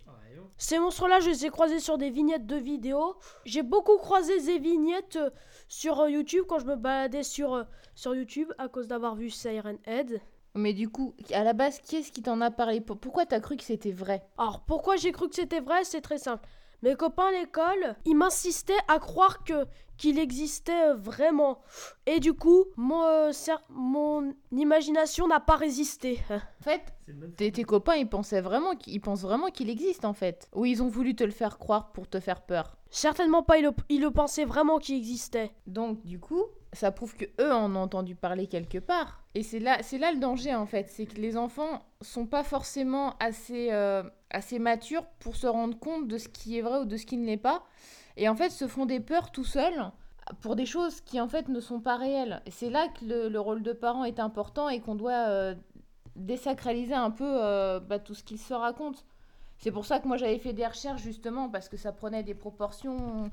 Ces 0.58 0.80
monstres-là, 0.80 1.20
je 1.20 1.30
les 1.30 1.46
ai 1.46 1.50
croisés 1.50 1.80
sur 1.80 1.98
des 1.98 2.10
vignettes 2.10 2.46
de 2.46 2.56
vidéos. 2.56 3.16
J'ai 3.46 3.64
beaucoup 3.64 3.98
croisé 3.98 4.40
ces 4.40 4.60
vignettes 4.60 5.18
euh, 5.18 5.30
sur 5.68 6.00
euh, 6.02 6.10
YouTube 6.10 6.46
quand 6.48 6.60
je 6.60 6.66
me 6.66 6.76
baladais 6.76 7.24
sur, 7.24 7.54
euh, 7.54 7.64
sur 7.96 8.16
YouTube 8.16 8.52
à 8.58 8.68
cause 8.70 8.88
d'avoir 8.88 9.16
vu 9.16 9.30
Siren 9.30 9.78
Head. 9.86 10.22
Mais 10.56 10.74
du 10.74 10.88
coup, 10.90 11.16
à 11.34 11.44
la 11.44 11.54
base, 11.54 11.80
qui 11.80 11.98
est-ce 11.98 12.12
qui 12.12 12.22
t'en 12.22 12.40
a 12.40 12.52
parlé? 12.52 12.80
Pour- 12.80 12.98
Pourquoi 13.00 13.26
t'as 13.26 13.40
cru 13.40 13.58
que 13.58 13.64
c'était 13.64 13.92
vrai? 13.92 14.24
Alors 14.38 14.62
pourquoi 14.62 14.96
j'ai 14.96 15.12
cru 15.12 15.28
que 15.28 15.36
c'était 15.36 15.60
vrai? 15.60 15.84
C'est 15.84 16.02
très 16.02 16.20
simple. 16.20 16.48
Mes 16.84 16.96
copains 16.96 17.28
à 17.28 17.32
l'école, 17.32 17.96
ils 18.04 18.14
m'insistaient 18.14 18.74
à 18.90 19.00
croire 19.00 19.46
que 19.46 19.66
qu'il 19.96 20.20
existait 20.20 20.90
euh, 20.90 20.96
vraiment. 20.96 21.62
Et 22.06 22.20
du 22.20 22.34
coup, 22.34 22.66
mon, 22.76 23.04
euh, 23.04 23.32
mon 23.70 24.34
imagination 24.52 25.26
n'a 25.30 25.40
pas 25.40 25.56
résisté. 25.56 26.20
En 26.30 26.64
fait, 26.64 26.82
tes, 27.38 27.52
tes 27.52 27.64
copains, 27.64 27.96
ils 27.96 28.08
pensaient 28.08 28.42
vraiment 28.42 28.76
qu'ils 28.76 28.96
ils 28.96 29.00
pensent 29.00 29.22
vraiment 29.22 29.48
qu'il 29.48 29.70
existe 29.70 30.04
en 30.04 30.14
fait. 30.14 30.50
Ou 30.54 30.66
ils 30.66 30.84
ont 30.84 30.90
voulu 30.90 31.16
te 31.16 31.24
le 31.24 31.32
faire 31.32 31.58
croire 31.58 31.94
pour 31.94 32.10
te 32.10 32.20
faire 32.20 32.42
peur. 32.42 32.76
Certainement 32.90 33.44
pas, 33.44 33.58
ils 33.58 33.64
le, 33.64 33.72
ils 33.90 34.02
le 34.02 34.12
pensaient 34.12 34.46
vraiment 34.46 34.78
qu'il 34.78 34.96
existait. 34.96 35.52
Donc 35.68 36.06
du 36.06 36.20
coup, 36.20 36.44
ça 36.74 36.92
prouve 36.92 37.16
que 37.16 37.26
eux 37.40 37.52
en 37.54 37.76
ont 37.76 37.82
entendu 37.82 38.16
parler 38.16 38.48
quelque 38.48 38.78
part. 38.78 39.24
Et 39.36 39.44
c'est 39.44 39.60
là, 39.60 39.78
c'est 39.82 39.98
là 39.98 40.12
le 40.12 40.20
danger 40.20 40.54
en 40.54 40.66
fait, 40.66 40.90
c'est 40.90 41.06
que 41.06 41.16
les 41.16 41.38
enfants 41.38 41.86
sont 42.02 42.26
pas 42.26 42.44
forcément 42.44 43.16
assez, 43.20 43.72
euh, 43.72 44.04
assez 44.34 44.60
matures 44.60 45.06
pour 45.20 45.36
se 45.36 45.48
rendre 45.48 45.78
compte 45.78 46.08
de 46.08 46.18
ce 46.18 46.28
qui 46.28 46.58
est 46.58 46.62
vrai 46.62 46.80
ou 46.80 46.86
de 46.86 46.98
ce 46.98 47.06
qui 47.06 47.18
ne 47.18 47.26
l'est 47.26 47.38
pas, 47.38 47.64
et 48.18 48.28
en 48.30 48.36
fait 48.36 48.50
se 48.50 48.68
font 48.68 48.86
des 48.86 49.00
peurs 49.00 49.32
tout 49.32 49.44
seuls 49.44 49.92
pour 50.42 50.56
des 50.56 50.66
choses 50.66 51.02
qui 51.02 51.20
en 51.20 51.28
fait 51.28 51.48
ne 51.50 51.60
sont 51.60 51.80
pas 51.80 51.98
réelles. 51.98 52.42
C'est 52.50 52.70
là 52.70 52.88
que 52.88 53.06
le, 53.06 53.30
le 53.30 53.40
rôle 53.40 53.62
de 53.62 53.74
parent 53.74 54.06
est 54.06 54.20
important 54.20 54.70
et 54.70 54.80
qu'on 54.80 54.96
doit 54.96 55.28
euh, 55.28 55.56
désacraliser 56.16 56.94
un 56.94 57.12
peu 57.12 57.28
euh, 57.28 57.80
bah, 57.80 58.00
tout 58.00 58.14
ce 58.14 58.24
qu'ils 58.24 58.40
se 58.40 58.54
racontent. 58.54 59.02
C'est 59.58 59.72
pour 59.72 59.86
ça 59.86 60.00
que 60.00 60.08
moi 60.08 60.18
j'avais 60.18 60.40
fait 60.40 60.54
des 60.54 60.66
recherches 60.66 61.02
justement 61.02 61.50
parce 61.50 61.70
que 61.70 61.78
ça 61.78 61.92
prenait 61.92 62.24
des 62.24 62.34
proportions 62.34 63.30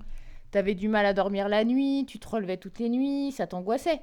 T'avais 0.50 0.74
du 0.74 0.88
mal 0.88 1.06
à 1.06 1.14
dormir 1.14 1.48
la 1.48 1.64
nuit, 1.64 2.04
tu 2.08 2.18
te 2.18 2.28
relevais 2.28 2.56
toutes 2.56 2.80
les 2.80 2.88
nuits, 2.88 3.30
ça 3.30 3.46
t'angoissait. 3.46 4.02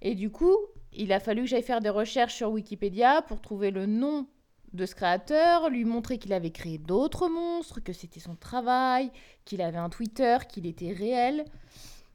Et 0.00 0.16
du 0.16 0.30
coup, 0.30 0.56
il 0.92 1.12
a 1.12 1.20
fallu 1.20 1.42
que 1.42 1.48
j'aille 1.48 1.62
faire 1.62 1.80
des 1.80 1.88
recherches 1.88 2.34
sur 2.34 2.50
Wikipédia 2.50 3.22
pour 3.22 3.40
trouver 3.40 3.70
le 3.70 3.86
nom 3.86 4.26
de 4.72 4.86
ce 4.86 4.94
créateur, 4.94 5.68
lui 5.68 5.84
montrer 5.84 6.18
qu'il 6.18 6.32
avait 6.32 6.50
créé 6.50 6.78
d'autres 6.78 7.28
monstres, 7.28 7.80
que 7.80 7.92
c'était 7.92 8.20
son 8.20 8.34
travail, 8.34 9.10
qu'il 9.44 9.60
avait 9.60 9.78
un 9.78 9.90
Twitter, 9.90 10.38
qu'il 10.48 10.66
était 10.66 10.92
réel. 10.92 11.44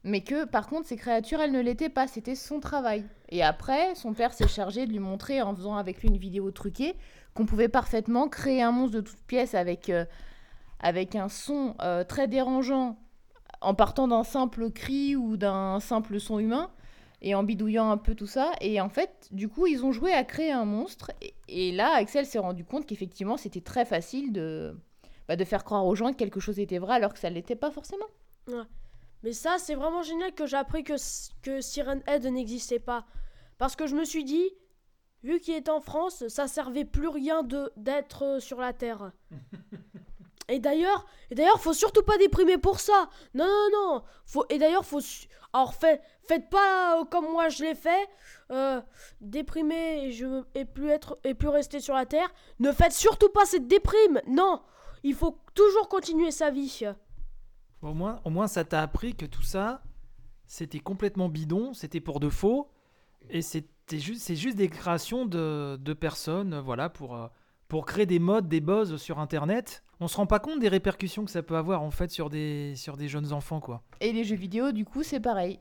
Mais 0.04 0.22
que 0.22 0.44
par 0.44 0.68
contre, 0.68 0.86
ces 0.86 0.96
créatures, 0.96 1.40
elles 1.40 1.52
ne 1.52 1.60
l'étaient 1.60 1.88
pas, 1.88 2.06
c'était 2.06 2.34
son 2.34 2.60
travail. 2.60 3.04
Et 3.28 3.42
après, 3.42 3.94
son 3.94 4.14
père 4.14 4.32
s'est 4.32 4.48
chargé 4.48 4.86
de 4.86 4.92
lui 4.92 5.00
montrer, 5.00 5.42
en 5.42 5.54
faisant 5.54 5.76
avec 5.76 6.00
lui 6.00 6.08
une 6.08 6.16
vidéo 6.16 6.50
truquée, 6.50 6.94
qu'on 7.34 7.46
pouvait 7.46 7.68
parfaitement 7.68 8.28
créer 8.28 8.62
un 8.62 8.72
monstre 8.72 8.96
de 8.96 9.00
toutes 9.02 9.22
pièces 9.26 9.54
avec, 9.54 9.90
euh, 9.90 10.04
avec 10.80 11.14
un 11.14 11.28
son 11.28 11.74
euh, 11.80 12.04
très 12.04 12.28
dérangeant 12.28 12.96
en 13.60 13.74
partant 13.74 14.08
d'un 14.08 14.24
simple 14.24 14.70
cri 14.70 15.16
ou 15.16 15.36
d'un 15.36 15.80
simple 15.80 16.20
son 16.20 16.38
humain 16.38 16.70
et 17.22 17.34
en 17.34 17.42
bidouillant 17.42 17.90
un 17.90 17.96
peu 17.96 18.14
tout 18.14 18.26
ça. 18.26 18.52
Et 18.60 18.80
en 18.80 18.88
fait, 18.88 19.28
du 19.30 19.48
coup, 19.48 19.66
ils 19.66 19.84
ont 19.84 19.92
joué 19.92 20.12
à 20.12 20.24
créer 20.24 20.52
un 20.52 20.64
monstre. 20.64 21.10
Et, 21.20 21.34
et 21.48 21.72
là, 21.72 21.94
Axel 21.94 22.26
s'est 22.26 22.38
rendu 22.38 22.64
compte 22.64 22.86
qu'effectivement, 22.86 23.36
c'était 23.36 23.60
très 23.60 23.84
facile 23.84 24.32
de, 24.32 24.76
bah, 25.28 25.36
de 25.36 25.44
faire 25.44 25.64
croire 25.64 25.86
aux 25.86 25.94
gens 25.94 26.12
que 26.12 26.16
quelque 26.16 26.40
chose 26.40 26.58
était 26.58 26.78
vrai 26.78 26.94
alors 26.94 27.12
que 27.12 27.18
ça 27.18 27.28
ne 27.28 27.34
l'était 27.34 27.56
pas 27.56 27.70
forcément. 27.70 28.06
Mais 29.22 29.32
ça, 29.32 29.56
c'est 29.58 29.74
vraiment 29.74 30.02
génial 30.02 30.32
que 30.32 30.46
j'ai 30.46 30.56
appris 30.56 30.84
que, 30.84 30.94
que 31.42 31.60
Siren 31.60 32.02
Head 32.06 32.24
n'existait 32.26 32.78
pas. 32.78 33.04
Parce 33.58 33.76
que 33.76 33.86
je 33.86 33.94
me 33.94 34.04
suis 34.04 34.24
dit, 34.24 34.48
vu 35.22 35.40
qu'il 35.40 35.54
est 35.54 35.68
en 35.68 35.80
France, 35.80 36.26
ça 36.28 36.46
servait 36.46 36.84
plus 36.84 37.08
rien 37.08 37.42
de 37.42 37.72
d'être 37.76 38.22
euh, 38.24 38.40
sur 38.40 38.58
la 38.60 38.72
Terre. 38.72 39.12
et 40.48 40.60
d'ailleurs, 40.60 41.04
et 41.30 41.34
d'ailleurs, 41.34 41.60
faut 41.60 41.72
surtout 41.74 42.02
pas 42.02 42.16
déprimer 42.16 42.56
pour 42.56 42.80
ça. 42.80 43.10
Non, 43.34 43.46
non, 43.46 43.68
non. 43.72 44.02
Faut, 44.24 44.46
et 44.48 44.58
d'ailleurs, 44.58 44.86
faut. 44.86 45.00
Alors, 45.52 45.74
fait, 45.74 46.00
faites 46.28 46.48
pas 46.50 47.00
euh, 47.00 47.04
comme 47.06 47.30
moi 47.30 47.48
je 47.48 47.64
l'ai 47.64 47.74
fait. 47.74 48.08
Euh, 48.50 48.80
déprimer 49.20 50.04
et, 50.04 50.12
je, 50.12 50.44
et, 50.54 50.64
plus 50.64 50.88
être, 50.90 51.18
et 51.24 51.34
plus 51.34 51.48
rester 51.48 51.80
sur 51.80 51.94
la 51.94 52.06
Terre. 52.06 52.32
Ne 52.60 52.70
faites 52.72 52.92
surtout 52.92 53.30
pas 53.30 53.44
cette 53.44 53.66
déprime. 53.66 54.20
Non. 54.28 54.62
Il 55.02 55.14
faut 55.14 55.38
toujours 55.54 55.88
continuer 55.88 56.30
sa 56.30 56.50
vie. 56.50 56.84
Au 57.82 57.94
moins, 57.94 58.20
au 58.24 58.30
moins 58.30 58.46
ça 58.46 58.64
t'a 58.64 58.82
appris 58.82 59.14
que 59.14 59.26
tout 59.26 59.42
ça, 59.42 59.82
c'était 60.46 60.80
complètement 60.80 61.28
bidon, 61.28 61.72
c'était 61.72 62.00
pour 62.00 62.18
de 62.18 62.28
faux, 62.28 62.68
et 63.30 63.42
c'était 63.42 63.98
juste, 63.98 64.22
c'est 64.22 64.34
juste 64.34 64.56
des 64.56 64.68
créations 64.68 65.24
de, 65.24 65.76
de 65.80 65.92
personnes, 65.92 66.58
voilà, 66.58 66.88
pour, 66.88 67.14
euh, 67.14 67.28
pour 67.68 67.86
créer 67.86 68.06
des 68.06 68.18
modes, 68.18 68.48
des 68.48 68.60
buzz 68.60 68.96
sur 68.96 69.20
Internet. 69.20 69.84
On 70.00 70.08
se 70.08 70.16
rend 70.16 70.26
pas 70.26 70.40
compte 70.40 70.58
des 70.58 70.68
répercussions 70.68 71.24
que 71.24 71.30
ça 71.30 71.42
peut 71.42 71.56
avoir 71.56 71.82
en 71.82 71.90
fait 71.90 72.10
sur 72.10 72.30
des, 72.30 72.74
sur 72.74 72.96
des 72.96 73.08
jeunes 73.08 73.32
enfants, 73.32 73.60
quoi. 73.60 73.82
Et 74.00 74.12
les 74.12 74.24
jeux 74.24 74.36
vidéo, 74.36 74.72
du 74.72 74.84
coup, 74.84 75.04
c'est 75.04 75.20
pareil. 75.20 75.60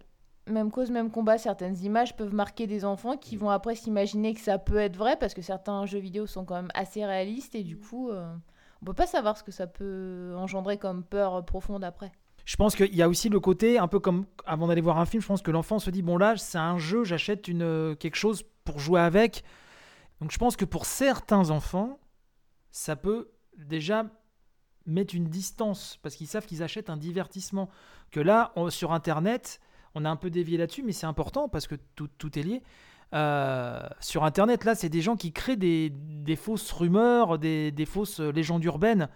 Même 0.49 0.71
cause, 0.71 0.91
même 0.91 1.11
combat, 1.11 1.37
certaines 1.37 1.77
images 1.83 2.15
peuvent 2.15 2.33
marquer 2.33 2.67
des 2.67 2.85
enfants 2.85 3.17
qui 3.17 3.37
vont 3.37 3.49
après 3.49 3.75
s'imaginer 3.75 4.33
que 4.33 4.39
ça 4.41 4.57
peut 4.57 4.77
être 4.77 4.95
vrai 4.97 5.17
parce 5.17 5.33
que 5.33 5.41
certains 5.41 5.85
jeux 5.85 5.99
vidéo 5.99 6.25
sont 6.27 6.45
quand 6.45 6.55
même 6.55 6.71
assez 6.73 7.05
réalistes 7.05 7.55
et 7.55 7.63
du 7.63 7.77
coup, 7.77 8.09
euh, 8.09 8.33
on 8.81 8.85
peut 8.85 8.93
pas 8.93 9.07
savoir 9.07 9.37
ce 9.37 9.43
que 9.43 9.51
ça 9.51 9.67
peut 9.67 10.33
engendrer 10.37 10.77
comme 10.77 11.03
peur 11.03 11.43
profonde 11.45 11.83
après. 11.83 12.11
Je 12.45 12.55
pense 12.55 12.75
qu'il 12.75 12.95
y 12.95 13.01
a 13.01 13.09
aussi 13.09 13.27
le 13.29 13.39
côté, 13.41 13.77
un 13.77 13.87
peu 13.89 13.99
comme 13.99 14.25
avant 14.45 14.67
d'aller 14.67 14.79
voir 14.81 14.97
un 14.99 15.05
film, 15.05 15.21
je 15.21 15.27
pense 15.27 15.41
que 15.41 15.51
l'enfant 15.51 15.79
se 15.79 15.89
dit 15.89 16.01
bon 16.01 16.17
là, 16.17 16.37
c'est 16.37 16.57
un 16.57 16.77
jeu, 16.77 17.03
j'achète 17.03 17.47
une 17.47 17.61
euh, 17.63 17.95
quelque 17.95 18.15
chose 18.15 18.43
pour 18.63 18.79
jouer 18.79 19.01
avec. 19.01 19.43
Donc 20.21 20.31
je 20.31 20.37
pense 20.37 20.55
que 20.55 20.65
pour 20.65 20.85
certains 20.85 21.49
enfants, 21.49 21.99
ça 22.71 22.95
peut 22.95 23.29
déjà 23.57 24.05
mettre 24.85 25.13
une 25.15 25.27
distance 25.27 25.99
parce 26.01 26.15
qu'ils 26.15 26.27
savent 26.27 26.45
qu'ils 26.45 26.63
achètent 26.63 26.89
un 26.89 26.95
divertissement. 26.97 27.69
Que 28.11 28.21
là, 28.21 28.53
on- 28.55 28.69
sur 28.69 28.93
Internet, 28.93 29.59
on 29.95 30.05
a 30.05 30.09
un 30.09 30.15
peu 30.15 30.29
dévié 30.29 30.57
là-dessus, 30.57 30.83
mais 30.83 30.91
c'est 30.91 31.05
important 31.05 31.49
parce 31.49 31.67
que 31.67 31.75
tout, 31.95 32.09
tout 32.17 32.37
est 32.37 32.43
lié. 32.43 32.63
Euh, 33.13 33.81
sur 33.99 34.23
Internet, 34.23 34.65
là, 34.65 34.75
c'est 34.75 34.89
des 34.89 35.01
gens 35.01 35.15
qui 35.15 35.31
créent 35.31 35.55
des, 35.55 35.91
des 35.91 36.35
fausses 36.35 36.71
rumeurs, 36.71 37.39
des, 37.39 37.71
des 37.71 37.85
fausses 37.85 38.19
légendes 38.19 38.63
urbaines. 38.63 39.09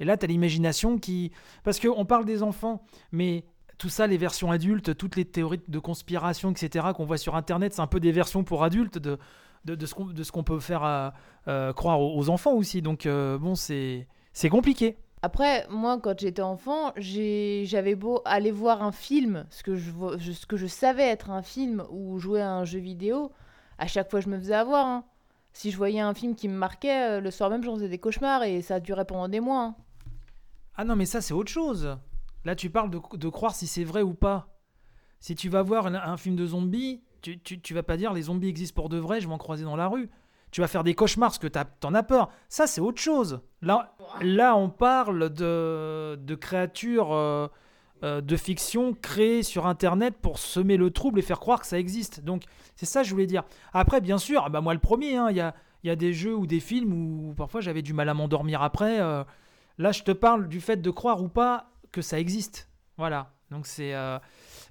Et 0.00 0.04
là, 0.04 0.16
tu 0.16 0.24
as 0.24 0.28
l'imagination 0.28 0.98
qui... 0.98 1.30
Parce 1.62 1.78
qu'on 1.78 2.04
parle 2.04 2.24
des 2.24 2.42
enfants, 2.42 2.84
mais 3.12 3.44
tout 3.78 3.88
ça, 3.88 4.06
les 4.06 4.16
versions 4.16 4.50
adultes, 4.50 4.96
toutes 4.96 5.16
les 5.16 5.24
théories 5.24 5.60
de 5.66 5.78
conspiration, 5.78 6.50
etc., 6.50 6.88
qu'on 6.96 7.04
voit 7.04 7.18
sur 7.18 7.36
Internet, 7.36 7.74
c'est 7.74 7.82
un 7.82 7.86
peu 7.86 8.00
des 8.00 8.12
versions 8.12 8.44
pour 8.44 8.64
adultes 8.64 8.98
de, 8.98 9.18
de, 9.64 9.74
de 9.74 10.22
ce 10.22 10.32
qu'on 10.32 10.42
peut 10.44 10.60
faire 10.60 11.12
euh, 11.48 11.72
croire 11.72 12.00
aux, 12.00 12.28
enfants 12.28 12.54
aussi. 12.54 12.82
Donc, 12.82 13.06
euh, 13.06 13.38
bon, 13.38 13.54
c'est 13.54 14.06
compliqué. 14.50 14.96
Après, 15.24 15.66
moi, 15.70 15.98
quand 15.98 16.20
j'étais 16.20 16.42
enfant, 16.42 16.92
j'avais 16.98 17.94
beau 17.94 18.20
aller 18.26 18.50
voir 18.50 18.82
un 18.82 18.92
film, 18.92 19.46
ce 19.48 19.62
que, 19.62 19.74
je, 19.74 20.66
savais 20.66 21.04
être 21.04 21.30
un 21.30 21.40
film 21.40 21.82
ou 21.88 22.18
jouer 22.18 22.42
à 22.42 22.52
un 22.52 22.66
jeu 22.66 22.78
vidéo, 22.78 23.32
à 23.78 23.86
chaque 23.86 24.10
fois 24.10 24.20
je 24.20 24.28
me 24.28 24.38
faisais 24.38 24.54
avoir. 24.54 24.86
hein. 24.86 25.04
Si 25.54 25.70
je 25.70 25.78
voyais 25.78 26.00
un 26.00 26.12
film 26.12 26.34
qui 26.34 26.46
me 26.46 26.54
marquait, 26.54 27.12
euh, 27.12 27.20
le 27.22 27.30
soir 27.30 27.48
même 27.48 27.64
j'en 27.64 27.74
faisais 27.76 27.88
des 27.88 27.96
cauchemars 27.96 28.42
et 28.42 28.60
ça 28.60 28.80
durait 28.80 29.06
pendant 29.06 29.28
des 29.28 29.40
mois. 29.40 29.62
hein. 29.62 29.76
Ah 30.76 30.84
non, 30.84 30.94
mais 30.94 31.06
ça, 31.06 31.22
c'est 31.22 31.32
autre 31.32 31.50
chose. 31.50 31.96
Là, 32.44 32.54
tu 32.54 32.68
parles 32.68 32.90
de, 32.90 33.28
croire 33.30 33.54
si 33.54 33.66
c'est 33.66 33.84
vrai 33.84 34.02
ou 34.02 34.12
pas. 34.12 34.58
Si 35.20 35.34
tu 35.34 35.48
vas 35.48 35.62
voir 35.62 35.86
un, 35.86 35.94
un 35.94 36.18
film 36.18 36.36
de 36.36 36.44
zombies, 36.44 37.02
tu, 37.22 37.40
tu, 37.40 37.58
tu 37.62 37.72
vas 37.72 37.82
pas 37.82 37.96
dire 37.96 38.12
les 38.12 38.24
zombies 38.24 38.48
existent 38.48 38.74
pour 38.74 38.90
de 38.90 38.98
vrai, 38.98 39.22
je 39.22 39.26
vais 39.26 39.32
en 39.32 39.38
croiser 39.38 39.64
dans 39.64 39.76
la 39.76 39.88
rue. 39.88 40.10
Tu 40.54 40.60
vas 40.60 40.68
faire 40.68 40.84
des 40.84 40.94
cauchemars 40.94 41.30
parce 41.30 41.38
que 41.40 41.48
t'en 41.48 41.94
as 41.94 42.04
peur. 42.04 42.30
Ça, 42.48 42.68
c'est 42.68 42.80
autre 42.80 43.00
chose. 43.00 43.40
Là, 43.60 43.96
là 44.20 44.54
on 44.56 44.68
parle 44.70 45.30
de, 45.30 46.16
de 46.16 46.34
créatures 46.36 47.12
euh, 47.12 47.48
euh, 48.04 48.20
de 48.20 48.36
fiction 48.36 48.94
créées 48.94 49.42
sur 49.42 49.66
Internet 49.66 50.14
pour 50.22 50.38
semer 50.38 50.76
le 50.76 50.92
trouble 50.92 51.18
et 51.18 51.22
faire 51.22 51.40
croire 51.40 51.58
que 51.58 51.66
ça 51.66 51.76
existe. 51.76 52.20
Donc, 52.20 52.44
c'est 52.76 52.86
ça 52.86 53.02
que 53.02 53.08
je 53.08 53.12
voulais 53.12 53.26
dire. 53.26 53.42
Après, 53.72 54.00
bien 54.00 54.16
sûr, 54.16 54.44
ah 54.46 54.48
bah 54.48 54.60
moi 54.60 54.74
le 54.74 54.78
premier, 54.78 55.16
hein, 55.16 55.26
il 55.30 55.36
y, 55.38 55.40
a, 55.40 55.56
y 55.82 55.90
a 55.90 55.96
des 55.96 56.12
jeux 56.12 56.36
ou 56.36 56.46
des 56.46 56.60
films 56.60 56.92
où 56.92 57.34
parfois 57.34 57.60
j'avais 57.60 57.82
du 57.82 57.92
mal 57.92 58.08
à 58.08 58.14
m'endormir 58.14 58.62
après. 58.62 59.00
euh, 59.00 59.24
Là, 59.78 59.90
je 59.90 60.04
te 60.04 60.12
parle 60.12 60.46
du 60.46 60.60
fait 60.60 60.76
de 60.76 60.90
croire 60.92 61.20
ou 61.20 61.26
pas 61.28 61.72
que 61.90 62.00
ça 62.00 62.20
existe. 62.20 62.68
Voilà. 62.96 63.32
Donc 63.50 63.66
c'est. 63.66 63.92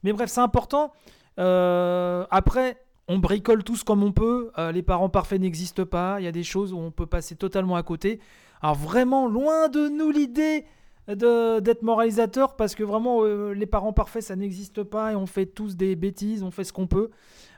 Mais 0.02 0.14
bref, 0.14 0.30
c'est 0.30 0.40
important. 0.40 0.94
Après, 1.36 2.78
on 3.08 3.18
bricole 3.20 3.64
tous 3.64 3.84
comme 3.84 4.04
on 4.04 4.12
peut. 4.12 4.52
Euh, 4.58 4.72
les 4.72 4.84
parents 4.84 5.10
parfaits 5.10 5.42
n'existent 5.42 5.86
pas. 5.86 6.20
Il 6.20 6.24
y 6.24 6.28
a 6.28 6.32
des 6.32 6.44
choses 6.44 6.74
où 6.74 6.78
on 6.78 6.92
peut 6.92 7.06
passer 7.06 7.36
totalement 7.36 7.76
à 7.76 7.84
côté. 7.84 8.20
Alors 8.62 8.76
vraiment, 8.76 9.28
loin 9.28 9.68
de 9.68 9.90
nous 9.90 10.10
l'idée 10.10 10.66
d'être 11.08 11.82
moralisateur 11.82 12.56
parce 12.56 12.76
que 12.76 12.84
vraiment, 12.84 13.24
euh, 13.24 13.52
les 13.52 13.66
parents 13.66 13.92
parfaits, 13.92 14.24
ça 14.24 14.38
n'existe 14.38 14.84
pas 14.84 15.12
et 15.12 15.16
on 15.16 15.26
fait 15.26 15.46
tous 15.46 15.76
des 15.76 15.98
bêtises, 15.98 16.44
on 16.44 16.52
fait 16.52 16.64
ce 16.64 16.72
qu'on 16.72 16.88
peut. 16.88 17.10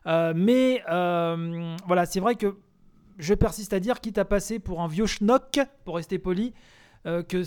Euh, 0.08 0.34
mais 0.36 0.82
voilà, 0.88 2.06
c'est 2.06 2.20
vrai 2.20 2.36
que 2.36 2.58
je 3.20 3.34
persiste 3.36 3.74
à 3.74 3.80
dire, 3.80 4.02
quitte 4.02 4.18
à 4.18 4.26
passer 4.26 4.58
pour 4.58 4.82
un 4.82 4.88
vieux 4.88 5.06
schnock, 5.06 5.60
pour 5.86 5.96
rester 5.96 6.18
poli, 6.18 6.54
que 7.06 7.44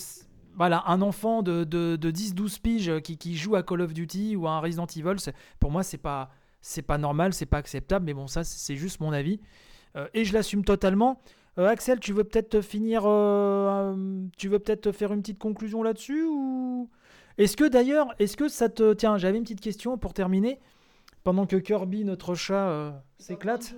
voilà, 0.55 0.85
un 0.87 1.03
enfant 1.03 1.43
de, 1.43 1.65
de, 1.65 1.97
de 1.97 2.11
10-12 2.11 2.61
piges 2.61 3.01
qui, 3.01 3.19
qui 3.19 3.37
joue 3.37 3.57
à 3.57 3.65
Call 3.65 3.81
of 3.81 3.93
Duty 3.93 4.37
ou 4.37 4.47
à 4.47 4.53
un 4.53 4.61
Resident 4.61 4.87
Evil, 4.87 5.17
pour 5.59 5.73
moi, 5.73 5.83
c'est 5.83 5.99
pas, 5.99 6.31
c'est 6.61 6.83
pas 6.83 6.99
normal, 6.99 7.33
c'est 7.33 7.47
pas 7.47 7.59
acceptable, 7.59 8.07
mais 8.07 8.15
bon, 8.15 8.27
ça, 8.27 8.45
c'est 8.45 8.77
juste 8.77 9.01
mon 9.01 9.13
avis. 9.13 9.41
Euh, 9.97 10.07
et 10.15 10.25
je 10.25 10.33
l'assume 10.33 10.65
totalement. 10.65 11.21
Euh, 11.59 11.67
Axel, 11.67 11.99
tu 12.01 12.13
veux 12.13 12.25
peut-être 12.25 12.61
finir, 12.61 13.03
euh, 13.05 13.95
tu 14.37 14.49
veux 14.49 14.59
peut-être 14.59 14.93
faire 14.93 15.13
une 15.13 15.21
petite 15.23 15.39
conclusion 15.39 15.83
là-dessus 15.83 16.25
ou? 16.25 16.89
Est-ce 17.37 17.57
que 17.57 17.69
d'ailleurs, 17.69 18.09
est-ce 18.19 18.37
que 18.37 18.49
ça 18.49 18.69
te, 18.69 18.93
tiens, 18.95 19.17
j'avais 19.17 19.39
une 19.39 19.45
petite 19.45 19.61
question 19.61 19.97
pour 19.97 20.13
terminer, 20.13 20.59
pendant 21.23 21.47
que 21.47 21.57
Kirby, 21.57 22.05
notre 22.05 22.35
chat, 22.35 23.01
s'éclate. 23.19 23.77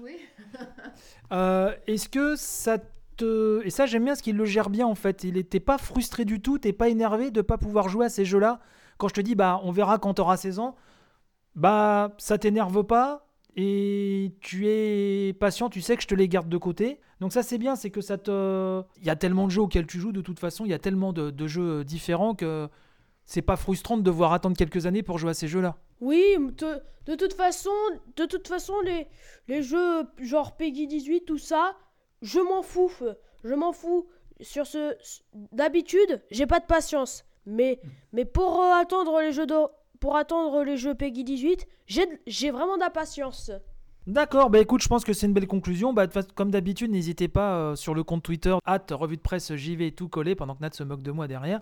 Est-ce 1.31 2.09
que 2.09 2.37
ça 2.37 2.79
te... 3.19 3.61
Et 3.65 3.71
ça, 3.71 3.85
j'aime 3.85 4.05
bien 4.05 4.15
ce 4.15 4.23
qu'il 4.23 4.37
le 4.37 4.47
gère 4.47 4.71
bien, 4.71 4.87
en 4.87 4.95
fait. 4.95 5.25
Il 5.25 5.37
était 5.37 5.61
pas 5.61 5.77
frustré 5.77 6.25
du 6.25 6.41
tout, 6.41 6.59
t'es 6.59 6.73
pas 6.73 6.89
énervé 6.89 7.31
de 7.31 7.43
pas 7.43 7.59
pouvoir 7.59 7.91
jouer 7.91 8.07
à 8.07 8.09
ces 8.09 8.25
jeux-là. 8.25 8.61
Quand 8.97 9.09
je 9.09 9.15
te 9.15 9.21
dis, 9.21 9.35
bah, 9.35 9.61
on 9.63 9.73
verra 9.73 9.99
quand 9.99 10.15
t'auras 10.15 10.39
16 10.39 10.59
ans, 10.59 10.75
bah, 11.55 12.13
ça 12.19 12.39
t'énerve 12.39 12.85
pas 12.85 13.27
et 13.57 14.33
tu 14.41 14.69
es 14.69 15.33
patient, 15.35 15.69
tu 15.69 15.81
sais 15.81 15.97
que 15.97 16.03
je 16.03 16.09
te 16.09 16.15
les 16.15 16.29
garde 16.29 16.49
de 16.49 16.57
côté. 16.57 17.01
Donc 17.21 17.33
ça, 17.33 17.43
c'est 17.43 17.59
bien, 17.59 17.77
c'est 17.77 17.91
que 17.91 18.01
ça 18.01 18.17
te... 18.17 18.83
Il 18.99 19.07
y 19.07 19.11
a 19.11 19.17
tellement 19.17 19.47
de 19.47 19.51
jeux 19.51 19.63
auxquels 19.63 19.87
tu 19.87 19.99
joues, 19.99 20.13
de 20.13 20.23
toute 20.23 20.39
façon, 20.39 20.65
il 20.65 20.71
y 20.71 20.75
a 20.75 20.79
tellement 20.79 21.13
de, 21.13 21.31
de 21.31 21.47
jeux 21.47 21.85
différents 21.85 22.35
que 22.35 22.69
c'est 23.25 23.43
pas 23.43 23.57
frustrant 23.57 23.97
de 23.97 24.03
devoir 24.03 24.33
attendre 24.33 24.57
quelques 24.57 24.87
années 24.87 25.03
pour 25.03 25.19
jouer 25.19 25.31
à 25.31 25.35
ces 25.35 25.49
jeux-là. 25.49 25.77
Oui, 26.01 26.37
de, 26.39 26.83
de 27.07 27.15
toute 27.15 27.35
façon, 27.35 27.71
de 28.17 28.25
toute 28.25 28.49
façon, 28.49 28.73
les, 28.85 29.07
les 29.49 29.63
jeux 29.63 30.05
genre 30.19 30.57
Peggy 30.57 30.87
18, 30.87 31.27
tout 31.27 31.39
ça, 31.39 31.77
je 32.23 32.41
m'en 32.41 32.63
fous. 32.63 32.93
Je 33.45 33.55
m'en 33.55 33.73
fous. 33.73 34.07
Sur 34.41 34.67
ce, 34.67 34.97
d'habitude, 35.53 36.23
j'ai 36.31 36.47
pas 36.47 36.61
de 36.61 36.65
patience. 36.65 37.25
Mais, 37.47 37.81
mais 38.13 38.25
pour 38.25 38.61
euh, 38.63 38.73
attendre 38.73 39.21
les 39.21 39.33
jeux 39.33 39.47
de, 39.47 39.55
pour 40.01 40.17
attendre 40.17 40.65
les 40.65 40.77
jeux 40.77 40.95
Peggy 40.95 41.25
18, 41.25 41.69
j'ai, 41.87 42.51
vraiment 42.51 42.77
de 42.77 42.81
la 42.81 42.91
patience. 42.91 43.51
D'accord, 44.07 44.49
bah 44.51 44.59
écoute, 44.59 44.83
je 44.83 44.89
pense 44.89 45.05
que 45.05 45.13
c'est 45.13 45.27
une 45.27 45.35
belle 45.35 45.47
conclusion. 45.47 45.93
Bah, 45.93 46.07
comme 46.35 46.51
d'habitude, 46.51 46.91
n'hésitez 46.91 47.29
pas 47.29 47.55
euh, 47.57 47.77
sur 47.77 47.95
le 47.95 48.03
compte 48.03 48.23
Twitter, 48.23 48.57
hâte 48.67 48.91
revue 48.93 49.17
de 49.17 49.23
presse, 49.23 49.55
j'y 49.55 49.77
vais 49.77 49.91
tout 49.91 50.09
coller 50.09 50.35
pendant 50.35 50.55
que 50.55 50.63
Nat 50.63 50.73
se 50.73 50.83
moque 50.83 51.03
de 51.03 51.13
moi 51.13 51.29
derrière. 51.29 51.61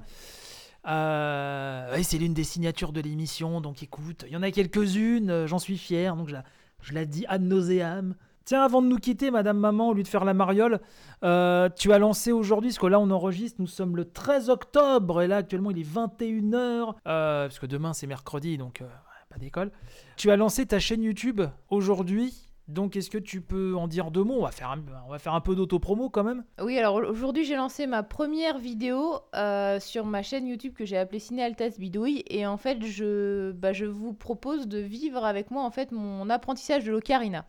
Euh, 0.87 1.99
c'est 2.03 2.19
l'une 2.19 2.35
des 2.35 2.45
signatures 2.45 2.93
de 2.93 3.01
l'émission, 3.01 3.61
donc 3.61 3.83
écoute, 3.83 4.25
il 4.29 4.33
y 4.33 4.37
en 4.37 4.43
a 4.43 4.51
quelques-unes, 4.53 5.31
euh, 5.31 5.47
j'en 5.47 5.59
suis 5.59 5.77
fier, 5.77 6.17
donc 6.17 6.29
je 6.29 6.35
la, 6.35 6.45
je 6.81 6.95
la 6.95 7.05
dis 7.05 7.27
ad 7.27 7.43
nauseam. 7.43 8.15
Tiens, 8.49 8.63
avant 8.63 8.81
de 8.81 8.87
nous 8.87 8.97
quitter, 8.97 9.31
Madame 9.31 9.59
Maman, 9.59 9.91
au 9.91 9.93
lieu 9.93 10.03
de 10.03 10.09
faire 10.09 10.25
la 10.25 10.33
mariole, 10.33 10.81
euh, 11.23 11.69
tu 11.77 11.93
as 11.93 11.99
lancé 11.99 12.33
aujourd'hui, 12.33 12.71
parce 12.71 12.79
que 12.79 12.87
là 12.87 12.99
on 12.99 13.11
enregistre, 13.11 13.61
nous 13.61 13.67
sommes 13.67 13.95
le 13.95 14.07
13 14.11 14.49
octobre, 14.49 15.21
et 15.21 15.27
là 15.27 15.37
actuellement 15.37 15.71
il 15.71 15.79
est 15.79 15.83
21h, 15.83 16.95
euh, 17.07 17.47
parce 17.47 17.59
que 17.59 17.67
demain 17.67 17.93
c'est 17.93 18.07
mercredi, 18.07 18.57
donc 18.57 18.81
euh, 18.81 18.87
pas 19.29 19.37
d'école. 19.37 19.71
Tu 20.17 20.31
as 20.31 20.37
lancé 20.39 20.65
ta 20.65 20.79
chaîne 20.79 21.03
YouTube 21.03 21.43
aujourd'hui, 21.69 22.49
donc 22.69 22.97
est-ce 22.97 23.11
que 23.11 23.19
tu 23.19 23.43
peux 23.43 23.77
en 23.77 23.87
dire 23.87 24.11
deux 24.11 24.25
mots? 24.25 24.39
On 24.39 24.45
va, 24.45 24.51
faire 24.51 24.71
un, 24.71 24.83
on 25.07 25.11
va 25.11 25.19
faire 25.19 25.35
un 25.35 25.43
peu 25.43 25.55
d'autopromo 25.55 26.09
quand 26.09 26.25
même. 26.25 26.43
Oui, 26.63 26.79
alors 26.79 26.95
aujourd'hui 26.95 27.45
j'ai 27.45 27.57
lancé 27.57 27.87
ma 27.87 28.03
première 28.03 28.57
vidéo 28.57 29.19
euh, 29.35 29.79
sur 29.79 30.07
ma 30.07 30.23
chaîne 30.23 30.47
YouTube 30.47 30.73
que 30.73 30.87
j'ai 30.87 30.97
appelée 30.97 31.19
Ciné 31.19 31.43
Altas 31.43 31.75
Bidouille 31.79 32.25
et 32.29 32.47
en 32.47 32.57
fait 32.57 32.83
je, 32.83 33.53
bah, 33.53 33.75
je 33.75 33.85
vous 33.85 34.15
propose 34.15 34.69
de 34.69 34.79
vivre 34.79 35.27
avec 35.27 35.51
moi 35.51 35.65
en 35.65 35.71
fait 35.71 35.93
mon 35.93 36.31
apprentissage 36.31 36.85
de 36.87 36.93
l'ocarina. 36.93 37.45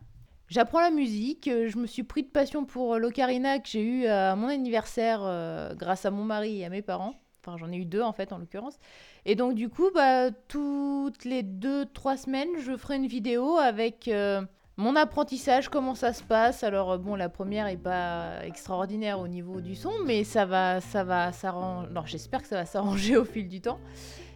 J'apprends 0.50 0.82
la 0.82 0.90
musique, 0.92 1.48
euh, 1.48 1.70
je 1.70 1.78
me 1.78 1.86
suis 1.88 2.04
pris 2.04 2.24
de 2.24 2.28
passion 2.28 2.66
pour 2.66 2.96
euh, 2.96 2.98
l'ocarina 2.98 3.60
que 3.60 3.68
j'ai 3.70 3.84
eu 3.84 4.06
à 4.08 4.36
mon 4.36 4.48
anniversaire 4.48 5.22
euh, 5.24 5.76
grâce 5.76 6.06
à 6.06 6.12
mon 6.12 6.24
mari 6.24 6.62
et 6.62 6.66
à 6.66 6.70
mes 6.70 6.82
parents. 6.82 7.14
Enfin 7.46 7.58
j'en 7.58 7.72
ai 7.72 7.78
eu 7.78 7.86
deux 7.86 8.02
en 8.02 8.14
fait 8.14 8.34
en 8.34 8.40
l'occurrence. 8.40 8.78
Et 9.26 9.36
donc 9.36 9.54
du 9.54 9.70
coup 9.70 9.90
bah, 9.94 10.32
toutes 10.48 11.24
les 11.24 11.44
deux 11.44 11.86
trois 11.86 12.18
semaines 12.18 12.50
je 12.60 12.76
ferai 12.76 12.96
une 12.98 13.08
vidéo 13.08 13.58
avec... 13.58 14.08
euh, 14.08 14.42
mon 14.78 14.96
apprentissage, 14.96 15.68
comment 15.68 15.94
ça 15.94 16.14
se 16.14 16.24
passe 16.24 16.64
Alors 16.64 16.92
euh, 16.94 16.98
bon, 16.98 17.16
la 17.16 17.28
première 17.28 17.68
est 17.68 17.76
pas 17.76 18.46
extraordinaire 18.46 19.20
au 19.20 19.28
niveau 19.28 19.60
du 19.60 19.76
son, 19.76 19.92
mais 20.06 20.24
ça 20.24 20.46
va, 20.46 20.80
ça 20.80 21.04
va 21.04 21.34
s'arranger. 21.34 21.90
Non, 21.92 22.06
j'espère 22.06 22.42
que 22.42 22.48
ça 22.48 22.56
va 22.56 22.66
s'arranger 22.66 23.18
au 23.18 23.26
fil 23.26 23.50
du 23.50 23.60
temps. 23.60 23.80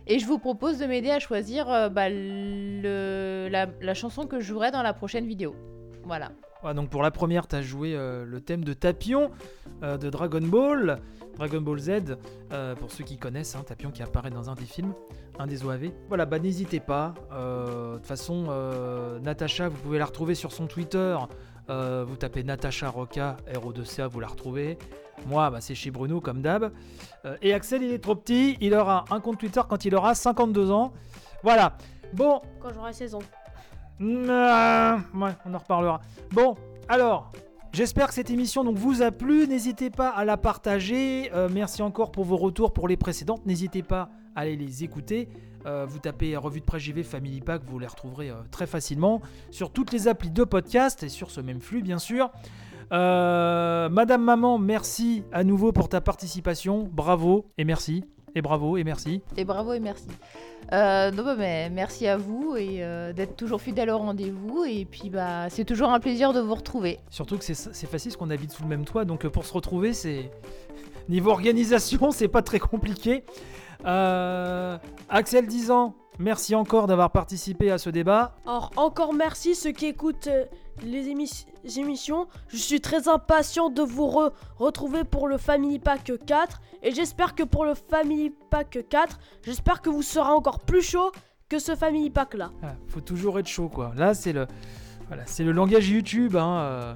Et 0.05 0.19
je 0.19 0.25
vous 0.25 0.39
propose 0.39 0.79
de 0.79 0.85
m'aider 0.85 1.11
à 1.11 1.19
choisir 1.19 1.71
euh, 1.71 1.87
bah, 1.87 2.09
la, 2.09 3.67
la 3.81 3.93
chanson 3.93 4.27
que 4.27 4.41
je 4.41 4.45
jouerai 4.45 4.71
dans 4.71 4.83
la 4.83 4.93
prochaine 4.93 5.25
vidéo. 5.25 5.55
Voilà. 6.05 6.31
Ouais, 6.63 6.73
donc 6.73 6.89
pour 6.89 7.03
la 7.03 7.11
première, 7.11 7.47
tu 7.47 7.55
as 7.55 7.61
joué 7.61 7.93
euh, 7.95 8.25
le 8.25 8.39
thème 8.39 8.63
de 8.63 8.73
Tapion 8.73 9.31
euh, 9.83 9.97
de 9.97 10.09
Dragon 10.09 10.39
Ball, 10.41 10.99
Dragon 11.37 11.59
Ball 11.61 11.77
Z, 11.79 11.91
euh, 12.53 12.73
pour 12.75 12.89
ceux 12.91 13.03
qui 13.03 13.17
connaissent, 13.17 13.55
hein, 13.55 13.63
Tapion 13.65 13.91
qui 13.91 14.01
apparaît 14.01 14.29
dans 14.29 14.49
un 14.49 14.53
des 14.55 14.63
films, 14.65 14.93
un 15.39 15.47
des 15.47 15.65
OAV. 15.65 15.91
Voilà, 16.07 16.25
bah 16.25 16.39
n'hésitez 16.39 16.79
pas. 16.79 17.13
euh, 17.33 17.93
De 17.93 17.97
toute 17.97 18.05
façon, 18.07 18.45
euh, 18.49 19.19
Natacha, 19.19 19.67
vous 19.67 19.77
pouvez 19.77 19.97
la 19.97 20.05
retrouver 20.05 20.35
sur 20.35 20.51
son 20.53 20.67
Twitter. 20.67 21.17
euh, 21.69 22.05
vous 22.07 22.15
tapez 22.15 22.43
Natacha 22.43 22.89
Roca, 22.89 23.35
RO2CA, 23.53 24.07
vous 24.07 24.19
la 24.21 24.27
retrouvez. 24.27 24.77
Moi, 25.27 25.49
bah, 25.49 25.59
c'est 25.61 25.75
chez 25.75 25.91
Bruno, 25.91 26.21
comme 26.21 26.41
d'hab. 26.41 26.71
Euh, 27.25 27.35
et 27.41 27.53
Axel, 27.53 27.83
il 27.83 27.91
est 27.91 27.99
trop 27.99 28.15
petit, 28.15 28.57
il 28.61 28.73
aura 28.73 29.03
un 29.11 29.19
compte 29.19 29.37
Twitter 29.37 29.61
quand 29.67 29.83
il 29.85 29.95
aura 29.95 30.15
52 30.15 30.71
ans. 30.71 30.93
Voilà. 31.43 31.75
Bon, 32.13 32.41
Quand 32.61 32.73
j'aurai 32.73 32.93
16 32.93 33.15
ans. 33.15 33.19
Ouais, 33.99 35.31
on 35.45 35.53
en 35.53 35.57
reparlera. 35.57 36.01
Bon, 36.31 36.55
alors, 36.87 37.31
j'espère 37.71 38.07
que 38.07 38.13
cette 38.13 38.29
émission 38.29 38.63
donc, 38.63 38.77
vous 38.77 39.01
a 39.01 39.11
plu. 39.11 39.47
N'hésitez 39.47 39.89
pas 39.89 40.09
à 40.09 40.25
la 40.25 40.37
partager. 40.37 41.31
Euh, 41.33 41.49
merci 41.51 41.81
encore 41.81 42.11
pour 42.11 42.25
vos 42.25 42.37
retours 42.37 42.73
pour 42.73 42.87
les 42.87 42.97
précédentes. 42.97 43.45
N'hésitez 43.45 43.83
pas 43.83 44.09
à 44.35 44.41
aller 44.41 44.55
les 44.55 44.83
écouter. 44.83 45.29
Euh, 45.65 45.85
vous 45.87 45.99
tapez 45.99 46.35
Revue 46.35 46.59
de 46.59 46.65
Presse 46.65 46.83
JV 46.83 47.03
Family 47.03 47.41
Pack, 47.41 47.63
vous 47.65 47.79
les 47.79 47.87
retrouverez 47.87 48.29
euh, 48.29 48.35
très 48.51 48.67
facilement 48.67 49.21
sur 49.49 49.71
toutes 49.71 49.91
les 49.91 50.07
applis 50.07 50.29
de 50.29 50.43
podcast 50.43 51.03
et 51.03 51.09
sur 51.09 51.31
ce 51.31 51.41
même 51.41 51.61
flux, 51.61 51.81
bien 51.81 51.99
sûr. 51.99 52.31
Euh, 52.91 53.89
Madame 53.89 54.23
Maman, 54.23 54.57
merci 54.59 55.23
à 55.31 55.43
nouveau 55.43 55.71
pour 55.71 55.89
ta 55.89 56.01
participation. 56.01 56.89
Bravo 56.91 57.45
et 57.57 57.63
merci. 57.63 58.03
Et 58.35 58.41
bravo 58.41 58.77
et 58.77 58.83
merci. 58.83 59.21
Et 59.37 59.45
bravo 59.45 59.73
et 59.73 59.79
merci. 59.79 60.07
Euh, 60.71 61.11
non, 61.11 61.23
bah, 61.23 61.35
mais 61.37 61.69
merci 61.69 62.07
à 62.07 62.17
vous 62.17 62.55
et 62.57 62.83
euh, 62.83 63.13
d'être 63.13 63.35
toujours 63.35 63.61
fidèle 63.61 63.89
au 63.89 63.97
rendez-vous. 63.97 64.65
Et 64.65 64.85
puis, 64.85 65.09
bah, 65.09 65.49
c'est 65.49 65.65
toujours 65.65 65.89
un 65.89 65.99
plaisir 65.99 66.33
de 66.33 66.39
vous 66.39 66.55
retrouver. 66.55 66.99
Surtout 67.09 67.37
que 67.37 67.43
c'est 67.43 67.53
c'est 67.53 67.87
facile 67.87 68.11
parce 68.11 68.17
qu'on 68.17 68.29
habite 68.29 68.51
sous 68.51 68.63
le 68.63 68.69
même 68.69 68.85
toit, 68.85 69.05
donc 69.05 69.25
euh, 69.25 69.29
pour 69.29 69.45
se 69.45 69.53
retrouver, 69.53 69.93
c'est. 69.93 70.31
Niveau 71.09 71.31
organisation, 71.31 72.11
c'est 72.11 72.29
pas 72.29 72.41
très 72.41 72.59
compliqué. 72.59 73.25
Euh, 73.85 74.77
Axel 75.09 75.47
10 75.47 75.71
ans, 75.71 75.95
merci 76.17 76.55
encore 76.55 76.87
d'avoir 76.87 77.11
participé 77.11 77.71
à 77.71 77.77
ce 77.77 77.89
débat. 77.89 78.35
Alors, 78.45 78.71
encore 78.77 79.13
merci 79.13 79.55
ceux 79.55 79.71
qui 79.71 79.87
écoutent 79.87 80.27
euh, 80.27 80.45
les 80.81 81.07
émis- 81.09 81.45
émissions. 81.77 82.27
Je 82.47 82.57
suis 82.57 82.81
très 82.81 83.07
impatient 83.07 83.69
de 83.69 83.81
vous 83.81 84.07
re- 84.07 84.31
retrouver 84.57 85.03
pour 85.03 85.27
le 85.27 85.37
Family 85.37 85.79
Pack 85.79 86.11
4. 86.25 86.61
Et 86.81 86.91
j'espère 86.91 87.35
que 87.35 87.43
pour 87.43 87.65
le 87.65 87.73
Family 87.75 88.31
Pack 88.49 88.85
4, 88.89 89.19
j'espère 89.43 89.81
que 89.81 89.89
vous 89.89 90.01
serez 90.01 90.31
encore 90.31 90.59
plus 90.59 90.81
chaud 90.81 91.11
que 91.49 91.59
ce 91.59 91.75
Family 91.75 92.09
Pack 92.09 92.33
là. 92.33 92.51
Ah, 92.63 92.73
faut 92.87 93.01
toujours 93.01 93.37
être 93.39 93.47
chaud, 93.47 93.69
quoi. 93.69 93.91
Là, 93.95 94.13
c'est 94.13 94.33
le. 94.33 94.47
Voilà, 95.07 95.23
c'est 95.27 95.43
le 95.43 95.51
langage 95.51 95.89
YouTube, 95.89 96.35
hein. 96.35 96.59
euh. 96.61 96.93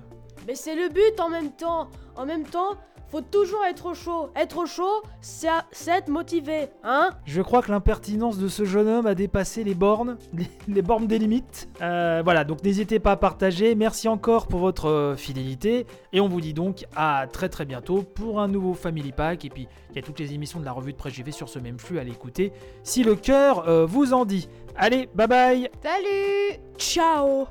Mais 0.48 0.56
c'est 0.56 0.76
le 0.76 0.90
but 0.90 1.20
en 1.20 1.30
même 1.30 1.52
temps. 1.52 1.90
En 2.16 2.26
même 2.26 2.44
temps, 2.46 2.78
faut 3.10 3.22
toujours 3.22 3.64
être 3.70 3.94
chaud. 3.94 4.30
Être 4.36 4.66
chaud, 4.66 5.02
c'est 5.22 5.48
être 5.88 6.10
motivé, 6.10 6.68
hein 6.84 7.12
Je 7.26 7.42
crois 7.42 7.62
que 7.62 7.72
l'impertinence 7.72 8.38
de 8.38 8.48
ce 8.48 8.66
jeune 8.66 8.88
homme 8.88 9.06
a 9.06 9.16
dépassé 9.16 9.64
les 9.64 9.74
bornes, 9.74 10.18
les, 10.34 10.50
les 10.68 10.82
bornes 10.82 11.08
des 11.08 11.20
limites. 11.20 11.70
Euh, 11.82 12.22
voilà, 12.24 12.44
donc 12.44 12.64
n'hésitez 12.64 13.00
pas 13.00 13.14
à 13.14 13.18
partager. 13.18 13.76
Merci 13.76 14.08
encore 14.08 14.48
pour 14.48 14.60
votre 14.60 14.90
euh, 14.90 15.16
fidélité. 15.16 15.86
Et 16.14 16.20
on 16.20 16.28
vous 16.28 16.42
dit 16.42 16.54
donc 16.54 16.86
à 16.96 17.28
très 17.32 17.50
très 17.50 17.66
bientôt 17.66 18.04
pour 18.04 18.40
un 18.40 18.48
nouveau 18.48 18.74
Family 18.74 19.12
Pack. 19.12 19.46
Et 19.46 19.50
puis, 19.50 19.68
il 19.92 19.96
y 19.96 20.00
a 20.00 20.02
toutes 20.02 20.20
les 20.20 20.34
émissions 20.34 20.60
de 20.60 20.66
la 20.66 20.72
revue 20.72 20.92
de 20.92 20.98
presse 20.98 21.14
JV 21.14 21.32
sur 21.32 21.50
ce 21.50 21.60
même 21.60 21.80
flux 21.80 22.00
à 22.00 22.04
l'écouter. 22.04 22.52
Si 22.84 23.04
le 23.04 23.16
cœur 23.16 23.68
euh, 23.68 23.86
vous 23.86 24.14
en 24.14 24.26
dit. 24.26 24.48
Allez, 24.76 25.10
bye 25.16 25.28
bye 25.28 25.70
Salut 25.82 26.60
Ciao 26.78 27.48